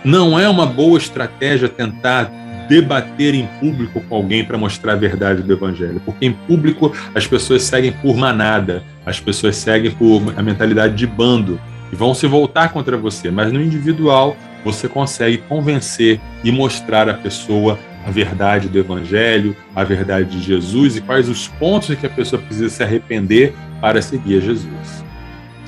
Não 0.03 0.39
é 0.39 0.47
uma 0.47 0.65
boa 0.65 0.97
estratégia 0.97 1.67
tentar 1.67 2.31
debater 2.67 3.33
em 3.33 3.47
público 3.59 4.01
com 4.01 4.15
alguém 4.15 4.43
para 4.43 4.57
mostrar 4.57 4.93
a 4.93 4.97
verdade 4.97 5.41
do 5.41 5.53
evangelho, 5.53 6.01
porque 6.05 6.25
em 6.25 6.33
público 6.33 6.93
as 7.15 7.25
pessoas 7.25 7.63
seguem 7.63 7.91
por 7.91 8.15
manada, 8.15 8.83
as 9.05 9.19
pessoas 9.19 9.55
seguem 9.55 9.91
por 9.91 10.33
a 10.35 10.43
mentalidade 10.43 10.95
de 10.95 11.07
bando 11.07 11.59
e 11.91 11.95
vão 11.95 12.13
se 12.13 12.27
voltar 12.27 12.69
contra 12.69 12.97
você, 12.97 13.31
mas 13.31 13.51
no 13.51 13.61
individual 13.61 14.35
você 14.63 14.87
consegue 14.87 15.37
convencer 15.37 16.19
e 16.43 16.51
mostrar 16.51 17.07
à 17.07 17.13
pessoa 17.13 17.79
a 18.05 18.11
verdade 18.11 18.67
do 18.67 18.77
evangelho, 18.77 19.55
a 19.75 19.83
verdade 19.83 20.29
de 20.29 20.41
Jesus 20.41 20.97
e 20.97 21.01
quais 21.01 21.29
os 21.29 21.47
pontos 21.47 21.89
em 21.89 21.95
que 21.95 22.05
a 22.05 22.09
pessoa 22.09 22.41
precisa 22.41 22.69
se 22.69 22.83
arrepender 22.83 23.53
para 23.81 24.01
seguir 24.01 24.37
a 24.37 24.41
Jesus. 24.41 25.03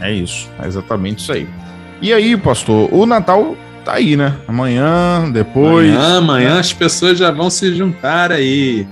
É 0.02 0.12
isso, 0.12 0.50
é 0.62 0.68
exatamente 0.68 1.20
isso 1.20 1.32
aí. 1.32 1.48
E 2.02 2.14
aí, 2.14 2.38
pastor, 2.38 2.94
o 2.94 3.06
Natal 3.06 3.58
tá 3.80 3.94
aí, 3.94 4.16
né? 4.16 4.36
Amanhã, 4.48 5.30
depois. 5.32 5.94
Amanhã, 5.94 6.18
amanhã 6.18 6.60
as 6.60 6.74
pessoas 6.74 7.18
já 7.18 7.32
vão 7.32 7.50
se 7.50 7.76
juntar 7.76 8.32
aí. 8.32 8.88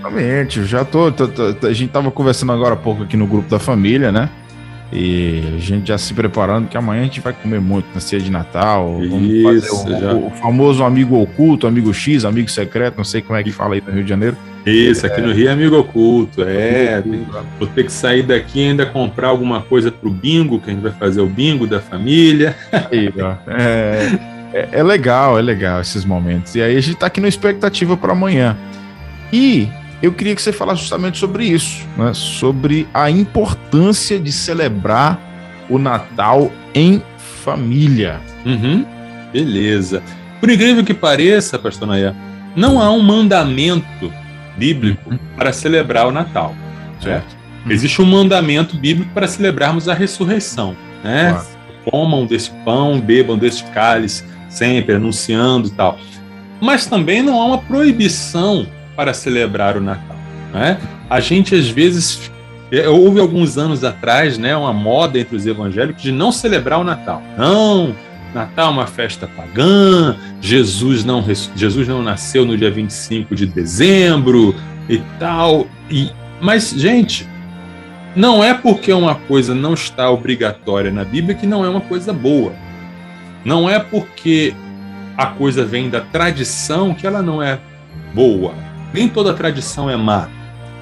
Exatamente, 0.00 0.64
já 0.64 0.84
tô, 0.84 1.12
tô, 1.12 1.28
tô, 1.28 1.66
A 1.66 1.72
gente 1.72 1.90
tava 1.90 2.10
conversando 2.10 2.52
agora 2.52 2.74
há 2.74 2.76
pouco 2.76 3.02
aqui 3.02 3.16
no 3.16 3.26
grupo 3.26 3.48
da 3.50 3.58
família, 3.58 4.10
né? 4.10 4.30
E 4.92 5.54
a 5.56 5.58
gente 5.58 5.88
já 5.88 5.96
se 5.96 6.12
preparando, 6.12 6.68
que 6.68 6.76
amanhã 6.76 7.02
a 7.02 7.04
gente 7.04 7.20
vai 7.20 7.32
comer 7.32 7.60
muito 7.60 7.86
na 7.94 8.00
ceia 8.00 8.20
de 8.20 8.30
Natal. 8.30 9.00
Isso, 9.02 9.86
o, 9.86 10.26
o, 10.26 10.30
famoso 10.30 10.82
amigo 10.82 11.20
oculto, 11.20 11.66
amigo 11.66 11.94
X, 11.94 12.24
amigo 12.24 12.50
secreto, 12.50 12.96
não 12.96 13.04
sei 13.04 13.22
como 13.22 13.38
é 13.38 13.42
que 13.42 13.52
fala 13.52 13.74
aí 13.74 13.82
no 13.86 13.92
Rio 13.92 14.02
de 14.02 14.08
Janeiro. 14.08 14.36
Isso, 14.66 15.06
aqui 15.06 15.20
é, 15.20 15.24
no 15.24 15.32
Rio 15.32 15.48
é 15.48 15.52
amigo 15.52 15.78
oculto. 15.78 16.42
É, 16.42 17.02
vou 17.58 17.68
ter 17.68 17.84
que 17.84 17.92
sair 17.92 18.24
daqui 18.24 18.60
e 18.60 18.68
ainda 18.68 18.84
comprar 18.84 19.28
alguma 19.28 19.62
coisa 19.62 19.92
pro 19.92 20.10
bingo, 20.10 20.58
que 20.58 20.70
a 20.70 20.72
gente 20.74 20.82
vai 20.82 20.92
fazer 20.92 21.20
o 21.20 21.26
bingo 21.26 21.66
da 21.66 21.80
família. 21.80 22.56
Aí, 22.72 23.12
é, 23.46 24.18
é, 24.52 24.68
é 24.72 24.82
legal, 24.82 25.38
é 25.38 25.42
legal 25.42 25.80
esses 25.80 26.04
momentos. 26.04 26.56
E 26.56 26.62
aí 26.62 26.76
a 26.76 26.80
gente 26.80 26.96
tá 26.96 27.06
aqui 27.06 27.20
na 27.20 27.28
expectativa 27.28 27.96
para 27.96 28.12
amanhã. 28.12 28.56
E 29.32 29.68
eu 30.02 30.12
queria 30.12 30.34
que 30.34 30.40
você 30.40 30.52
falasse 30.52 30.80
justamente 30.80 31.18
sobre 31.18 31.44
isso, 31.44 31.86
né? 31.96 32.12
sobre 32.14 32.88
a 32.94 33.10
importância 33.10 34.18
de 34.18 34.32
celebrar 34.32 35.18
o 35.68 35.78
Natal 35.78 36.50
em 36.74 37.02
família. 37.44 38.20
Uhum. 38.44 38.84
Beleza. 39.32 40.02
Por 40.40 40.50
incrível 40.50 40.84
que 40.84 40.94
pareça, 40.94 41.58
pastor 41.58 41.86
Naya, 41.86 42.16
não 42.56 42.80
há 42.80 42.90
um 42.90 43.02
mandamento 43.02 44.12
bíblico 44.56 45.10
uhum. 45.10 45.18
para 45.36 45.52
celebrar 45.52 46.06
o 46.06 46.10
Natal, 46.10 46.54
certo? 47.00 47.36
Uhum. 47.64 47.72
Existe 47.72 48.00
um 48.00 48.06
mandamento 48.06 48.76
bíblico 48.76 49.10
para 49.12 49.28
celebrarmos 49.28 49.88
a 49.88 49.94
ressurreição, 49.94 50.74
né? 51.04 51.32
Claro. 51.32 51.60
Comam 51.90 52.26
desse 52.26 52.50
pão, 52.64 53.00
bebam 53.00 53.38
desse 53.38 53.64
cálice, 53.64 54.24
sempre 54.48 54.94
anunciando 54.94 55.68
e 55.68 55.70
tal. 55.70 55.98
Mas 56.60 56.86
também 56.86 57.22
não 57.22 57.40
há 57.40 57.46
uma 57.46 57.58
proibição 57.58 58.66
para 58.96 59.14
celebrar 59.14 59.76
o 59.76 59.80
Natal. 59.80 60.16
Né? 60.52 60.78
A 61.08 61.20
gente, 61.20 61.54
às 61.54 61.68
vezes, 61.68 62.30
é, 62.70 62.88
houve 62.88 63.20
alguns 63.20 63.58
anos 63.58 63.82
atrás 63.82 64.38
né, 64.38 64.56
uma 64.56 64.72
moda 64.72 65.18
entre 65.18 65.36
os 65.36 65.46
evangélicos 65.46 66.02
de 66.02 66.12
não 66.12 66.30
celebrar 66.30 66.80
o 66.80 66.84
Natal. 66.84 67.22
Não, 67.36 67.94
Natal 68.34 68.68
é 68.68 68.70
uma 68.70 68.86
festa 68.86 69.26
pagã, 69.26 70.16
Jesus 70.40 71.04
não, 71.04 71.24
Jesus 71.56 71.88
não 71.88 72.02
nasceu 72.02 72.44
no 72.44 72.56
dia 72.56 72.70
25 72.70 73.34
de 73.34 73.46
dezembro 73.46 74.54
e 74.88 74.98
tal. 75.18 75.66
E, 75.90 76.10
mas, 76.40 76.70
gente, 76.70 77.28
não 78.14 78.42
é 78.42 78.54
porque 78.54 78.92
uma 78.92 79.14
coisa 79.14 79.54
não 79.54 79.74
está 79.74 80.10
obrigatória 80.10 80.90
na 80.90 81.04
Bíblia 81.04 81.34
que 81.34 81.46
não 81.46 81.64
é 81.64 81.68
uma 81.68 81.80
coisa 81.80 82.12
boa. 82.12 82.52
Não 83.44 83.68
é 83.68 83.78
porque 83.78 84.54
a 85.16 85.26
coisa 85.26 85.64
vem 85.64 85.90
da 85.90 86.00
tradição 86.00 86.94
que 86.94 87.06
ela 87.06 87.22
não 87.22 87.42
é 87.42 87.58
boa 88.14 88.69
nem 88.92 89.08
toda 89.08 89.34
tradição 89.34 89.88
é 89.88 89.96
má, 89.96 90.28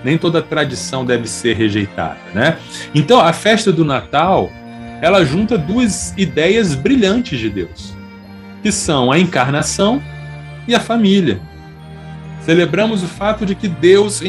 nem 0.04 0.16
toda 0.16 0.42
tradição 0.42 1.04
deve 1.04 1.28
ser 1.28 1.56
rejeitada, 1.56 2.18
né? 2.34 2.58
Então, 2.94 3.20
a 3.20 3.32
festa 3.32 3.72
do 3.72 3.84
Natal, 3.84 4.50
ela 5.00 5.24
junta 5.24 5.58
duas 5.58 6.14
ideias 6.16 6.74
brilhantes 6.74 7.38
de 7.38 7.50
Deus, 7.50 7.94
que 8.62 8.72
são 8.72 9.10
a 9.10 9.18
encarnação 9.18 10.02
e 10.66 10.74
a 10.74 10.80
família. 10.80 11.40
Celebramos 12.42 13.02
o 13.02 13.06
fato 13.06 13.44
de 13.44 13.54
que 13.54 13.68
Deus 13.68 14.22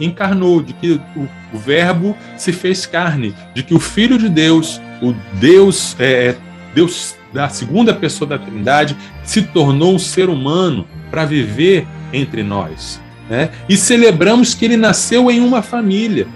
encarnou, 0.00 0.62
de 0.62 0.72
que 0.72 1.00
o, 1.14 1.28
Verbo 1.52 2.16
se 2.36 2.52
fez 2.52 2.86
carne, 2.86 3.34
de 3.54 3.62
que 3.62 3.74
o 3.74 3.80
Filho 3.80 4.18
de 4.18 4.28
Deus, 4.28 4.80
o 5.00 5.14
Deus, 5.34 5.96
é, 5.98 6.28
é 6.28 6.36
Deus 6.74 7.14
da 7.32 7.48
segunda 7.48 7.92
pessoa 7.94 8.28
da 8.28 8.38
Trindade, 8.38 8.96
se 9.22 9.42
tornou 9.42 9.94
um 9.94 9.98
ser 9.98 10.28
humano 10.28 10.86
para 11.10 11.24
viver 11.24 11.86
entre 12.12 12.42
nós. 12.42 13.00
Né? 13.28 13.50
E 13.68 13.76
celebramos 13.76 14.54
que 14.54 14.64
ele 14.64 14.76
nasceu 14.76 15.30
em 15.30 15.40
uma 15.40 15.62
família. 15.62 16.26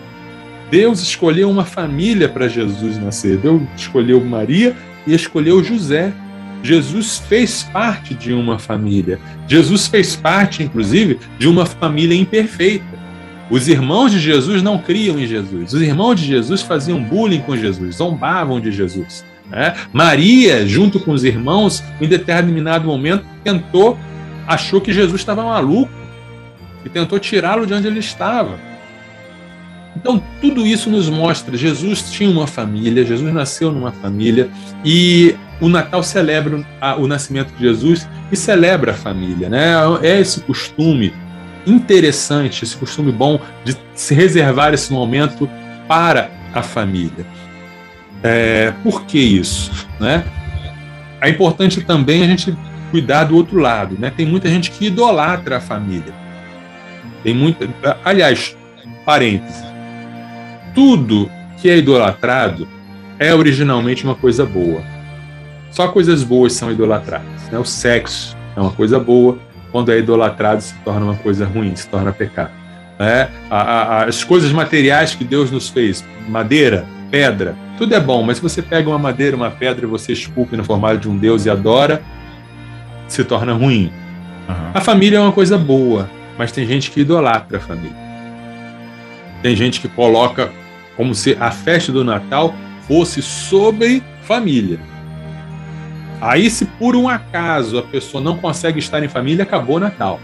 Deus 0.70 1.00
escolheu 1.00 1.50
uma 1.50 1.64
família 1.64 2.28
para 2.28 2.48
Jesus 2.48 2.96
nascer. 2.98 3.36
Deus 3.38 3.62
escolheu 3.76 4.24
Maria 4.24 4.76
e 5.06 5.14
escolheu 5.14 5.62
José. 5.62 6.12
Jesus 6.62 7.18
fez 7.18 7.62
parte 7.62 8.14
de 8.14 8.32
uma 8.32 8.58
família. 8.58 9.18
Jesus 9.48 9.86
fez 9.86 10.14
parte, 10.14 10.62
inclusive, 10.62 11.18
de 11.38 11.48
uma 11.48 11.64
família 11.64 12.14
imperfeita. 12.14 13.00
Os 13.50 13.66
irmãos 13.66 14.12
de 14.12 14.20
Jesus 14.20 14.62
não 14.62 14.78
criam 14.78 15.18
em 15.18 15.26
Jesus. 15.26 15.72
Os 15.72 15.82
irmãos 15.82 16.14
de 16.14 16.26
Jesus 16.26 16.62
faziam 16.62 17.02
bullying 17.02 17.40
com 17.40 17.56
Jesus, 17.56 17.96
zombavam 17.96 18.60
de 18.60 18.70
Jesus. 18.70 19.24
Né? 19.50 19.74
Maria, 19.92 20.64
junto 20.66 21.00
com 21.00 21.10
os 21.10 21.24
irmãos, 21.24 21.82
em 22.00 22.06
determinado 22.06 22.86
momento, 22.86 23.24
tentou, 23.42 23.98
achou 24.46 24.80
que 24.80 24.92
Jesus 24.92 25.20
estava 25.20 25.42
maluco 25.42 25.99
e 26.84 26.88
tentou 26.88 27.18
tirá-lo 27.18 27.66
de 27.66 27.74
onde 27.74 27.86
ele 27.86 28.00
estava. 28.00 28.58
Então, 29.96 30.22
tudo 30.40 30.66
isso 30.66 30.88
nos 30.88 31.08
mostra: 31.08 31.56
Jesus 31.56 32.10
tinha 32.10 32.30
uma 32.30 32.46
família, 32.46 33.04
Jesus 33.04 33.32
nasceu 33.32 33.72
numa 33.72 33.92
família, 33.92 34.48
e 34.84 35.34
o 35.60 35.68
Natal 35.68 36.02
celebra 36.02 36.64
o 36.98 37.06
nascimento 37.06 37.52
de 37.54 37.60
Jesus 37.60 38.08
e 38.32 38.36
celebra 38.36 38.92
a 38.92 38.94
família. 38.94 39.48
Né? 39.48 39.74
É 40.02 40.20
esse 40.20 40.40
costume 40.40 41.12
interessante, 41.66 42.64
esse 42.64 42.76
costume 42.76 43.12
bom 43.12 43.38
de 43.64 43.76
se 43.94 44.14
reservar 44.14 44.72
esse 44.72 44.92
momento 44.92 45.48
para 45.86 46.30
a 46.54 46.62
família. 46.62 47.26
É, 48.22 48.72
por 48.82 49.04
que 49.04 49.18
isso? 49.18 49.86
Né? 49.98 50.24
É 51.20 51.28
importante 51.28 51.82
também 51.82 52.22
a 52.22 52.26
gente 52.26 52.56
cuidar 52.90 53.24
do 53.24 53.36
outro 53.36 53.58
lado. 53.58 53.96
Né? 53.98 54.10
Tem 54.14 54.24
muita 54.24 54.48
gente 54.48 54.70
que 54.70 54.86
idolatra 54.86 55.58
a 55.58 55.60
família. 55.60 56.19
Tem 57.22 57.34
muita. 57.34 57.68
Aliás, 58.04 58.56
parênteses. 59.04 59.64
Tudo 60.74 61.30
que 61.58 61.68
é 61.68 61.76
idolatrado 61.76 62.66
é 63.18 63.34
originalmente 63.34 64.04
uma 64.04 64.14
coisa 64.14 64.46
boa. 64.46 64.82
Só 65.70 65.88
coisas 65.88 66.22
boas 66.22 66.52
são 66.52 66.70
idolatradas. 66.70 67.48
Né? 67.50 67.58
O 67.58 67.64
sexo 67.64 68.36
é 68.56 68.60
uma 68.60 68.72
coisa 68.72 68.98
boa, 68.98 69.38
quando 69.70 69.92
é 69.92 69.98
idolatrado 69.98 70.62
se 70.62 70.74
torna 70.84 71.04
uma 71.04 71.16
coisa 71.16 71.46
ruim, 71.46 71.74
se 71.76 71.88
torna 71.88 72.12
pecado. 72.12 72.50
Né? 72.98 73.28
As 73.50 74.24
coisas 74.24 74.52
materiais 74.52 75.14
que 75.14 75.24
Deus 75.24 75.50
nos 75.50 75.68
fez, 75.68 76.04
madeira, 76.28 76.86
pedra, 77.10 77.54
tudo 77.78 77.94
é 77.94 78.00
bom, 78.00 78.22
mas 78.22 78.36
se 78.36 78.42
você 78.42 78.60
pega 78.60 78.88
uma 78.88 78.98
madeira, 78.98 79.36
uma 79.36 79.50
pedra 79.50 79.86
e 79.86 79.88
você 79.88 80.12
esculpe 80.12 80.56
no 80.56 80.64
formato 80.64 80.98
de 80.98 81.08
um 81.08 81.16
Deus 81.16 81.46
e 81.46 81.50
adora, 81.50 82.02
se 83.08 83.24
torna 83.24 83.52
ruim. 83.52 83.90
Uhum. 84.48 84.70
A 84.74 84.80
família 84.80 85.16
é 85.16 85.20
uma 85.20 85.32
coisa 85.32 85.56
boa, 85.56 86.08
mas 86.40 86.52
tem 86.52 86.66
gente 86.66 86.90
que 86.90 87.02
idolatra 87.02 87.58
a 87.58 87.60
família. 87.60 87.94
Tem 89.42 89.54
gente 89.54 89.78
que 89.78 89.88
coloca 89.88 90.50
como 90.96 91.14
se 91.14 91.36
a 91.38 91.50
festa 91.50 91.92
do 91.92 92.02
Natal 92.02 92.54
fosse 92.88 93.20
sobre 93.20 94.02
família. 94.22 94.80
Aí, 96.18 96.48
se 96.48 96.64
por 96.64 96.96
um 96.96 97.10
acaso 97.10 97.76
a 97.76 97.82
pessoa 97.82 98.24
não 98.24 98.38
consegue 98.38 98.78
estar 98.78 99.04
em 99.04 99.08
família, 99.08 99.42
acabou 99.42 99.76
o 99.76 99.80
Natal. 99.80 100.18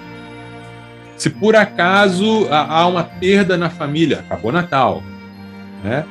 Se 1.19 1.29
por 1.29 1.55
acaso 1.55 2.49
há 2.51 2.87
uma 2.87 3.05
perda 3.05 3.59
na 3.59 3.69
família, 3.69 4.21
acabou 4.21 4.51
o 4.51 4.55
Natal. 4.55 5.03
Né? 5.85 6.03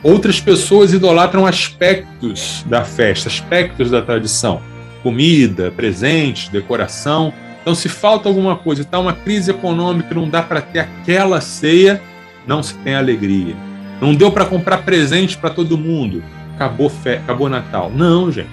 Outras 0.00 0.40
pessoas 0.40 0.92
idolatram 0.92 1.44
aspectos 1.44 2.64
da 2.68 2.84
festa, 2.84 3.28
aspectos 3.28 3.90
da 3.90 4.00
tradição. 4.00 4.62
Comida, 5.02 5.72
presentes, 5.72 6.48
decoração. 6.50 7.34
Então, 7.60 7.74
se 7.74 7.88
falta 7.88 8.28
alguma 8.28 8.56
coisa, 8.56 8.82
está 8.82 8.98
uma 8.98 9.12
crise 9.12 9.50
econômica, 9.50 10.14
não 10.14 10.28
dá 10.28 10.42
para 10.42 10.60
ter 10.60 10.80
aquela 10.80 11.40
ceia, 11.40 12.00
não 12.46 12.62
se 12.62 12.74
tem 12.74 12.94
alegria. 12.94 13.54
Não 14.00 14.14
deu 14.14 14.32
para 14.32 14.46
comprar 14.46 14.78
presente 14.78 15.36
para 15.36 15.50
todo 15.50 15.76
mundo, 15.76 16.22
acabou 16.54 16.88
fé, 16.88 17.18
acabou 17.18 17.48
Natal. 17.48 17.92
Não, 17.94 18.32
gente. 18.32 18.48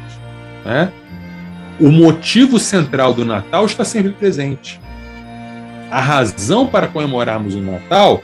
Né? 0.65 0.91
O 1.79 1.89
motivo 1.89 2.59
central 2.59 3.13
do 3.13 3.23
Natal 3.23 3.65
está 3.65 3.85
sempre 3.85 4.11
presente. 4.11 4.79
A 5.89 6.01
razão 6.01 6.67
para 6.67 6.87
comemorarmos 6.87 7.55
o 7.55 7.61
Natal 7.61 8.21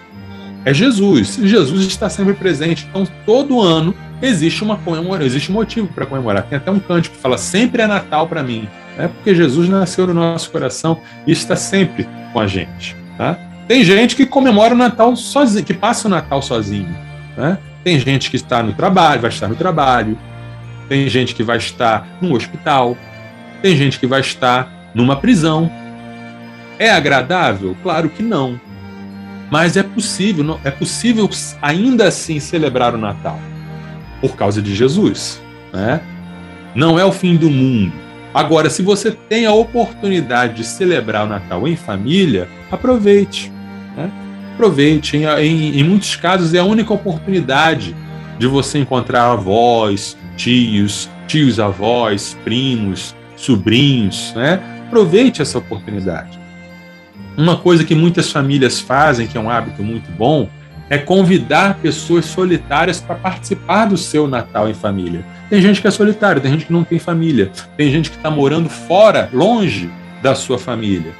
é 0.65 0.73
Jesus. 0.73 1.39
Jesus 1.41 1.85
está 1.85 2.09
sempre 2.09 2.33
presente. 2.33 2.85
Então, 2.89 3.07
todo 3.25 3.61
ano 3.61 3.95
existe 4.21 4.63
uma 4.63 4.75
comemoração, 4.77 5.25
existe 5.25 5.51
um 5.51 5.55
motivo 5.55 5.87
para 5.87 6.05
comemorar. 6.05 6.43
Tem 6.43 6.57
até 6.57 6.71
um 6.71 6.79
cântico 6.79 7.15
que 7.15 7.21
fala: 7.21 7.37
sempre 7.37 7.81
é 7.81 7.87
Natal 7.87 8.27
para 8.27 8.43
mim. 8.43 8.67
É 8.97 9.07
porque 9.07 9.33
Jesus 9.33 9.67
nasceu 9.69 10.07
no 10.07 10.13
nosso 10.13 10.51
coração 10.51 10.99
e 11.25 11.31
está 11.31 11.55
sempre 11.55 12.07
com 12.31 12.39
a 12.39 12.47
gente. 12.47 12.95
Tá? 13.17 13.37
Tem 13.67 13.83
gente 13.83 14.15
que 14.15 14.25
comemora 14.25 14.73
o 14.73 14.77
Natal 14.77 15.15
sozinho, 15.15 15.65
que 15.65 15.73
passa 15.73 16.07
o 16.07 16.11
Natal 16.11 16.41
sozinho. 16.41 16.95
Né? 17.37 17.57
Tem 17.83 17.99
gente 17.99 18.29
que 18.29 18.35
está 18.35 18.61
no 18.61 18.73
trabalho, 18.73 19.21
vai 19.21 19.29
estar 19.29 19.47
no 19.47 19.55
trabalho. 19.55 20.17
Tem 20.87 21.07
gente 21.09 21.33
que 21.33 21.43
vai 21.43 21.57
estar 21.57 22.07
no 22.21 22.35
hospital. 22.35 22.97
Tem 23.61 23.75
gente 23.75 23.99
que 23.99 24.05
vai 24.05 24.21
estar 24.21 24.91
numa 24.93 25.15
prisão. 25.15 25.71
É 26.77 26.89
agradável? 26.89 27.75
Claro 27.81 28.09
que 28.09 28.21
não. 28.21 28.59
Mas 29.49 29.77
é 29.77 29.83
possível, 29.83 30.59
é 30.63 30.71
possível 30.71 31.29
ainda 31.61 32.07
assim 32.07 32.39
celebrar 32.39 32.93
o 32.95 32.97
Natal 32.97 33.39
por 34.19 34.35
causa 34.35 34.61
de 34.61 34.73
Jesus, 34.73 35.41
né? 35.71 36.01
Não 36.73 36.97
é 36.97 37.05
o 37.05 37.11
fim 37.11 37.35
do 37.35 37.49
mundo. 37.49 37.93
Agora, 38.33 38.69
se 38.69 38.81
você 38.81 39.11
tem 39.11 39.45
a 39.45 39.53
oportunidade 39.53 40.55
de 40.55 40.63
celebrar 40.63 41.25
o 41.25 41.29
Natal 41.29 41.67
em 41.67 41.75
família, 41.75 42.47
aproveite. 42.71 43.51
Né? 43.95 44.09
Aproveite. 44.53 45.17
Em, 45.17 45.25
em, 45.25 45.79
em 45.79 45.83
muitos 45.83 46.15
casos 46.15 46.53
é 46.53 46.59
a 46.59 46.63
única 46.63 46.93
oportunidade 46.93 47.95
de 48.39 48.47
você 48.47 48.79
encontrar 48.79 49.31
avós, 49.31 50.17
tios, 50.35 51.09
tios 51.27 51.59
avós, 51.59 52.35
primos, 52.43 53.15
sobrinhos, 53.35 54.33
né? 54.35 54.59
Aproveite 54.87 55.41
essa 55.41 55.57
oportunidade. 55.57 56.39
Uma 57.37 57.57
coisa 57.57 57.83
que 57.83 57.95
muitas 57.95 58.31
famílias 58.31 58.79
fazem, 58.79 59.27
que 59.27 59.37
é 59.37 59.41
um 59.41 59.49
hábito 59.49 59.83
muito 59.83 60.11
bom, 60.11 60.49
é 60.89 60.97
convidar 60.97 61.79
pessoas 61.81 62.25
solitárias 62.25 62.99
para 62.99 63.15
participar 63.15 63.85
do 63.85 63.97
seu 63.97 64.27
Natal 64.27 64.69
em 64.69 64.73
família. 64.73 65.25
Tem 65.49 65.61
gente 65.61 65.81
que 65.81 65.87
é 65.87 65.91
solitária, 65.91 66.41
tem 66.41 66.51
gente 66.51 66.65
que 66.65 66.73
não 66.73 66.83
tem 66.83 66.99
família, 66.99 67.51
tem 67.77 67.91
gente 67.91 68.09
que 68.09 68.17
está 68.17 68.29
morando 68.29 68.69
fora, 68.69 69.29
longe 69.33 69.89
da 70.21 70.35
sua 70.35 70.57
família. 70.57 71.11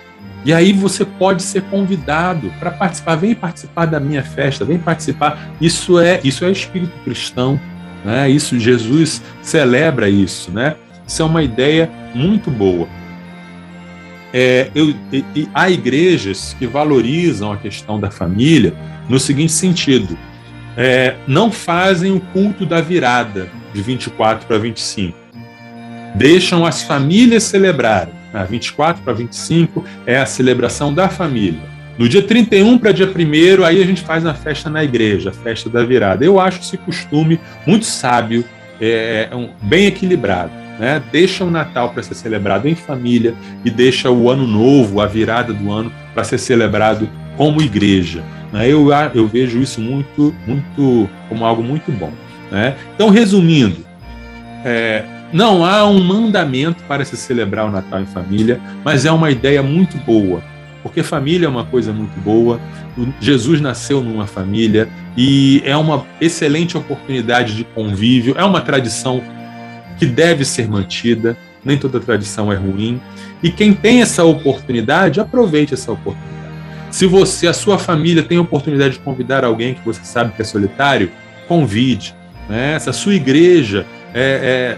E 0.46 0.54
aí 0.54 0.74
você 0.74 1.06
pode 1.06 1.42
ser 1.42 1.62
convidado 1.64 2.52
para 2.60 2.70
participar. 2.70 3.16
Vem 3.16 3.34
participar 3.34 3.86
da 3.86 4.00
minha 4.00 4.24
festa, 4.24 4.66
vem 4.66 4.78
participar. 4.78 5.54
Isso 5.62 6.00
é 6.00 6.20
isso 6.24 6.44
é 6.44 6.52
espírito 6.52 6.92
cristão, 7.04 7.60
né? 8.04 8.30
Isso 8.30 8.60
Jesus 8.60 9.22
celebra 9.42 10.10
isso, 10.10 10.52
né? 10.52 10.76
Isso 11.08 11.22
é 11.22 11.26
uma 11.26 11.44
ideia 11.44 11.90
muito 12.14 12.52
boa. 12.52 12.88
É, 14.36 14.72
eu, 14.74 14.96
e, 15.12 15.48
há 15.54 15.70
igrejas 15.70 16.56
que 16.58 16.66
valorizam 16.66 17.52
a 17.52 17.58
questão 17.58 18.00
da 18.00 18.10
família 18.10 18.74
no 19.08 19.20
seguinte 19.20 19.52
sentido: 19.52 20.18
é, 20.76 21.14
não 21.28 21.52
fazem 21.52 22.12
o 22.12 22.20
culto 22.20 22.66
da 22.66 22.82
virada 22.82 23.48
de 23.72 23.82
24 23.84 24.48
para 24.48 24.58
25. 24.58 25.16
Deixam 26.16 26.66
as 26.66 26.82
famílias 26.82 27.44
celebrarem. 27.44 28.14
A 28.34 28.44
24 28.44 29.04
para 29.04 29.14
25 29.14 29.86
é 30.08 30.18
a 30.18 30.26
celebração 30.26 30.92
da 30.92 31.08
família. 31.08 31.62
No 32.00 32.10
dia 32.10 32.24
31 32.24 32.80
para 32.80 32.92
dia 32.92 33.06
1 33.08 33.64
aí 33.64 33.80
a 33.80 33.86
gente 33.86 34.02
faz 34.02 34.26
a 34.26 34.34
festa 34.34 34.72
na 34.72 34.84
igreja, 34.84 35.30
a 35.30 35.34
festa 35.34 35.70
da 35.70 35.84
virada. 35.86 36.26
Eu 36.26 36.40
acho 36.40 36.60
esse 36.60 36.76
costume 36.76 37.40
muito 37.68 37.86
sábio, 37.86 38.44
é, 38.82 39.30
é 39.32 39.50
bem 39.62 39.86
equilibrado 39.86 40.63
né? 40.80 41.02
Deixa 41.12 41.44
o 41.44 41.52
Natal 41.52 41.90
para 41.90 42.04
ser 42.04 42.16
celebrado 42.16 42.68
em 42.68 42.76
família 42.76 43.34
e 43.64 43.70
deixa 43.70 44.10
o 44.10 44.30
Ano 44.30 44.48
Novo, 44.48 45.02
a 45.02 45.06
virada 45.06 45.54
do 45.54 45.72
ano, 45.72 45.92
para 46.14 46.24
ser 46.24 46.38
celebrado 46.38 47.10
como 47.38 47.62
igreja. 47.62 48.24
Né? 48.52 48.68
Eu, 48.68 48.90
eu 49.14 49.28
vejo 49.28 49.60
isso 49.60 49.82
muito, 49.82 50.34
muito 50.46 51.10
como 51.30 51.46
algo 51.46 51.64
muito 51.64 51.92
bom. 51.92 52.12
Né? 52.52 52.76
Então, 52.94 53.10
resumindo, 53.10 53.84
é, 54.64 55.04
não 55.34 55.66
há 55.66 55.88
um 55.88 56.00
mandamento 56.00 56.84
para 56.84 57.04
se 57.04 57.18
celebrar 57.18 57.66
o 57.66 57.72
Natal 57.72 58.02
em 58.02 58.06
família, 58.06 58.60
mas 58.84 59.06
é 59.06 59.12
uma 59.12 59.32
ideia 59.32 59.64
muito 59.64 59.98
boa, 59.98 60.44
porque 60.84 61.02
família 61.02 61.48
é 61.48 61.50
uma 61.50 61.66
coisa 61.66 61.92
muito 61.92 62.20
boa. 62.22 62.60
Jesus 63.20 63.60
nasceu 63.60 64.02
numa 64.02 64.28
família 64.28 64.88
e 65.18 65.64
é 65.66 65.76
uma 65.76 66.06
excelente 66.22 66.78
oportunidade 66.78 67.56
de 67.56 67.64
convívio, 67.64 68.36
é 68.38 68.44
uma 68.44 68.62
tradição 68.62 69.24
que 69.98 70.06
deve 70.06 70.46
ser 70.46 70.68
mantida, 70.68 71.38
nem 71.64 71.78
toda 71.78 72.00
tradição 72.00 72.52
é 72.52 72.56
ruim. 72.56 73.02
E 73.42 73.52
quem 73.52 73.74
tem 73.74 74.02
essa 74.02 74.24
oportunidade, 74.24 75.20
aproveite 75.20 75.74
essa 75.74 75.92
oportunidade. 75.92 76.34
Se 76.92 77.08
você, 77.08 77.48
a 77.48 77.54
sua 77.54 77.80
família 77.80 78.22
tem 78.22 78.38
a 78.38 78.42
oportunidade 78.42 78.94
de 78.94 79.00
convidar 79.00 79.44
alguém 79.44 79.74
que 79.74 79.84
você 79.84 80.04
sabe 80.04 80.34
que 80.34 80.42
é 80.42 80.46
solitário, 80.46 81.12
convide. 81.48 82.16
Né? 82.48 82.78
Se 82.78 82.90
a 82.90 82.94
sua 82.94 83.16
igreja 83.16 83.86
é, 84.14 84.78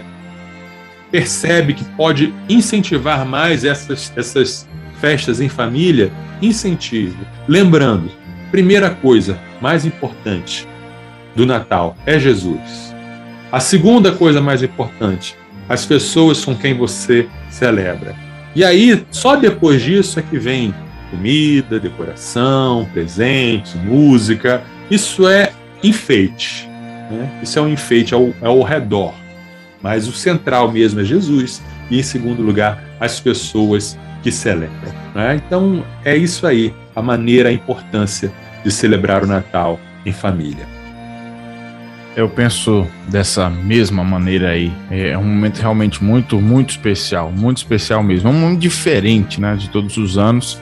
percebe 1.10 1.74
que 1.74 1.84
pode 1.84 2.32
incentivar 2.48 3.26
mais 3.26 3.64
essas, 3.64 4.12
essas 4.16 4.66
festas 5.00 5.40
em 5.40 5.48
família, 5.48 6.10
incentive. 6.40 7.18
Lembrando, 7.46 8.10
primeira 8.50 8.90
coisa 8.90 9.38
mais 9.60 9.84
importante 9.84 10.66
do 11.34 11.44
Natal 11.44 11.96
é 12.06 12.18
Jesus. 12.18 12.85
A 13.56 13.60
segunda 13.60 14.12
coisa 14.12 14.38
mais 14.38 14.62
importante, 14.62 15.34
as 15.66 15.86
pessoas 15.86 16.44
com 16.44 16.54
quem 16.54 16.74
você 16.74 17.26
celebra. 17.48 18.14
E 18.54 18.62
aí, 18.62 19.02
só 19.10 19.34
depois 19.34 19.80
disso 19.80 20.20
é 20.20 20.22
que 20.22 20.38
vem 20.38 20.74
comida, 21.10 21.80
decoração, 21.80 22.86
presentes, 22.92 23.74
música. 23.76 24.62
Isso 24.90 25.26
é 25.26 25.52
enfeite. 25.82 26.68
Né? 27.10 27.40
Isso 27.42 27.58
é 27.58 27.62
um 27.62 27.68
enfeite 27.70 28.12
ao, 28.12 28.30
ao 28.42 28.62
redor. 28.62 29.14
Mas 29.80 30.06
o 30.06 30.12
central 30.12 30.70
mesmo 30.70 31.00
é 31.00 31.04
Jesus. 31.04 31.62
E, 31.90 31.98
em 31.98 32.02
segundo 32.02 32.42
lugar, 32.42 32.84
as 33.00 33.18
pessoas 33.20 33.98
que 34.22 34.30
celebram. 34.30 34.92
Né? 35.14 35.40
Então, 35.46 35.82
é 36.04 36.14
isso 36.14 36.46
aí, 36.46 36.74
a 36.94 37.00
maneira, 37.00 37.48
a 37.48 37.52
importância 37.52 38.30
de 38.62 38.70
celebrar 38.70 39.24
o 39.24 39.26
Natal 39.26 39.80
em 40.04 40.12
família. 40.12 40.75
Eu 42.16 42.30
penso 42.30 42.86
dessa 43.06 43.50
mesma 43.50 44.02
maneira 44.02 44.48
aí. 44.48 44.72
É 44.90 45.18
um 45.18 45.22
momento 45.22 45.58
realmente 45.58 46.02
muito, 46.02 46.40
muito 46.40 46.70
especial, 46.70 47.30
muito 47.30 47.58
especial 47.58 48.02
mesmo. 48.02 48.30
É 48.30 48.32
um 48.32 48.34
momento 48.40 48.58
diferente, 48.58 49.38
né, 49.38 49.54
de 49.54 49.68
todos 49.68 49.98
os 49.98 50.16
anos. 50.16 50.58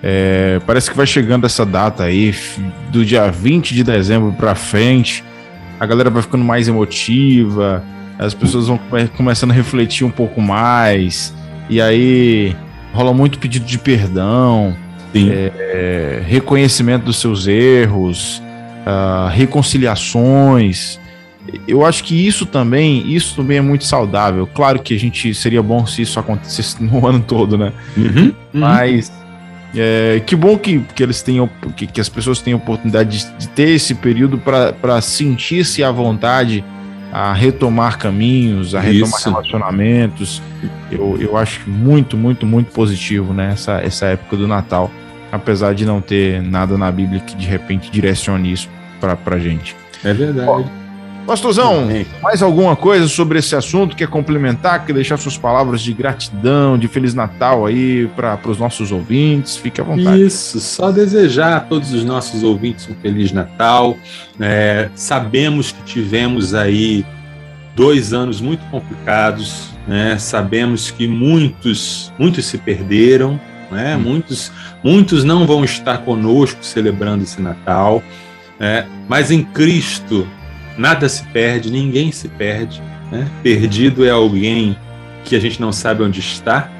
É, 0.00 0.60
parece 0.64 0.88
que 0.88 0.96
vai 0.96 1.04
chegando 1.04 1.44
essa 1.44 1.66
data 1.66 2.04
aí, 2.04 2.32
do 2.92 3.04
dia 3.04 3.28
20 3.32 3.74
de 3.74 3.82
dezembro 3.82 4.32
para 4.32 4.54
frente. 4.54 5.24
A 5.80 5.84
galera 5.86 6.08
vai 6.08 6.22
ficando 6.22 6.44
mais 6.44 6.68
emotiva, 6.68 7.82
as 8.16 8.32
pessoas 8.32 8.68
vão 8.68 8.78
começando 9.16 9.50
a 9.50 9.54
refletir 9.54 10.04
um 10.04 10.10
pouco 10.10 10.40
mais. 10.40 11.34
E 11.68 11.80
aí 11.80 12.54
rola 12.92 13.12
muito 13.12 13.40
pedido 13.40 13.66
de 13.66 13.76
perdão, 13.76 14.76
é, 15.12 16.22
reconhecimento 16.24 17.06
dos 17.06 17.16
seus 17.16 17.48
erros 17.48 18.40
uh, 18.86 19.28
reconciliações. 19.28 21.00
Eu 21.66 21.84
acho 21.84 22.04
que 22.04 22.26
isso 22.26 22.46
também, 22.46 23.06
isso 23.12 23.36
também 23.36 23.58
é 23.58 23.60
muito 23.60 23.84
saudável. 23.84 24.46
Claro 24.46 24.80
que 24.80 24.94
a 24.94 24.98
gente 24.98 25.34
seria 25.34 25.62
bom 25.62 25.84
se 25.86 26.02
isso 26.02 26.18
acontecesse 26.20 26.82
no 26.82 27.06
ano 27.06 27.20
todo, 27.20 27.58
né? 27.58 27.72
Uhum, 27.96 28.24
uhum. 28.26 28.34
Mas 28.52 29.12
é, 29.74 30.22
que 30.24 30.36
bom 30.36 30.58
que, 30.58 30.80
que 30.94 31.02
eles 31.02 31.22
tenham, 31.22 31.48
que, 31.76 31.86
que 31.86 32.00
as 32.00 32.08
pessoas 32.08 32.40
tenham 32.40 32.58
oportunidade 32.58 33.18
de, 33.18 33.38
de 33.38 33.48
ter 33.48 33.70
esse 33.70 33.94
período 33.94 34.38
para 34.38 35.00
sentir-se 35.00 35.82
à 35.82 35.90
vontade 35.90 36.64
a 37.12 37.34
retomar 37.34 37.98
caminhos, 37.98 38.74
a 38.74 38.80
retomar 38.80 39.18
Isso. 39.18 39.28
relacionamentos. 39.28 40.42
Eu, 40.90 41.18
eu 41.20 41.36
acho 41.36 41.68
muito, 41.68 42.16
muito, 42.16 42.46
muito 42.46 42.72
positivo 42.72 43.34
né, 43.34 43.50
essa, 43.52 43.82
essa 43.82 44.06
época 44.06 44.36
do 44.36 44.48
Natal, 44.48 44.90
apesar 45.32 45.74
de 45.74 45.86
não 45.86 46.00
ter 46.00 46.42
nada 46.42 46.76
na 46.76 46.92
Bíblia 46.92 47.20
que 47.20 47.34
de 47.34 47.46
repente 47.46 47.90
direcione 47.90 48.52
isso 48.52 48.68
para 49.00 49.18
a 49.34 49.38
gente. 49.38 49.74
É 50.04 50.12
verdade. 50.12 50.70
Pastorzão, 51.26 51.88
mais 52.20 52.42
alguma 52.42 52.74
coisa 52.74 53.06
sobre 53.06 53.38
esse 53.38 53.54
assunto? 53.54 53.94
Quer 53.94 54.08
complementar? 54.08 54.84
Quer 54.84 54.92
deixar 54.92 55.16
suas 55.16 55.38
palavras 55.38 55.80
de 55.80 55.92
gratidão, 55.92 56.76
de 56.76 56.88
Feliz 56.88 57.14
Natal 57.14 57.64
aí 57.64 58.08
para 58.16 58.38
os 58.48 58.58
nossos 58.58 58.90
ouvintes? 58.90 59.56
Fique 59.56 59.80
à 59.80 59.84
vontade. 59.84 60.20
Isso, 60.20 60.58
só 60.60 60.90
desejar 60.90 61.56
a 61.56 61.60
todos 61.60 61.92
os 61.92 62.04
nossos 62.04 62.42
ouvintes 62.42 62.88
um 62.90 62.94
Feliz 63.00 63.30
Natal. 63.30 63.96
É, 64.40 64.90
sabemos 64.96 65.70
que 65.70 65.82
tivemos 65.84 66.54
aí 66.54 67.06
dois 67.76 68.12
anos 68.12 68.40
muito 68.40 68.64
complicados, 68.68 69.70
né? 69.86 70.18
sabemos 70.18 70.90
que 70.90 71.06
muitos, 71.06 72.12
muitos 72.18 72.44
se 72.46 72.58
perderam, 72.58 73.40
né? 73.72 73.96
Muitos, 73.96 74.52
muitos 74.84 75.24
não 75.24 75.46
vão 75.46 75.64
estar 75.64 75.98
conosco 75.98 76.64
celebrando 76.64 77.24
esse 77.24 77.42
Natal. 77.42 78.02
Né? 78.58 78.86
Mas 79.08 79.30
em 79.30 79.42
Cristo 79.42 80.28
nada 80.78 81.08
se 81.08 81.24
perde, 81.24 81.70
ninguém 81.70 82.12
se 82.12 82.28
perde. 82.28 82.80
Né? 83.10 83.28
Perdido 83.42 84.04
é 84.04 84.10
alguém 84.10 84.76
que 85.24 85.34
a 85.34 85.40
gente 85.40 85.60
não 85.60 85.72
sabe 85.72 86.02
onde 86.02 86.20
está, 86.20 86.70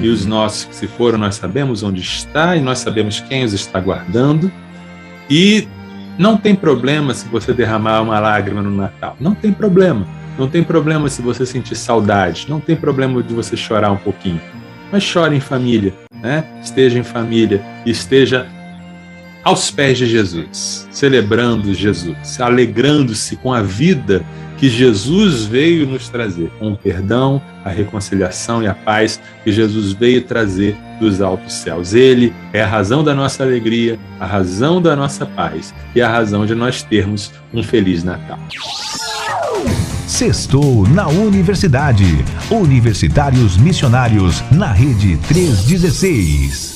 e 0.00 0.08
os 0.08 0.22
uhum. 0.22 0.30
nossos 0.30 0.64
que 0.64 0.74
se 0.74 0.86
foram, 0.86 1.18
nós 1.18 1.34
sabemos 1.34 1.82
onde 1.82 2.00
está 2.00 2.56
e 2.56 2.60
nós 2.60 2.78
sabemos 2.78 3.20
quem 3.20 3.44
os 3.44 3.52
está 3.52 3.78
guardando. 3.78 4.50
E 5.28 5.68
não 6.18 6.36
tem 6.36 6.54
problema 6.54 7.12
se 7.14 7.26
você 7.28 7.52
derramar 7.52 8.00
uma 8.00 8.18
lágrima 8.18 8.62
no 8.62 8.70
Natal, 8.70 9.16
não 9.20 9.34
tem 9.34 9.52
problema. 9.52 10.06
Não 10.38 10.48
tem 10.48 10.62
problema 10.62 11.10
se 11.10 11.20
você 11.20 11.44
sentir 11.44 11.76
saudade, 11.76 12.46
não 12.48 12.58
tem 12.58 12.74
problema 12.74 13.22
de 13.22 13.34
você 13.34 13.54
chorar 13.54 13.90
um 13.90 13.98
pouquinho. 13.98 14.40
Mas 14.90 15.02
chore 15.02 15.36
em 15.36 15.40
família, 15.40 15.92
né? 16.22 16.44
Esteja 16.62 16.98
em 16.98 17.02
família, 17.02 17.60
esteja 17.84 18.46
aos 19.44 19.70
pés 19.70 19.98
de 19.98 20.06
Jesus, 20.06 20.86
celebrando 20.90 21.74
Jesus, 21.74 22.40
alegrando-se 22.40 23.36
com 23.36 23.52
a 23.52 23.60
vida 23.60 24.24
que 24.56 24.68
Jesus 24.68 25.44
veio 25.44 25.84
nos 25.88 26.08
trazer, 26.08 26.48
com 26.60 26.70
o 26.70 26.76
perdão, 26.76 27.42
a 27.64 27.68
reconciliação 27.68 28.62
e 28.62 28.68
a 28.68 28.74
paz 28.74 29.20
que 29.42 29.50
Jesus 29.50 29.92
veio 29.92 30.22
trazer 30.22 30.76
dos 31.00 31.20
altos 31.20 31.52
céus. 31.54 31.94
Ele 31.94 32.32
é 32.52 32.62
a 32.62 32.66
razão 32.66 33.02
da 33.02 33.12
nossa 33.12 33.42
alegria, 33.42 33.98
a 34.20 34.26
razão 34.26 34.80
da 34.80 34.94
nossa 34.94 35.26
paz 35.26 35.74
e 35.96 36.00
a 36.00 36.08
razão 36.08 36.46
de 36.46 36.54
nós 36.54 36.80
termos 36.84 37.32
um 37.52 37.60
feliz 37.60 38.04
Natal. 38.04 38.38
Sextou 40.06 40.86
na 40.88 41.06
Universidade. 41.08 42.24
Universitários 42.50 43.56
Missionários 43.56 44.42
na 44.50 44.72
Rede 44.72 45.16
316. 45.28 46.71